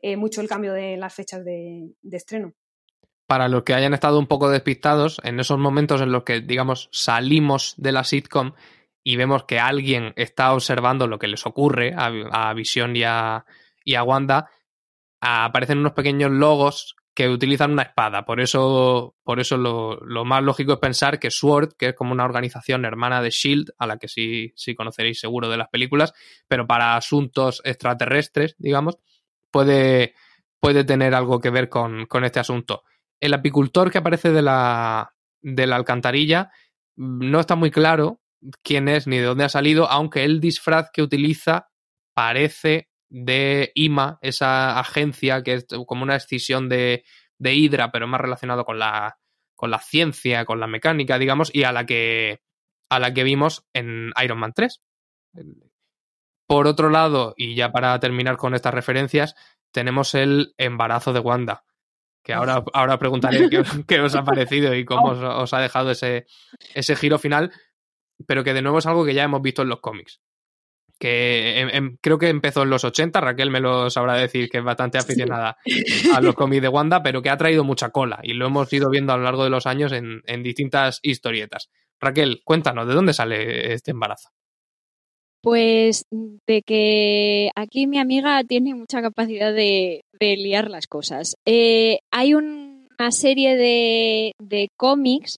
eh, 0.00 0.16
mucho 0.16 0.40
el 0.40 0.48
cambio 0.48 0.72
de 0.72 0.96
las 0.96 1.14
fechas 1.14 1.44
de, 1.44 1.94
estreno. 2.10 2.52
Para 3.28 3.46
los 3.46 3.62
que 3.62 3.74
hayan 3.74 3.94
estado 3.94 4.18
un 4.18 4.26
poco 4.26 4.50
despistados, 4.50 5.20
en 5.22 5.38
esos 5.38 5.56
momentos 5.56 6.00
en 6.00 6.10
los 6.10 6.24
que, 6.24 6.40
digamos, 6.40 6.88
salimos 6.90 7.74
de 7.76 7.92
la 7.92 8.02
sitcom 8.02 8.54
y 9.04 9.14
vemos 9.14 9.44
que 9.44 9.60
alguien 9.60 10.12
está 10.16 10.52
observando 10.52 11.06
lo 11.06 11.20
que 11.20 11.28
les 11.28 11.46
ocurre 11.46 11.94
a, 11.96 12.06
a 12.48 12.54
Visión 12.54 12.96
y 12.96 13.04
a 13.04 13.44
Wanda, 14.04 14.50
aparecen 15.20 15.78
unos 15.78 15.92
pequeños 15.92 16.32
logos 16.32 16.96
que 17.14 17.28
utilizan 17.28 17.72
una 17.72 17.82
espada. 17.82 18.24
Por 18.24 18.40
eso, 18.40 19.16
por 19.24 19.40
eso 19.40 19.56
lo, 19.56 19.96
lo, 20.04 20.24
más 20.24 20.42
lógico 20.42 20.74
es 20.74 20.78
pensar 20.78 21.18
que 21.18 21.30
SWORD, 21.30 21.72
que 21.76 21.88
es 21.88 21.94
como 21.94 22.12
una 22.12 22.24
organización 22.24 22.84
hermana 22.84 23.20
de 23.20 23.30
SHIELD, 23.30 23.70
a 23.78 23.86
la 23.86 23.98
que 23.98 24.08
sí, 24.08 24.52
sí 24.56 24.74
conoceréis 24.74 25.20
seguro 25.20 25.48
de 25.48 25.56
las 25.56 25.68
películas, 25.68 26.12
pero 26.46 26.66
para 26.66 26.96
asuntos 26.96 27.62
extraterrestres, 27.64 28.54
digamos, 28.58 28.98
puede, 29.50 30.14
puede 30.60 30.84
tener 30.84 31.14
algo 31.14 31.40
que 31.40 31.50
ver 31.50 31.68
con, 31.68 32.06
con 32.06 32.24
este 32.24 32.40
asunto. 32.40 32.84
El 33.18 33.34
apicultor 33.34 33.90
que 33.90 33.98
aparece 33.98 34.30
de 34.30 34.42
la, 34.42 35.14
de 35.42 35.66
la 35.66 35.76
alcantarilla 35.76 36.50
no 36.96 37.40
está 37.40 37.56
muy 37.56 37.70
claro 37.70 38.20
quién 38.62 38.88
es 38.88 39.06
ni 39.06 39.18
de 39.18 39.24
dónde 39.24 39.44
ha 39.44 39.48
salido, 39.48 39.90
aunque 39.90 40.24
el 40.24 40.40
disfraz 40.40 40.90
que 40.92 41.02
utiliza 41.02 41.68
parece 42.14 42.89
de 43.10 43.72
IMA, 43.74 44.18
esa 44.22 44.78
agencia 44.78 45.42
que 45.42 45.54
es 45.54 45.66
como 45.86 46.04
una 46.04 46.16
escisión 46.16 46.68
de, 46.68 47.04
de 47.38 47.54
Hydra, 47.54 47.90
pero 47.90 48.06
más 48.06 48.20
relacionado 48.20 48.64
con 48.64 48.78
la, 48.78 49.18
con 49.54 49.70
la 49.70 49.80
ciencia, 49.80 50.44
con 50.44 50.60
la 50.60 50.68
mecánica, 50.68 51.18
digamos, 51.18 51.50
y 51.52 51.64
a 51.64 51.72
la 51.72 51.84
que, 51.84 52.40
a 52.88 52.98
la 53.00 53.12
que 53.12 53.24
vimos 53.24 53.66
en 53.74 54.12
Iron 54.22 54.38
Man 54.38 54.52
3. 54.54 54.80
Por 56.46 56.66
otro 56.66 56.88
lado, 56.88 57.34
y 57.36 57.54
ya 57.54 57.72
para 57.72 57.98
terminar 58.00 58.36
con 58.36 58.54
estas 58.54 58.74
referencias, 58.74 59.34
tenemos 59.72 60.14
el 60.14 60.54
embarazo 60.56 61.12
de 61.12 61.20
Wanda. 61.20 61.64
Que 62.22 62.32
ahora, 62.32 62.62
ahora 62.74 62.98
preguntaré 62.98 63.48
qué, 63.50 63.62
qué 63.88 64.00
os 64.00 64.14
ha 64.14 64.24
parecido 64.24 64.74
y 64.74 64.84
cómo 64.84 65.10
os, 65.10 65.18
os, 65.18 65.54
ha 65.54 65.60
dejado 65.60 65.90
ese, 65.90 66.26
ese 66.74 66.94
giro 66.94 67.18
final, 67.18 67.52
pero 68.26 68.44
que 68.44 68.54
de 68.54 68.62
nuevo 68.62 68.78
es 68.78 68.86
algo 68.86 69.04
que 69.04 69.14
ya 69.14 69.24
hemos 69.24 69.42
visto 69.42 69.62
en 69.62 69.68
los 69.68 69.80
cómics 69.80 70.20
que 71.00 71.58
en, 71.58 71.70
en, 71.70 71.98
creo 72.00 72.18
que 72.18 72.28
empezó 72.28 72.62
en 72.62 72.70
los 72.70 72.84
80, 72.84 73.20
Raquel 73.20 73.50
me 73.50 73.60
lo 73.60 73.88
sabrá 73.88 74.14
decir, 74.14 74.50
que 74.50 74.58
es 74.58 74.64
bastante 74.64 74.98
aficionada 74.98 75.56
sí. 75.64 76.10
a 76.14 76.20
los 76.20 76.34
cómics 76.34 76.62
de 76.62 76.68
Wanda, 76.68 77.02
pero 77.02 77.22
que 77.22 77.30
ha 77.30 77.38
traído 77.38 77.64
mucha 77.64 77.88
cola 77.88 78.20
y 78.22 78.34
lo 78.34 78.46
hemos 78.46 78.70
ido 78.72 78.90
viendo 78.90 79.12
a 79.12 79.16
lo 79.16 79.24
largo 79.24 79.42
de 79.42 79.50
los 79.50 79.66
años 79.66 79.92
en, 79.92 80.22
en 80.26 80.42
distintas 80.42 81.00
historietas. 81.02 81.70
Raquel, 82.00 82.42
cuéntanos, 82.44 82.86
¿de 82.86 82.94
dónde 82.94 83.14
sale 83.14 83.72
este 83.72 83.92
embarazo? 83.92 84.28
Pues 85.42 86.04
de 86.10 86.62
que 86.62 87.50
aquí 87.56 87.86
mi 87.86 87.98
amiga 87.98 88.44
tiene 88.44 88.74
mucha 88.74 89.00
capacidad 89.00 89.54
de, 89.54 90.02
de 90.20 90.36
liar 90.36 90.70
las 90.70 90.86
cosas. 90.86 91.34
Eh, 91.46 92.00
hay 92.12 92.34
un, 92.34 92.86
una 92.98 93.10
serie 93.10 93.56
de, 93.56 94.32
de 94.38 94.68
cómics 94.76 95.36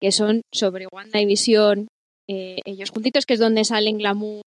que 0.00 0.12
son 0.12 0.42
sobre 0.52 0.86
Wanda 0.92 1.20
y 1.20 1.26
Visión, 1.26 1.88
eh, 2.28 2.58
ellos 2.64 2.90
juntitos, 2.90 3.26
que 3.26 3.34
es 3.34 3.40
donde 3.40 3.64
salen 3.64 3.98
Glamour 3.98 4.42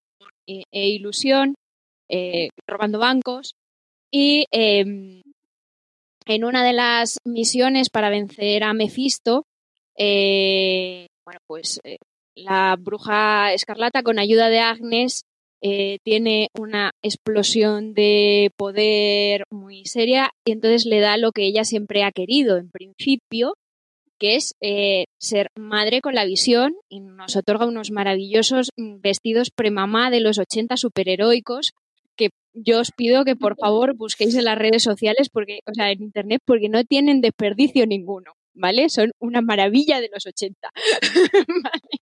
e, 0.47 0.63
e 0.71 0.89
Ilusión, 0.89 1.55
eh, 2.10 2.49
robando 2.67 2.99
bancos. 2.99 3.55
Y 4.12 4.45
eh, 4.51 5.21
en 6.25 6.43
una 6.43 6.63
de 6.63 6.73
las 6.73 7.17
misiones 7.25 7.89
para 7.89 8.10
vencer 8.10 8.63
a 8.63 8.73
Mephisto, 8.73 9.45
eh, 9.97 11.08
bueno, 11.25 11.39
pues 11.47 11.79
la 12.36 12.75
bruja 12.79 13.53
escarlata, 13.53 14.03
con 14.03 14.19
ayuda 14.19 14.49
de 14.49 14.60
Agnes, 14.60 15.23
tiene 16.03 16.49
una 16.55 16.91
explosión 17.01 17.95
de 17.95 18.51
poder 18.55 19.45
muy 19.49 19.86
seria 19.86 20.29
y 20.45 20.51
entonces 20.51 20.86
le 20.86 20.99
da 20.99 21.17
lo 21.17 21.31
que 21.31 21.47
ella 21.47 21.63
siempre 21.63 22.03
ha 22.03 22.12
querido, 22.12 22.58
en 22.58 22.69
principio, 22.69 23.55
que 24.19 24.36
es 24.36 24.56
eh, 24.62 25.06
ser 25.19 25.49
madre 25.56 26.01
con 26.01 26.15
la 26.15 26.25
visión 26.25 26.75
y 26.89 26.99
nos 26.99 27.36
otorga 27.36 27.65
unos 27.65 27.91
maravillosos 27.91 28.71
vestidos 28.78 29.51
premamá 29.51 30.10
de 30.10 30.21
los 30.21 30.38
80 30.38 30.78
superheroicos 30.78 31.73
que 32.15 32.30
yo 32.54 32.80
os 32.80 32.91
pido 32.91 33.25
que 33.25 33.36
por 33.36 33.58
favor 33.58 33.95
busquéis 33.95 34.36
en 34.36 34.45
las 34.45 34.58
redes 34.58 34.84
sociales 34.84 35.30
porque, 35.30 35.60
o 35.65 35.73
sea, 35.73 35.91
en 35.91 36.01
internet 36.01 36.41
porque 36.45 36.69
no 36.69 36.84
tienen 36.84 37.21
desperdicio 37.21 37.86
ninguno, 37.86 38.34
¿vale? 38.54 38.89
Son 38.89 39.12
una 39.19 39.41
maravilla 39.41 39.99
de 39.99 40.10
los 40.13 40.25
80. 40.25 40.71
¿vale? 41.63 42.01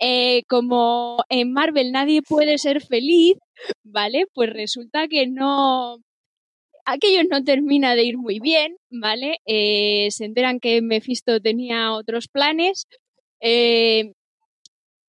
eh, 0.00 0.42
como 0.48 1.18
en 1.28 1.52
Marvel 1.52 1.92
nadie 1.92 2.22
puede 2.22 2.58
ser 2.58 2.80
feliz, 2.82 3.36
¿vale? 3.84 4.26
Pues 4.32 4.50
resulta 4.50 5.08
que 5.08 5.26
no, 5.26 5.98
aquello 6.88 7.22
no 7.30 7.44
termina 7.44 7.94
de 7.94 8.04
ir 8.04 8.18
muy 8.18 8.40
bien, 8.40 8.76
¿vale? 8.90 9.38
Eh, 9.46 10.08
se 10.10 10.24
enteran 10.24 10.58
que 10.60 10.82
Mephisto 10.82 11.40
tenía 11.40 11.92
otros 11.92 12.28
planes. 12.28 12.86
Eh, 13.40 14.12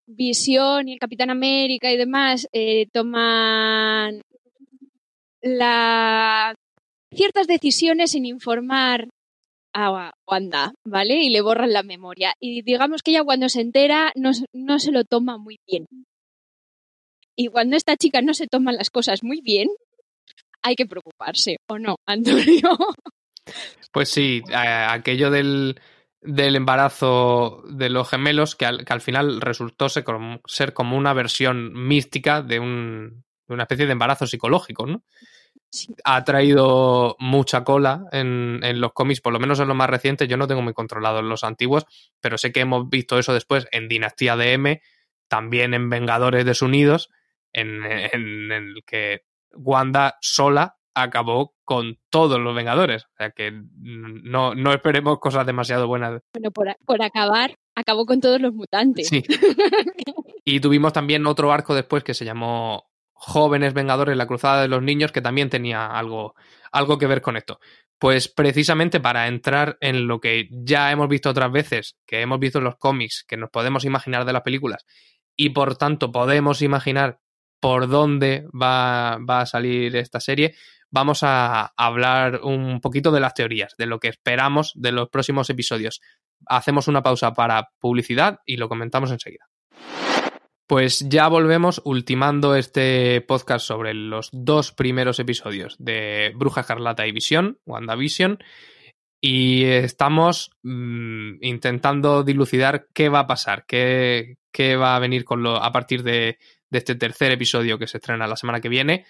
Visión 0.06 0.88
y 0.88 0.94
el 0.94 1.00
Capitán 1.00 1.30
América 1.30 1.92
y 1.92 1.98
demás 1.98 2.48
eh, 2.52 2.88
toman 2.92 4.22
ciertas 7.12 7.48
decisiones 7.48 8.12
sin 8.12 8.26
informar 8.26 9.08
a 9.74 10.12
Wanda, 10.28 10.74
¿vale? 10.84 11.24
Y 11.24 11.30
le 11.30 11.42
borran 11.42 11.74
la 11.74 11.84
memoria. 11.84 12.34
Y 12.40 12.64
digamos 12.64 13.04
que 13.04 13.12
ella 13.12 13.24
cuando 13.24 13.50
se 13.50 13.62
entera 13.62 14.12
no, 14.16 14.32
no 14.52 14.80
se 14.80 14.92
lo 14.92 15.04
toma 15.06 15.38
muy 15.38 15.60
bien. 15.68 15.86
Y 17.36 17.48
cuando 17.48 17.78
esta 17.78 17.96
chica 17.96 18.22
no 18.22 18.34
se 18.34 18.48
toma 18.48 18.74
las 18.74 18.90
cosas 18.90 19.24
muy 19.24 19.42
bien, 19.42 19.70
hay 20.62 20.76
que 20.76 20.86
preocuparse, 20.86 21.58
¿o 21.68 21.78
no, 21.78 21.96
Antonio? 22.06 22.78
Pues 23.92 24.10
sí, 24.10 24.44
aquello 24.54 25.32
del, 25.32 25.82
del 26.22 26.56
embarazo 26.56 27.64
de 27.68 27.90
los 27.90 28.10
gemelos, 28.10 28.56
que 28.56 28.66
al, 28.66 28.86
que 28.86 28.94
al 28.94 29.02
final 29.02 29.42
resultó 29.42 29.90
ser 29.90 30.04
como, 30.04 30.42
ser 30.46 30.74
como, 30.74 30.98
una 30.98 31.14
versión 31.14 31.74
mística 31.74 32.44
de, 32.44 32.60
un, 32.60 33.24
de 33.48 33.54
una 33.54 33.64
especie 33.64 33.88
de 33.88 33.94
embarazo 33.94 34.28
psicológico, 34.28 34.86
¿no? 34.86 35.04
Sí. 35.72 35.96
Ha 36.04 36.24
traído 36.24 37.16
mucha 37.20 37.64
cola 37.64 38.06
en, 38.12 38.60
en, 38.64 38.82
los 38.82 38.94
cómics, 38.94 39.22
por 39.22 39.34
lo 39.34 39.40
menos 39.40 39.60
en 39.60 39.68
los 39.68 39.78
más 39.78 39.90
recientes. 39.90 40.28
Yo 40.28 40.38
no 40.38 40.48
tengo 40.48 40.62
muy 40.62 40.74
controlado 40.74 41.20
en 41.20 41.30
los 41.30 41.44
antiguos, 41.44 41.86
pero 42.20 42.38
sé 42.38 42.52
que 42.52 42.62
hemos 42.62 42.90
visto 42.90 43.20
eso 43.20 43.34
después 43.34 43.68
en 43.72 43.88
Dinastía 43.88 44.36
de 44.36 44.54
M, 44.54 44.82
también 45.28 45.74
en 45.74 45.90
Vengadores 45.90 46.46
Desunidos, 46.46 47.10
en, 47.54 47.84
en, 47.86 48.12
en 48.14 48.52
el 48.52 48.84
que 48.86 49.24
Wanda 49.54 50.18
sola 50.22 50.78
acabó 50.94 51.56
con 51.64 52.00
todos 52.10 52.40
los 52.40 52.56
Vengadores. 52.56 53.06
O 53.06 53.16
sea 53.18 53.32
que 53.32 53.52
no, 53.52 54.56
no 54.56 54.74
esperemos 54.74 55.20
cosas 55.20 55.46
demasiado 55.46 55.88
buenas. 55.88 56.22
Bueno, 56.34 56.52
por, 56.52 56.76
por, 56.86 57.02
acabar, 57.02 57.56
acabó 57.76 58.06
con 58.06 58.20
todos 58.20 58.42
los 58.42 58.54
mutantes. 58.54 59.08
Sí. 59.08 59.24
y 60.46 60.60
tuvimos 60.60 60.94
también 60.94 61.26
otro 61.28 61.52
arco 61.52 61.76
después 61.76 62.04
que 62.04 62.14
se 62.14 62.26
llamó 62.26 62.90
Jóvenes 63.14 63.74
Vengadores, 63.74 64.18
la 64.18 64.28
Cruzada 64.28 64.62
de 64.62 64.68
los 64.68 64.82
Niños, 64.82 65.12
que 65.12 65.22
también 65.22 65.50
tenía 65.50 65.86
algo, 65.88 66.36
algo 66.72 66.98
que 66.98 67.08
ver 67.08 67.22
con 67.22 67.38
esto. 67.38 67.60
Pues 67.98 68.30
precisamente 68.30 69.02
para 69.02 69.28
entrar 69.28 69.78
en 69.82 70.08
lo 70.08 70.22
que 70.22 70.48
ya 70.52 70.92
hemos 70.92 71.10
visto 71.10 71.30
otras 71.30 71.52
veces, 71.52 71.98
que 72.06 72.22
hemos 72.22 72.40
visto 72.40 72.60
en 72.60 72.64
los 72.64 72.78
cómics, 72.78 73.26
que 73.28 73.36
nos 73.36 73.50
podemos 73.50 73.84
imaginar 73.84 74.24
de 74.24 74.32
las 74.32 74.42
películas, 74.42 74.86
y 75.36 75.50
por 75.50 75.76
tanto 75.76 76.12
podemos 76.12 76.62
imaginar 76.62 77.20
por 77.60 77.88
dónde 77.88 78.48
va, 78.52 79.18
va, 79.18 79.42
a 79.42 79.46
salir 79.46 79.96
esta 79.96 80.20
serie, 80.20 80.56
vamos 80.92 81.24
a 81.24 81.74
hablar 81.78 82.42
un 82.44 82.82
poquito 82.82 83.12
de 83.12 83.20
las 83.20 83.34
teorías, 83.34 83.76
de 83.78 83.86
lo 83.86 84.00
que 84.00 84.08
esperamos 84.08 84.72
de 84.76 84.92
los 84.92 85.10
próximos 85.10 85.50
episodios. 85.50 86.02
Hacemos 86.46 86.88
una 86.88 87.04
pausa 87.04 87.34
para 87.34 87.70
publicidad 87.80 88.40
y 88.46 88.58
lo 88.58 88.70
comentamos 88.70 89.12
enseguida. 89.12 89.50
Pues 90.68 91.10
ya 91.10 91.28
volvemos 91.28 91.82
ultimando 91.84 92.56
este 92.56 93.22
podcast 93.22 93.66
sobre 93.66 93.96
los 93.96 94.30
dos 94.32 94.72
primeros 94.72 95.20
episodios 95.20 95.76
de 95.80 96.32
Bruja 96.36 96.62
Escarlata 96.62 97.08
y 97.08 97.12
Visión, 97.12 97.58
WandaVision, 97.66 98.38
y 99.20 99.64
estamos 99.66 100.52
mmm, 100.62 101.38
intentando 101.42 102.24
dilucidar 102.24 102.88
qué 102.94 103.10
va 103.10 103.22
a 103.22 103.28
pasar, 103.28 103.66
qué, 103.68 104.38
qué 104.52 104.76
va 104.76 104.96
a 104.96 105.00
venir 105.00 105.26
con 105.26 105.42
lo, 105.42 105.56
a 105.56 105.72
partir 105.72 106.04
de, 106.04 106.38
de 106.70 106.78
este 106.78 106.96
tercer 106.96 107.32
episodio 107.32 107.78
que 107.78 107.88
se 107.88 107.98
estrena 107.98 108.28
la 108.28 108.36
semana 108.36 108.62
que 108.62 108.70
viene. 108.70 109.06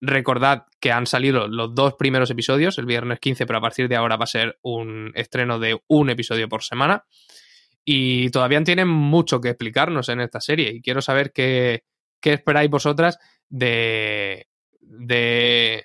Recordad 0.00 0.66
que 0.80 0.92
han 0.92 1.06
salido 1.06 1.48
los 1.48 1.74
dos 1.74 1.94
primeros 1.94 2.30
episodios 2.30 2.78
el 2.78 2.86
viernes 2.86 3.20
15, 3.20 3.46
pero 3.46 3.58
a 3.58 3.62
partir 3.62 3.88
de 3.88 3.96
ahora 3.96 4.16
va 4.16 4.24
a 4.24 4.28
ser 4.28 4.58
un 4.62 5.12
estreno 5.14 5.58
de 5.58 5.80
un 5.88 6.10
episodio 6.10 6.48
por 6.48 6.62
semana. 6.62 7.04
Y 7.84 8.30
todavía 8.30 8.62
tienen 8.64 8.88
mucho 8.88 9.40
que 9.40 9.50
explicarnos 9.50 10.08
en 10.08 10.20
esta 10.20 10.40
serie. 10.40 10.72
Y 10.74 10.82
quiero 10.82 11.02
saber 11.02 11.32
qué, 11.32 11.84
qué 12.20 12.32
esperáis 12.32 12.70
vosotras 12.70 13.18
de, 13.48 14.48
de, 14.80 15.84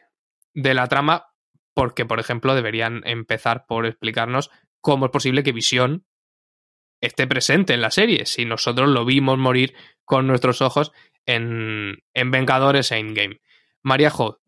de 0.54 0.74
la 0.74 0.88
trama, 0.88 1.28
porque, 1.74 2.06
por 2.06 2.20
ejemplo, 2.20 2.56
deberían 2.56 3.02
empezar 3.06 3.66
por 3.68 3.86
explicarnos 3.86 4.50
cómo 4.82 5.06
es 5.06 5.12
posible 5.12 5.43
que 5.43 5.52
Visión 5.52 6.06
esté 7.02 7.28
presente 7.28 7.74
en 7.74 7.82
la 7.82 7.91
serie, 7.91 8.26
si 8.26 8.46
nosotros 8.46 8.89
lo 8.89 9.06
vimos 9.06 9.38
morir 9.38 9.74
con 10.04 10.28
nuestros 10.28 10.62
ojos 10.62 10.91
en, 11.30 12.00
en 12.16 12.32
Vengadores 12.32 12.92
Endgame. 12.92 13.40
Mariajo, 13.84 14.40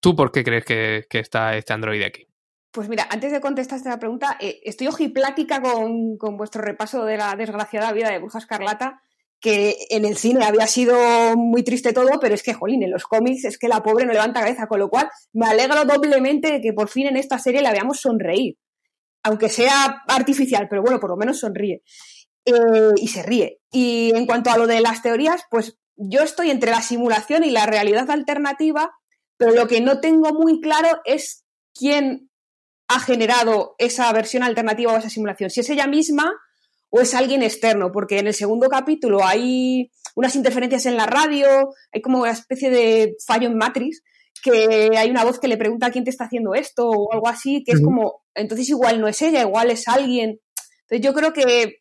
¿tú 0.00 0.14
por 0.14 0.32
qué 0.32 0.44
crees 0.44 0.66
que, 0.66 1.06
que 1.08 1.18
está 1.18 1.56
este 1.56 1.72
androide 1.72 2.04
aquí? 2.04 2.28
Pues 2.70 2.90
mira, 2.90 3.08
antes 3.10 3.32
de 3.32 3.40
contestar 3.40 3.78
esta 3.78 3.98
pregunta, 3.98 4.36
eh, 4.38 4.60
estoy 4.64 4.88
ojiplática 4.88 5.62
con, 5.62 6.18
con, 6.18 6.36
vuestro 6.36 6.60
repaso 6.60 7.06
de 7.06 7.16
la 7.16 7.34
desgraciada 7.36 7.90
vida 7.92 8.10
de 8.10 8.18
Bruja 8.18 8.38
Escarlata 8.38 9.00
que 9.40 9.76
en 9.90 10.04
el 10.04 10.16
cine 10.16 10.44
había 10.44 10.66
sido 10.66 10.96
muy 11.36 11.62
triste 11.62 11.92
todo, 11.92 12.18
pero 12.20 12.34
es 12.34 12.42
que, 12.42 12.54
jolín, 12.54 12.82
en 12.82 12.90
los 12.90 13.04
cómics 13.04 13.44
es 13.44 13.58
que 13.58 13.68
la 13.68 13.82
pobre 13.82 14.04
no 14.04 14.12
levanta 14.12 14.40
cabeza, 14.40 14.66
con 14.66 14.80
lo 14.80 14.88
cual 14.88 15.08
me 15.32 15.46
alegro 15.46 15.84
doblemente 15.84 16.52
de 16.52 16.60
que 16.60 16.72
por 16.72 16.88
fin 16.88 17.06
en 17.06 17.16
esta 17.16 17.38
serie 17.38 17.62
la 17.62 17.72
veamos 17.72 18.00
sonreír, 18.00 18.58
aunque 19.22 19.48
sea 19.48 20.02
artificial, 20.08 20.68
pero 20.68 20.82
bueno, 20.82 21.00
por 21.00 21.10
lo 21.10 21.16
menos 21.16 21.38
sonríe. 21.40 21.82
Eh, 22.44 22.92
y 22.96 23.08
se 23.08 23.22
ríe. 23.22 23.60
Y 23.70 24.12
en 24.14 24.24
cuanto 24.24 24.50
a 24.50 24.56
lo 24.56 24.66
de 24.66 24.80
las 24.80 25.02
teorías, 25.02 25.42
pues 25.50 25.76
yo 25.96 26.22
estoy 26.22 26.50
entre 26.50 26.70
la 26.70 26.82
simulación 26.82 27.44
y 27.44 27.50
la 27.50 27.66
realidad 27.66 28.10
alternativa, 28.10 28.92
pero 29.36 29.52
lo 29.52 29.66
que 29.66 29.80
no 29.80 30.00
tengo 30.00 30.32
muy 30.32 30.60
claro 30.60 31.00
es 31.04 31.44
quién 31.74 32.30
ha 32.88 33.00
generado 33.00 33.74
esa 33.78 34.12
versión 34.12 34.42
alternativa 34.42 34.92
o 34.92 34.96
esa 34.96 35.10
simulación. 35.10 35.50
Si 35.50 35.60
es 35.60 35.70
ella 35.70 35.86
misma 35.86 36.32
o 36.90 37.00
es 37.00 37.14
alguien 37.14 37.42
externo, 37.42 37.90
porque 37.92 38.18
en 38.18 38.28
el 38.28 38.34
segundo 38.34 38.68
capítulo 38.68 39.24
hay 39.24 39.90
unas 40.14 40.36
interferencias 40.36 40.86
en 40.86 40.96
la 40.96 41.06
radio, 41.06 41.70
hay 41.92 42.00
como 42.00 42.20
una 42.20 42.30
especie 42.30 42.70
de 42.70 43.16
fallo 43.26 43.48
en 43.48 43.56
Matrix, 43.56 44.02
que 44.42 44.96
hay 44.96 45.10
una 45.10 45.24
voz 45.24 45.40
que 45.40 45.48
le 45.48 45.56
pregunta 45.56 45.90
quién 45.90 46.04
te 46.04 46.10
está 46.10 46.24
haciendo 46.24 46.54
esto 46.54 46.88
o 46.88 47.12
algo 47.12 47.28
así, 47.28 47.64
que 47.64 47.72
es 47.72 47.82
como, 47.82 48.22
entonces 48.34 48.68
igual 48.68 49.00
no 49.00 49.08
es 49.08 49.20
ella, 49.20 49.42
igual 49.42 49.70
es 49.70 49.88
alguien. 49.88 50.40
Entonces 50.82 51.04
yo 51.04 51.12
creo 51.12 51.32
que 51.32 51.78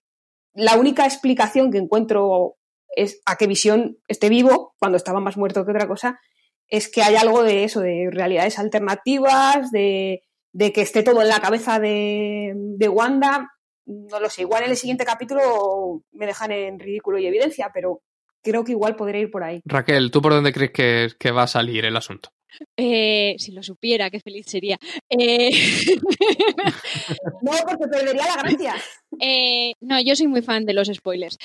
la 0.54 0.76
única 0.78 1.06
explicación 1.06 1.72
que 1.72 1.78
encuentro 1.78 2.56
es 2.96 3.22
a 3.26 3.38
qué 3.38 3.48
visión 3.48 3.98
esté 4.08 4.30
vivo, 4.30 4.76
cuando 4.80 4.98
estaba 4.98 5.20
más 5.20 5.38
muerto 5.38 5.66
que 5.66 5.72
otra 5.72 5.88
cosa, 5.88 6.20
es 6.68 6.90
que 6.90 7.02
hay 7.02 7.16
algo 7.16 7.44
de 7.44 7.64
eso, 7.64 7.82
de 7.82 8.10
realidades 8.12 8.58
alternativas, 8.60 9.72
de, 9.72 10.22
que 10.58 10.82
esté 10.82 11.04
todo 11.04 11.22
en 11.22 11.30
la 11.30 11.40
cabeza 11.40 11.80
de, 11.80 12.54
de, 12.56 12.90
Wanda. 12.90 13.52
No 13.86 14.20
lo 14.20 14.30
sé, 14.30 14.42
igual 14.42 14.64
en 14.64 14.72
el 14.72 14.78
siguiente 14.78 15.06
capítulo 15.06 16.02
me 16.12 16.26
dejan 16.26 16.52
en 16.52 16.80
ridículo 16.80 17.20
y 17.20 17.28
evidencia, 17.28 17.70
pero 17.74 18.02
creo 18.42 18.64
que 18.64 18.72
igual 18.72 18.96
podría 18.96 19.22
ir 19.22 19.32
por 19.32 19.44
ahí. 19.44 19.62
Raquel, 19.66 20.10
¿tú 20.12 20.22
por 20.22 20.34
dónde 20.34 20.54
crees 20.54 20.72
que, 20.72 21.10
que 21.20 21.32
va 21.32 21.44
a 21.44 21.48
salir 21.48 21.86
el 21.86 21.96
asunto? 21.96 22.30
Eh, 22.78 23.36
si 23.38 23.52
lo 23.52 23.64
supiera, 23.64 24.10
qué 24.10 24.20
feliz 24.20 24.46
sería. 24.48 24.78
Eh... 25.10 25.50
no, 27.42 27.52
porque 27.68 27.88
perdería 27.88 28.26
la 28.26 28.44
gracia. 28.44 28.76
Eh, 29.20 29.74
no, 29.80 30.02
yo 30.02 30.16
soy 30.16 30.28
muy 30.28 30.42
fan 30.42 30.66
de 30.66 30.74
los 30.74 30.88
spoilers. 30.88 31.38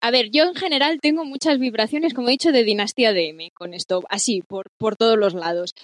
A 0.00 0.10
ver, 0.10 0.30
yo 0.30 0.44
en 0.44 0.54
general 0.54 1.00
tengo 1.00 1.24
muchas 1.24 1.58
vibraciones, 1.58 2.14
como 2.14 2.28
he 2.28 2.32
dicho, 2.32 2.52
de 2.52 2.64
Dinastía 2.64 3.12
de 3.12 3.28
M 3.28 3.50
con 3.52 3.74
esto, 3.74 4.02
así, 4.10 4.42
por, 4.42 4.66
por 4.78 4.96
todos 4.96 5.18
los 5.18 5.34
lados. 5.34 5.74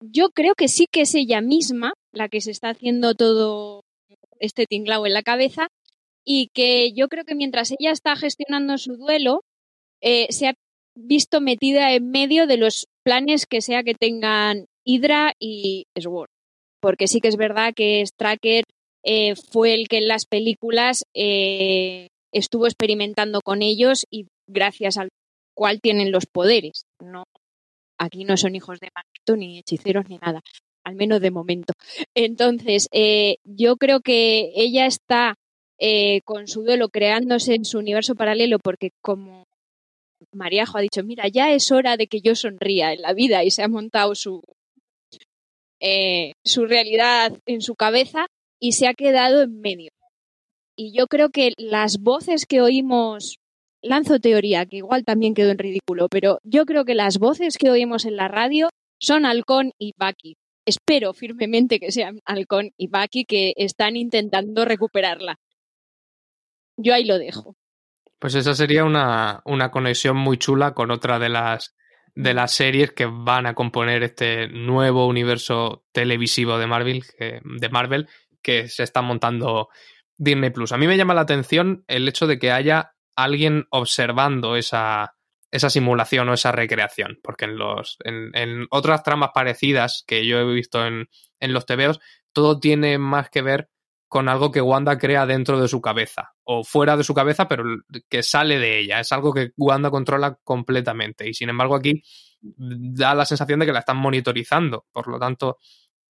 yo 0.00 0.30
creo 0.30 0.54
que 0.54 0.68
sí 0.68 0.86
que 0.90 1.02
es 1.02 1.14
ella 1.14 1.40
misma 1.40 1.94
la 2.12 2.28
que 2.28 2.40
se 2.40 2.50
está 2.50 2.70
haciendo 2.70 3.14
todo 3.14 3.82
este 4.38 4.66
tinglao 4.66 5.06
en 5.06 5.14
la 5.14 5.22
cabeza 5.22 5.68
y 6.24 6.48
que 6.54 6.92
yo 6.92 7.08
creo 7.08 7.24
que 7.24 7.34
mientras 7.34 7.72
ella 7.72 7.90
está 7.90 8.14
gestionando 8.16 8.78
su 8.78 8.96
duelo, 8.96 9.42
se 10.00 10.48
ha 10.48 10.54
visto 10.94 11.40
metida 11.40 11.92
en 11.92 12.10
medio 12.10 12.46
de 12.46 12.56
los 12.56 12.88
planes 13.04 13.46
que 13.46 13.60
sea 13.60 13.84
que 13.84 13.94
tengan 13.94 14.66
Hydra 14.84 15.32
y 15.38 15.86
Sword. 15.96 16.30
Porque 16.80 17.06
sí 17.06 17.20
que 17.20 17.28
es 17.28 17.36
verdad 17.36 17.72
que 17.74 18.04
Stracker 18.04 18.64
eh, 19.04 19.34
fue 19.36 19.74
el 19.74 19.86
que 19.88 19.98
en 19.98 20.08
las 20.08 20.26
películas 20.26 21.04
eh, 21.14 22.08
estuvo 22.32 22.66
experimentando 22.66 23.40
con 23.42 23.62
ellos 23.62 24.06
y 24.10 24.26
gracias 24.48 24.96
al 24.96 25.08
cual 25.54 25.80
tienen 25.80 26.10
los 26.10 26.26
poderes. 26.26 26.84
No, 27.00 27.24
aquí 27.98 28.24
no 28.24 28.36
son 28.36 28.56
hijos 28.56 28.80
de 28.80 28.88
Magneto, 28.94 29.36
ni 29.36 29.58
hechiceros, 29.58 30.08
ni 30.08 30.18
nada, 30.18 30.40
al 30.84 30.94
menos 30.94 31.20
de 31.20 31.30
momento. 31.30 31.74
Entonces, 32.14 32.88
eh, 32.92 33.36
yo 33.44 33.76
creo 33.76 34.00
que 34.00 34.52
ella 34.54 34.86
está 34.86 35.34
con 36.24 36.48
su 36.48 36.62
duelo 36.62 36.88
creándose 36.88 37.54
en 37.54 37.66
su 37.66 37.78
universo 37.78 38.14
paralelo 38.14 38.58
porque 38.58 38.92
como 39.02 39.44
Mariajo 40.32 40.78
ha 40.78 40.80
dicho, 40.80 41.02
mira, 41.04 41.28
ya 41.28 41.52
es 41.52 41.70
hora 41.70 41.96
de 41.96 42.06
que 42.06 42.20
yo 42.20 42.34
sonría 42.34 42.92
en 42.92 43.02
la 43.02 43.12
vida 43.12 43.44
y 43.44 43.50
se 43.50 43.62
ha 43.62 43.68
montado 43.68 44.14
su, 44.14 44.42
eh, 45.80 46.32
su 46.44 46.66
realidad 46.66 47.32
en 47.46 47.60
su 47.60 47.74
cabeza 47.74 48.26
y 48.60 48.72
se 48.72 48.86
ha 48.86 48.94
quedado 48.94 49.42
en 49.42 49.60
medio. 49.60 49.90
Y 50.76 50.96
yo 50.96 51.06
creo 51.06 51.30
que 51.30 51.52
las 51.56 51.98
voces 52.00 52.46
que 52.46 52.60
oímos, 52.60 53.38
lanzo 53.82 54.18
teoría, 54.18 54.66
que 54.66 54.78
igual 54.78 55.04
también 55.04 55.34
quedó 55.34 55.50
en 55.50 55.58
ridículo, 55.58 56.08
pero 56.08 56.38
yo 56.42 56.64
creo 56.64 56.84
que 56.84 56.94
las 56.94 57.18
voces 57.18 57.58
que 57.58 57.70
oímos 57.70 58.06
en 58.06 58.16
la 58.16 58.28
radio 58.28 58.70
son 58.98 59.26
Halcón 59.26 59.72
y 59.78 59.92
Baki. 59.96 60.36
Espero 60.66 61.12
firmemente 61.12 61.78
que 61.78 61.92
sean 61.92 62.20
Halcón 62.24 62.72
y 62.78 62.88
Baki 62.88 63.24
que 63.24 63.52
están 63.56 63.96
intentando 63.96 64.64
recuperarla. 64.64 65.36
Yo 66.76 66.94
ahí 66.94 67.04
lo 67.04 67.18
dejo. 67.18 67.54
Pues 68.18 68.34
esa 68.34 68.54
sería 68.54 68.84
una, 68.84 69.42
conexión 69.70 70.16
muy 70.16 70.38
chula 70.38 70.72
con 70.72 70.90
otra 70.90 71.18
de 71.18 71.28
las, 71.28 71.76
de 72.14 72.34
las 72.34 72.52
series 72.52 72.92
que 72.92 73.06
van 73.06 73.46
a 73.46 73.54
componer 73.54 74.02
este 74.02 74.48
nuevo 74.48 75.06
universo 75.06 75.84
televisivo 75.92 76.58
de 76.58 76.66
Marvel, 76.66 77.04
que, 77.18 77.40
de 77.44 77.68
Marvel 77.68 78.08
que 78.42 78.68
se 78.68 78.82
está 78.82 79.02
montando 79.02 79.68
Disney 80.16 80.50
Plus. 80.50 80.72
A 80.72 80.76
mí 80.76 80.86
me 80.86 80.96
llama 80.96 81.14
la 81.14 81.22
atención 81.22 81.84
el 81.88 82.08
hecho 82.08 82.26
de 82.26 82.38
que 82.38 82.52
haya 82.52 82.94
alguien 83.16 83.66
observando 83.70 84.56
esa, 84.56 85.16
esa 85.50 85.70
simulación 85.70 86.28
o 86.28 86.34
esa 86.34 86.52
recreación, 86.52 87.18
porque 87.22 87.44
en, 87.46 87.56
los, 87.56 87.96
en, 88.04 88.66
otras 88.70 89.02
tramas 89.02 89.30
parecidas 89.34 90.04
que 90.06 90.26
yo 90.26 90.38
he 90.38 90.44
visto 90.44 90.86
en, 90.86 91.08
en 91.40 91.52
los 91.52 91.66
TVOs, 91.66 92.00
todo 92.32 92.58
tiene 92.58 92.98
más 92.98 93.30
que 93.30 93.42
ver 93.42 93.70
con 94.08 94.28
algo 94.28 94.50
que 94.50 94.60
Wanda 94.60 94.98
crea 94.98 95.26
dentro 95.26 95.60
de 95.60 95.68
su 95.68 95.80
cabeza 95.80 96.33
o 96.44 96.62
fuera 96.62 96.96
de 96.96 97.04
su 97.04 97.14
cabeza, 97.14 97.48
pero 97.48 97.64
que 98.08 98.22
sale 98.22 98.58
de 98.58 98.78
ella. 98.78 99.00
Es 99.00 99.12
algo 99.12 99.32
que 99.32 99.52
Wanda 99.56 99.90
controla 99.90 100.38
completamente 100.44 101.28
y 101.28 101.34
sin 101.34 101.48
embargo 101.48 101.74
aquí 101.74 102.02
da 102.40 103.14
la 103.14 103.24
sensación 103.24 103.60
de 103.60 103.66
que 103.66 103.72
la 103.72 103.80
están 103.80 103.96
monitorizando. 103.96 104.86
Por 104.92 105.08
lo 105.08 105.18
tanto, 105.18 105.58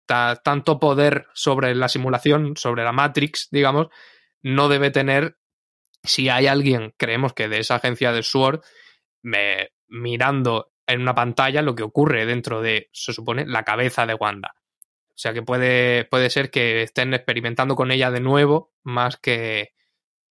tanto 0.06 0.80
poder 0.80 1.26
sobre 1.34 1.74
la 1.74 1.88
simulación, 1.88 2.56
sobre 2.56 2.84
la 2.84 2.92
Matrix, 2.92 3.48
digamos, 3.50 3.88
no 4.42 4.68
debe 4.68 4.90
tener 4.90 5.36
si 6.02 6.28
hay 6.28 6.46
alguien, 6.46 6.94
creemos 6.96 7.32
que 7.32 7.48
de 7.48 7.60
esa 7.60 7.76
agencia 7.76 8.12
de 8.12 8.22
SWORD, 8.22 8.60
mirando 9.88 10.72
en 10.86 11.00
una 11.00 11.14
pantalla 11.14 11.62
lo 11.62 11.76
que 11.76 11.84
ocurre 11.84 12.26
dentro 12.26 12.60
de, 12.60 12.88
se 12.92 13.12
supone, 13.12 13.46
la 13.46 13.62
cabeza 13.62 14.04
de 14.04 14.14
Wanda. 14.14 14.54
O 15.10 15.18
sea 15.22 15.32
que 15.32 15.42
puede, 15.42 16.04
puede 16.06 16.30
ser 16.30 16.50
que 16.50 16.82
estén 16.82 17.14
experimentando 17.14 17.76
con 17.76 17.92
ella 17.92 18.10
de 18.10 18.20
nuevo, 18.20 18.72
más 18.82 19.16
que, 19.16 19.74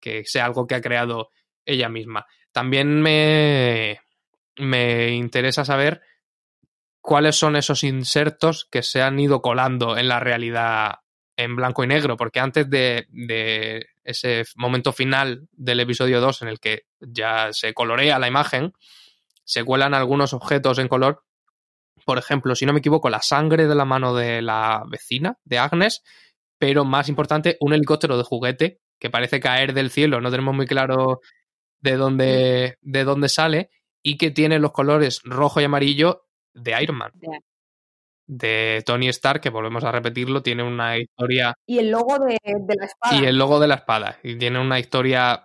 que 0.02 0.24
sea 0.26 0.46
algo 0.46 0.68
que 0.68 0.76
ha 0.76 0.82
creado 0.82 1.30
ella 1.66 1.90
misma. 1.90 2.26
También 2.52 3.02
me, 3.02 4.02
me 4.58 5.12
interesa 5.12 5.64
saber 5.64 6.02
cuáles 7.00 7.36
son 7.36 7.56
esos 7.56 7.84
insertos 7.84 8.68
que 8.70 8.84
se 8.84 9.02
han 9.02 9.20
ido 9.20 9.42
colando 9.42 9.98
en 9.98 10.08
la 10.08 10.20
realidad 10.20 10.96
en 11.38 11.56
blanco 11.56 11.84
y 11.84 11.88
negro, 11.88 12.18
porque 12.18 12.40
antes 12.40 12.70
de, 12.70 13.06
de, 13.10 13.88
ese 14.04 14.44
momento 14.56 14.92
final 14.92 15.48
del 15.52 15.80
episodio 15.80 16.20
2 16.20 16.42
en 16.42 16.48
el 16.50 16.60
que 16.60 16.84
ya 17.00 17.54
se 17.54 17.74
colorea 17.74 18.20
la 18.20 18.28
imagen, 18.28 18.74
se 19.44 19.64
cuelan 19.64 19.94
algunos 19.94 20.34
objetos 20.34 20.78
en 20.80 20.88
color 20.88 21.24
por 22.06 22.18
ejemplo, 22.18 22.56
si 22.56 22.66
no 22.66 22.74
me 22.74 22.80
equivoco, 22.80 23.10
la 23.10 23.22
sangre 23.22 23.68
de 23.68 23.76
la 23.76 23.86
mano 23.86 24.14
de 24.14 24.42
la 24.42 24.84
vecina, 24.90 25.38
de 25.44 25.60
Agnes, 25.60 26.04
pero 26.58 26.86
más 26.86 27.10
importante, 27.10 27.58
un 27.60 27.74
helicóptero 27.74 28.18
de 28.18 28.24
juguete 28.24 28.81
que 29.02 29.10
parece 29.10 29.40
caer 29.40 29.74
del 29.74 29.90
cielo, 29.90 30.22
no 30.22 30.30
tenemos 30.30 30.56
muy 30.56 30.68
claro 30.68 31.22
de 31.82 31.98
dónde, 31.98 32.78
de 32.82 33.04
dónde 33.04 33.30
sale, 33.30 33.72
y 34.04 34.18
que 34.18 34.30
tiene 34.30 34.60
los 34.60 34.72
colores 34.72 35.22
rojo 35.24 35.60
y 35.60 35.64
amarillo 35.64 36.28
de 36.54 36.82
Iron 36.82 36.98
Man. 36.98 37.12
De 38.28 38.84
Tony 38.86 39.08
Stark, 39.10 39.42
que 39.42 39.50
volvemos 39.50 39.84
a 39.84 39.92
repetirlo, 39.92 40.44
tiene 40.44 40.62
una 40.62 41.00
historia. 41.00 41.56
Y 41.66 41.80
el 41.80 41.90
logo 41.90 42.20
de, 42.20 42.38
de 42.44 42.76
la 42.80 42.86
espada. 42.86 43.18
Y 43.18 43.26
el 43.26 43.38
logo 43.38 43.60
de 43.60 43.68
la 43.68 43.76
espada. 43.76 44.20
Y 44.24 44.38
tiene 44.38 44.60
una 44.60 44.80
historia 44.80 45.44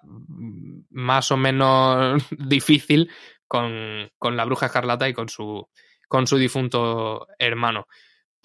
más 0.90 1.32
o 1.32 1.38
menos 1.38 2.22
difícil 2.38 3.10
con, 3.48 4.10
con 4.18 4.36
la 4.36 4.44
bruja 4.44 4.66
escarlata 4.66 5.08
y 5.08 5.14
con 5.14 5.30
su, 5.30 5.66
con 6.08 6.26
su 6.26 6.36
difunto 6.36 7.26
hermano. 7.38 7.86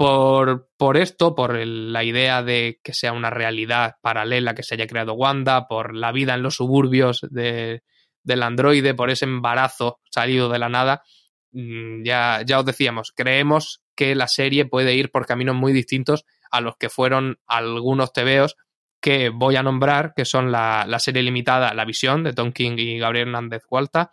Por, 0.02 0.68
por 0.78 0.98
esto, 0.98 1.36
por 1.36 1.56
la 1.56 2.04
idea 2.04 2.42
de 2.42 2.80
que 2.84 2.92
sea 2.92 3.14
una 3.14 3.30
realidad 3.30 3.98
paralela 4.02 4.56
que 4.56 4.64
se 4.64 4.74
haya 4.74 4.88
creado 4.88 5.14
Wanda, 5.14 5.68
por 5.68 5.94
la 5.94 6.12
vida 6.12 6.34
en 6.34 6.42
los 6.42 6.56
suburbios 6.56 7.22
de, 7.30 7.84
del 8.24 8.42
androide, 8.42 8.96
por 8.96 9.12
ese 9.12 9.26
embarazo 9.26 10.00
salido 10.10 10.50
de 10.50 10.58
la 10.58 10.70
nada, 10.70 11.04
mm, 11.52 12.04
ya, 12.04 12.42
ya 12.44 12.58
os 12.58 12.66
decíamos, 12.66 13.12
creemos 13.16 13.84
que 13.94 14.16
la 14.16 14.28
serie 14.28 14.66
puede 14.66 14.96
ir 14.96 15.12
por 15.12 15.28
caminos 15.28 15.56
muy 15.56 15.72
distintos 15.72 16.26
a 16.50 16.62
los 16.62 16.78
que 16.78 16.90
fueron 16.90 17.38
algunos 17.46 18.12
tebeos 18.12 18.58
que 19.02 19.30
voy 19.30 19.56
a 19.56 19.62
nombrar, 19.62 20.16
que 20.16 20.26
son 20.26 20.52
la, 20.52 20.84
la 20.88 20.98
serie 20.98 21.22
limitada 21.22 21.76
La 21.76 21.86
Visión 21.86 22.24
de 22.24 22.34
Tom 22.34 22.54
King 22.54 22.76
y 22.80 22.98
Gabriel 22.98 23.28
Hernández 23.28 23.66
Hualta, 23.70 24.10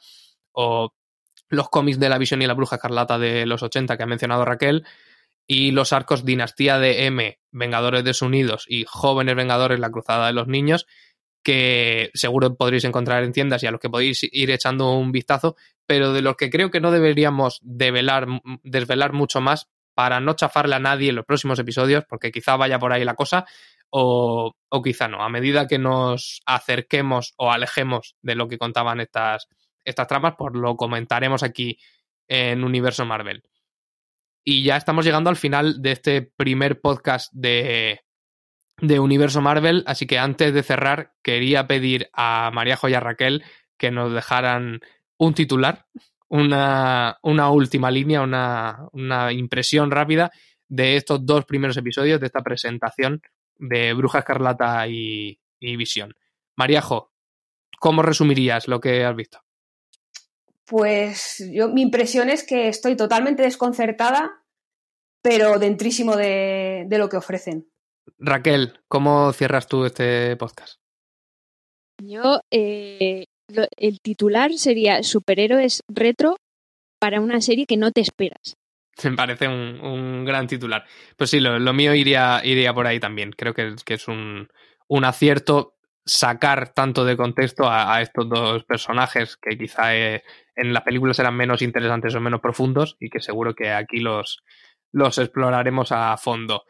o 0.53 0.93
los 1.49 1.71
cómics 1.71 1.99
de 1.99 2.11
la 2.11 2.19
Visión 2.19 2.43
y 2.43 2.47
la 2.47 2.53
Bruja 2.53 2.77
Escarlata 2.77 3.19
de 3.19 3.47
los 3.47 3.63
80 3.63 3.97
que 3.97 4.03
ha 4.03 4.07
mencionado 4.07 4.45
Raquel, 4.45 4.85
y 5.51 5.71
los 5.73 5.95
arcos 5.95 6.27
Dinastía 6.27 6.79
de 6.79 7.07
M, 7.07 7.41
Vengadores 7.51 8.05
desunidos 8.05 8.67
y 8.69 8.85
Jóvenes 8.87 9.35
Vengadores, 9.35 9.81
la 9.81 9.91
Cruzada 9.91 10.27
de 10.27 10.35
los 10.35 10.47
Niños, 10.47 10.87
que 11.43 12.11
seguro 12.13 12.55
podréis 12.55 12.85
encontrar 12.85 13.25
en 13.25 13.33
tiendas 13.33 13.63
y 13.63 13.67
a 13.67 13.71
los 13.71 13.81
que 13.81 13.89
podéis 13.89 14.21
ir 14.31 14.51
echando 14.51 14.93
un 14.93 15.11
vistazo, 15.11 15.57
pero 15.87 16.13
de 16.13 16.21
los 16.21 16.37
que 16.37 16.51
creo 16.51 16.71
que 16.71 16.81
no 16.81 16.91
deberíamos 16.91 17.61
develar, 17.63 18.27
desvelar 18.63 19.15
mucho 19.15 19.41
más 19.41 19.69
para 19.95 20.21
no 20.21 20.35
chafarle 20.35 20.77
a 20.77 20.81
nadie 20.81 21.09
en 21.09 21.17
los 21.17 21.25
próximos 21.25 21.59
episodios, 21.59 22.05
porque 22.07 22.31
quizá 22.31 22.57
vaya 22.57 22.79
por 22.79 22.93
ahí 22.93 23.05
la 23.05 23.15
cosa, 23.15 23.47
o, 23.89 24.53
o 24.69 24.83
quizá 24.83 25.09
no. 25.09 25.23
A 25.23 25.31
medida 25.31 25.67
que 25.67 25.79
nos 25.79 26.43
acerquemos 26.45 27.33
o 27.39 27.51
alejemos 27.51 28.17
de 28.21 28.35
lo 28.35 28.49
que 28.49 28.59
contaban 28.59 29.01
estas, 29.01 29.49
estas 29.83 30.07
tramas, 30.07 30.35
pues 30.37 30.53
lo 30.55 30.77
comentaremos 30.77 31.43
aquí 31.43 31.79
en 32.29 32.63
Universo 32.63 33.07
Marvel. 33.07 33.43
Y 34.51 34.63
ya 34.63 34.79
estamos 34.79 35.05
llegando 35.05 35.29
al 35.29 35.37
final 35.37 35.83
de 35.83 35.93
este 35.93 36.23
primer 36.23 36.81
podcast 36.81 37.31
de, 37.35 38.01
de 38.81 38.99
Universo 38.99 39.43
Marvel, 39.43 39.85
así 39.87 40.07
que 40.07 40.19
antes 40.19 40.55
de 40.55 40.63
cerrar 40.63 41.13
quería 41.23 41.67
pedir 41.67 42.09
a 42.15 42.51
María 42.51 42.79
y 42.83 42.95
a 42.95 43.01
Raquel 43.01 43.45
que 43.77 43.91
nos 43.91 44.11
dejaran 44.11 44.81
un 45.19 45.35
titular, 45.35 45.85
una, 46.29 47.19
una 47.23 47.51
última 47.51 47.91
línea, 47.91 48.23
una, 48.23 48.89
una, 48.93 49.35
impresión 49.35 49.91
rápida 49.91 50.31
de 50.67 50.97
estos 50.97 51.27
dos 51.27 51.45
primeros 51.45 51.77
episodios 51.77 52.19
de 52.19 52.25
esta 52.25 52.41
presentación 52.41 53.21
de 53.59 53.93
Bruja 53.93 54.21
Escarlata 54.21 54.89
y, 54.89 55.39
y 55.61 55.77
Visión. 55.77 56.15
Maríajo, 56.57 57.13
¿cómo 57.79 58.01
resumirías 58.01 58.67
lo 58.67 58.81
que 58.81 59.05
has 59.05 59.15
visto? 59.15 59.43
Pues 60.69 61.43
yo, 61.51 61.71
mi 61.71 61.81
impresión 61.81 62.29
es 62.29 62.45
que 62.45 62.69
estoy 62.69 62.95
totalmente 62.95 63.43
desconcertada, 63.43 64.38
pero 65.23 65.59
dentrísimo 65.59 66.17
de, 66.17 66.85
de 66.87 66.99
lo 66.99 67.09
que 67.09 67.17
ofrecen. 67.17 67.69
Raquel, 68.19 68.81
¿cómo 68.89 69.33
cierras 69.33 69.67
tú 69.67 69.85
este 69.85 70.37
podcast? 70.37 70.81
Yo, 72.03 72.41
eh, 72.51 73.27
lo, 73.49 73.67
el 73.77 74.01
titular 74.01 74.53
sería 74.55 75.03
Superhéroes 75.03 75.83
Retro 75.89 76.37
para 77.01 77.21
una 77.21 77.41
serie 77.41 77.67
que 77.67 77.77
no 77.77 77.93
te 77.93 78.01
esperas. 78.01 78.57
Me 79.05 79.13
parece 79.13 79.49
un, 79.49 79.81
un 79.81 80.25
gran 80.25 80.47
titular. 80.47 80.85
Pues 81.17 81.31
sí, 81.31 81.41
lo, 81.41 81.59
lo, 81.59 81.73
mío 81.73 81.95
iría, 81.95 82.41
iría 82.45 82.75
por 82.75 82.87
ahí 82.87 83.01
también. 83.01 83.33
Creo 83.33 83.55
que, 83.55 83.75
que 83.85 83.95
es 83.95 84.09
un, 84.09 84.49
un, 84.89 85.05
acierto 85.05 85.77
sacar 86.05 86.73
tanto 86.73 87.05
de 87.05 87.17
contexto 87.17 87.65
a, 87.65 87.95
a 87.95 88.03
estos 88.03 88.29
dos 88.29 88.65
personajes 88.65 89.37
que 89.37 89.59
quizá 89.59 89.95
eh, 89.95 90.23
en 90.57 90.73
las 90.73 90.83
películas 90.83 91.19
eran 91.19 91.37
menos 91.37 91.63
interesantes 91.63 92.15
o 92.15 92.21
menos 92.21 92.41
profundos 92.41 92.97
y 92.99 93.11
que 93.11 93.21
seguro 93.21 93.55
que 93.55 93.71
aquí 93.71 93.99
los, 93.99 94.43
los 94.93 95.19
exploraremos 95.19 95.93
a 95.93 96.17
fondo 96.17 96.65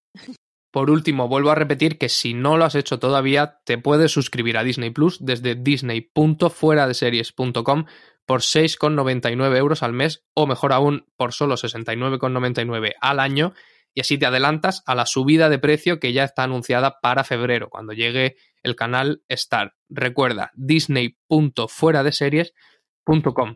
Por 0.72 0.90
último, 0.90 1.28
vuelvo 1.28 1.52
a 1.52 1.56
repetir 1.56 1.98
que 2.00 2.10
si 2.10 2.34
no 2.34 2.58
lo 2.58 2.66
has 2.66 2.74
hecho 2.74 2.98
todavía, 2.98 3.60
te 3.64 3.78
puedes 3.78 4.12
suscribir 4.12 4.58
a 4.58 4.64
Disney 4.64 4.90
Plus 4.90 5.24
desde 5.24 5.54
disney.fueradeseries.com 5.54 7.86
por 8.26 8.42
6,99 8.42 9.58
euros 9.58 9.84
al 9.84 9.94
mes 9.94 10.26
o 10.34 10.48
mejor 10.48 10.74
aún 10.74 11.06
por 11.16 11.34
solo 11.34 11.58
69,99 11.58 12.94
al 13.00 13.20
año 13.20 13.54
y 13.94 14.02
así 14.02 14.18
te 14.18 14.26
adelantas 14.26 14.82
a 14.88 14.96
la 14.96 15.06
subida 15.06 15.50
de 15.50 15.60
precio 15.60 16.00
que 16.00 16.14
ya 16.14 16.24
está 16.24 16.42
anunciada 16.44 17.00
para 17.02 17.24
febrero, 17.24 17.70
cuando 17.70 17.94
llegue 17.94 18.38
el 18.64 18.76
canal 18.76 19.22
Star. 19.28 19.76
Recuerda, 19.90 20.50
disney.fueradeseries.com. 20.56 23.56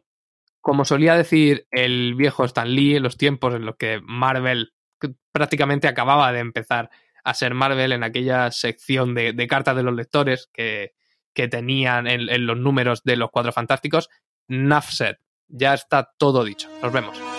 Como 0.68 0.84
solía 0.84 1.16
decir 1.16 1.66
el 1.72 2.14
viejo 2.16 2.44
Stan 2.44 2.70
Lee 2.70 2.98
en 2.98 3.04
los 3.04 3.16
tiempos 3.16 3.56
en 3.56 3.66
los 3.66 3.78
que 3.78 4.02
Marvel 4.04 4.74
prácticamente 5.32 5.88
acababa 5.88 6.34
de 6.34 6.40
empezar 6.40 6.90
a 7.24 7.34
ser 7.34 7.54
Marvel 7.54 7.94
en 7.94 8.04
aquella 8.04 8.52
sección 8.52 9.16
de, 9.16 9.48
cartas 9.48 9.78
de 9.78 9.84
los 9.84 9.96
lectores 9.96 10.50
que, 10.52 10.92
que 11.34 11.48
tenían 11.48 12.06
en, 12.06 12.28
en, 12.28 12.46
los 12.46 12.58
números 12.58 13.02
de 13.06 13.16
los 13.16 13.32
Cuatro 13.32 13.54
Fantásticos, 13.54 14.10
Nafset. 14.50 15.20
Ya 15.48 15.74
está 15.74 16.12
todo 16.18 16.44
dicho. 16.44 16.68
Nos 16.82 16.92
vemos. 16.92 17.37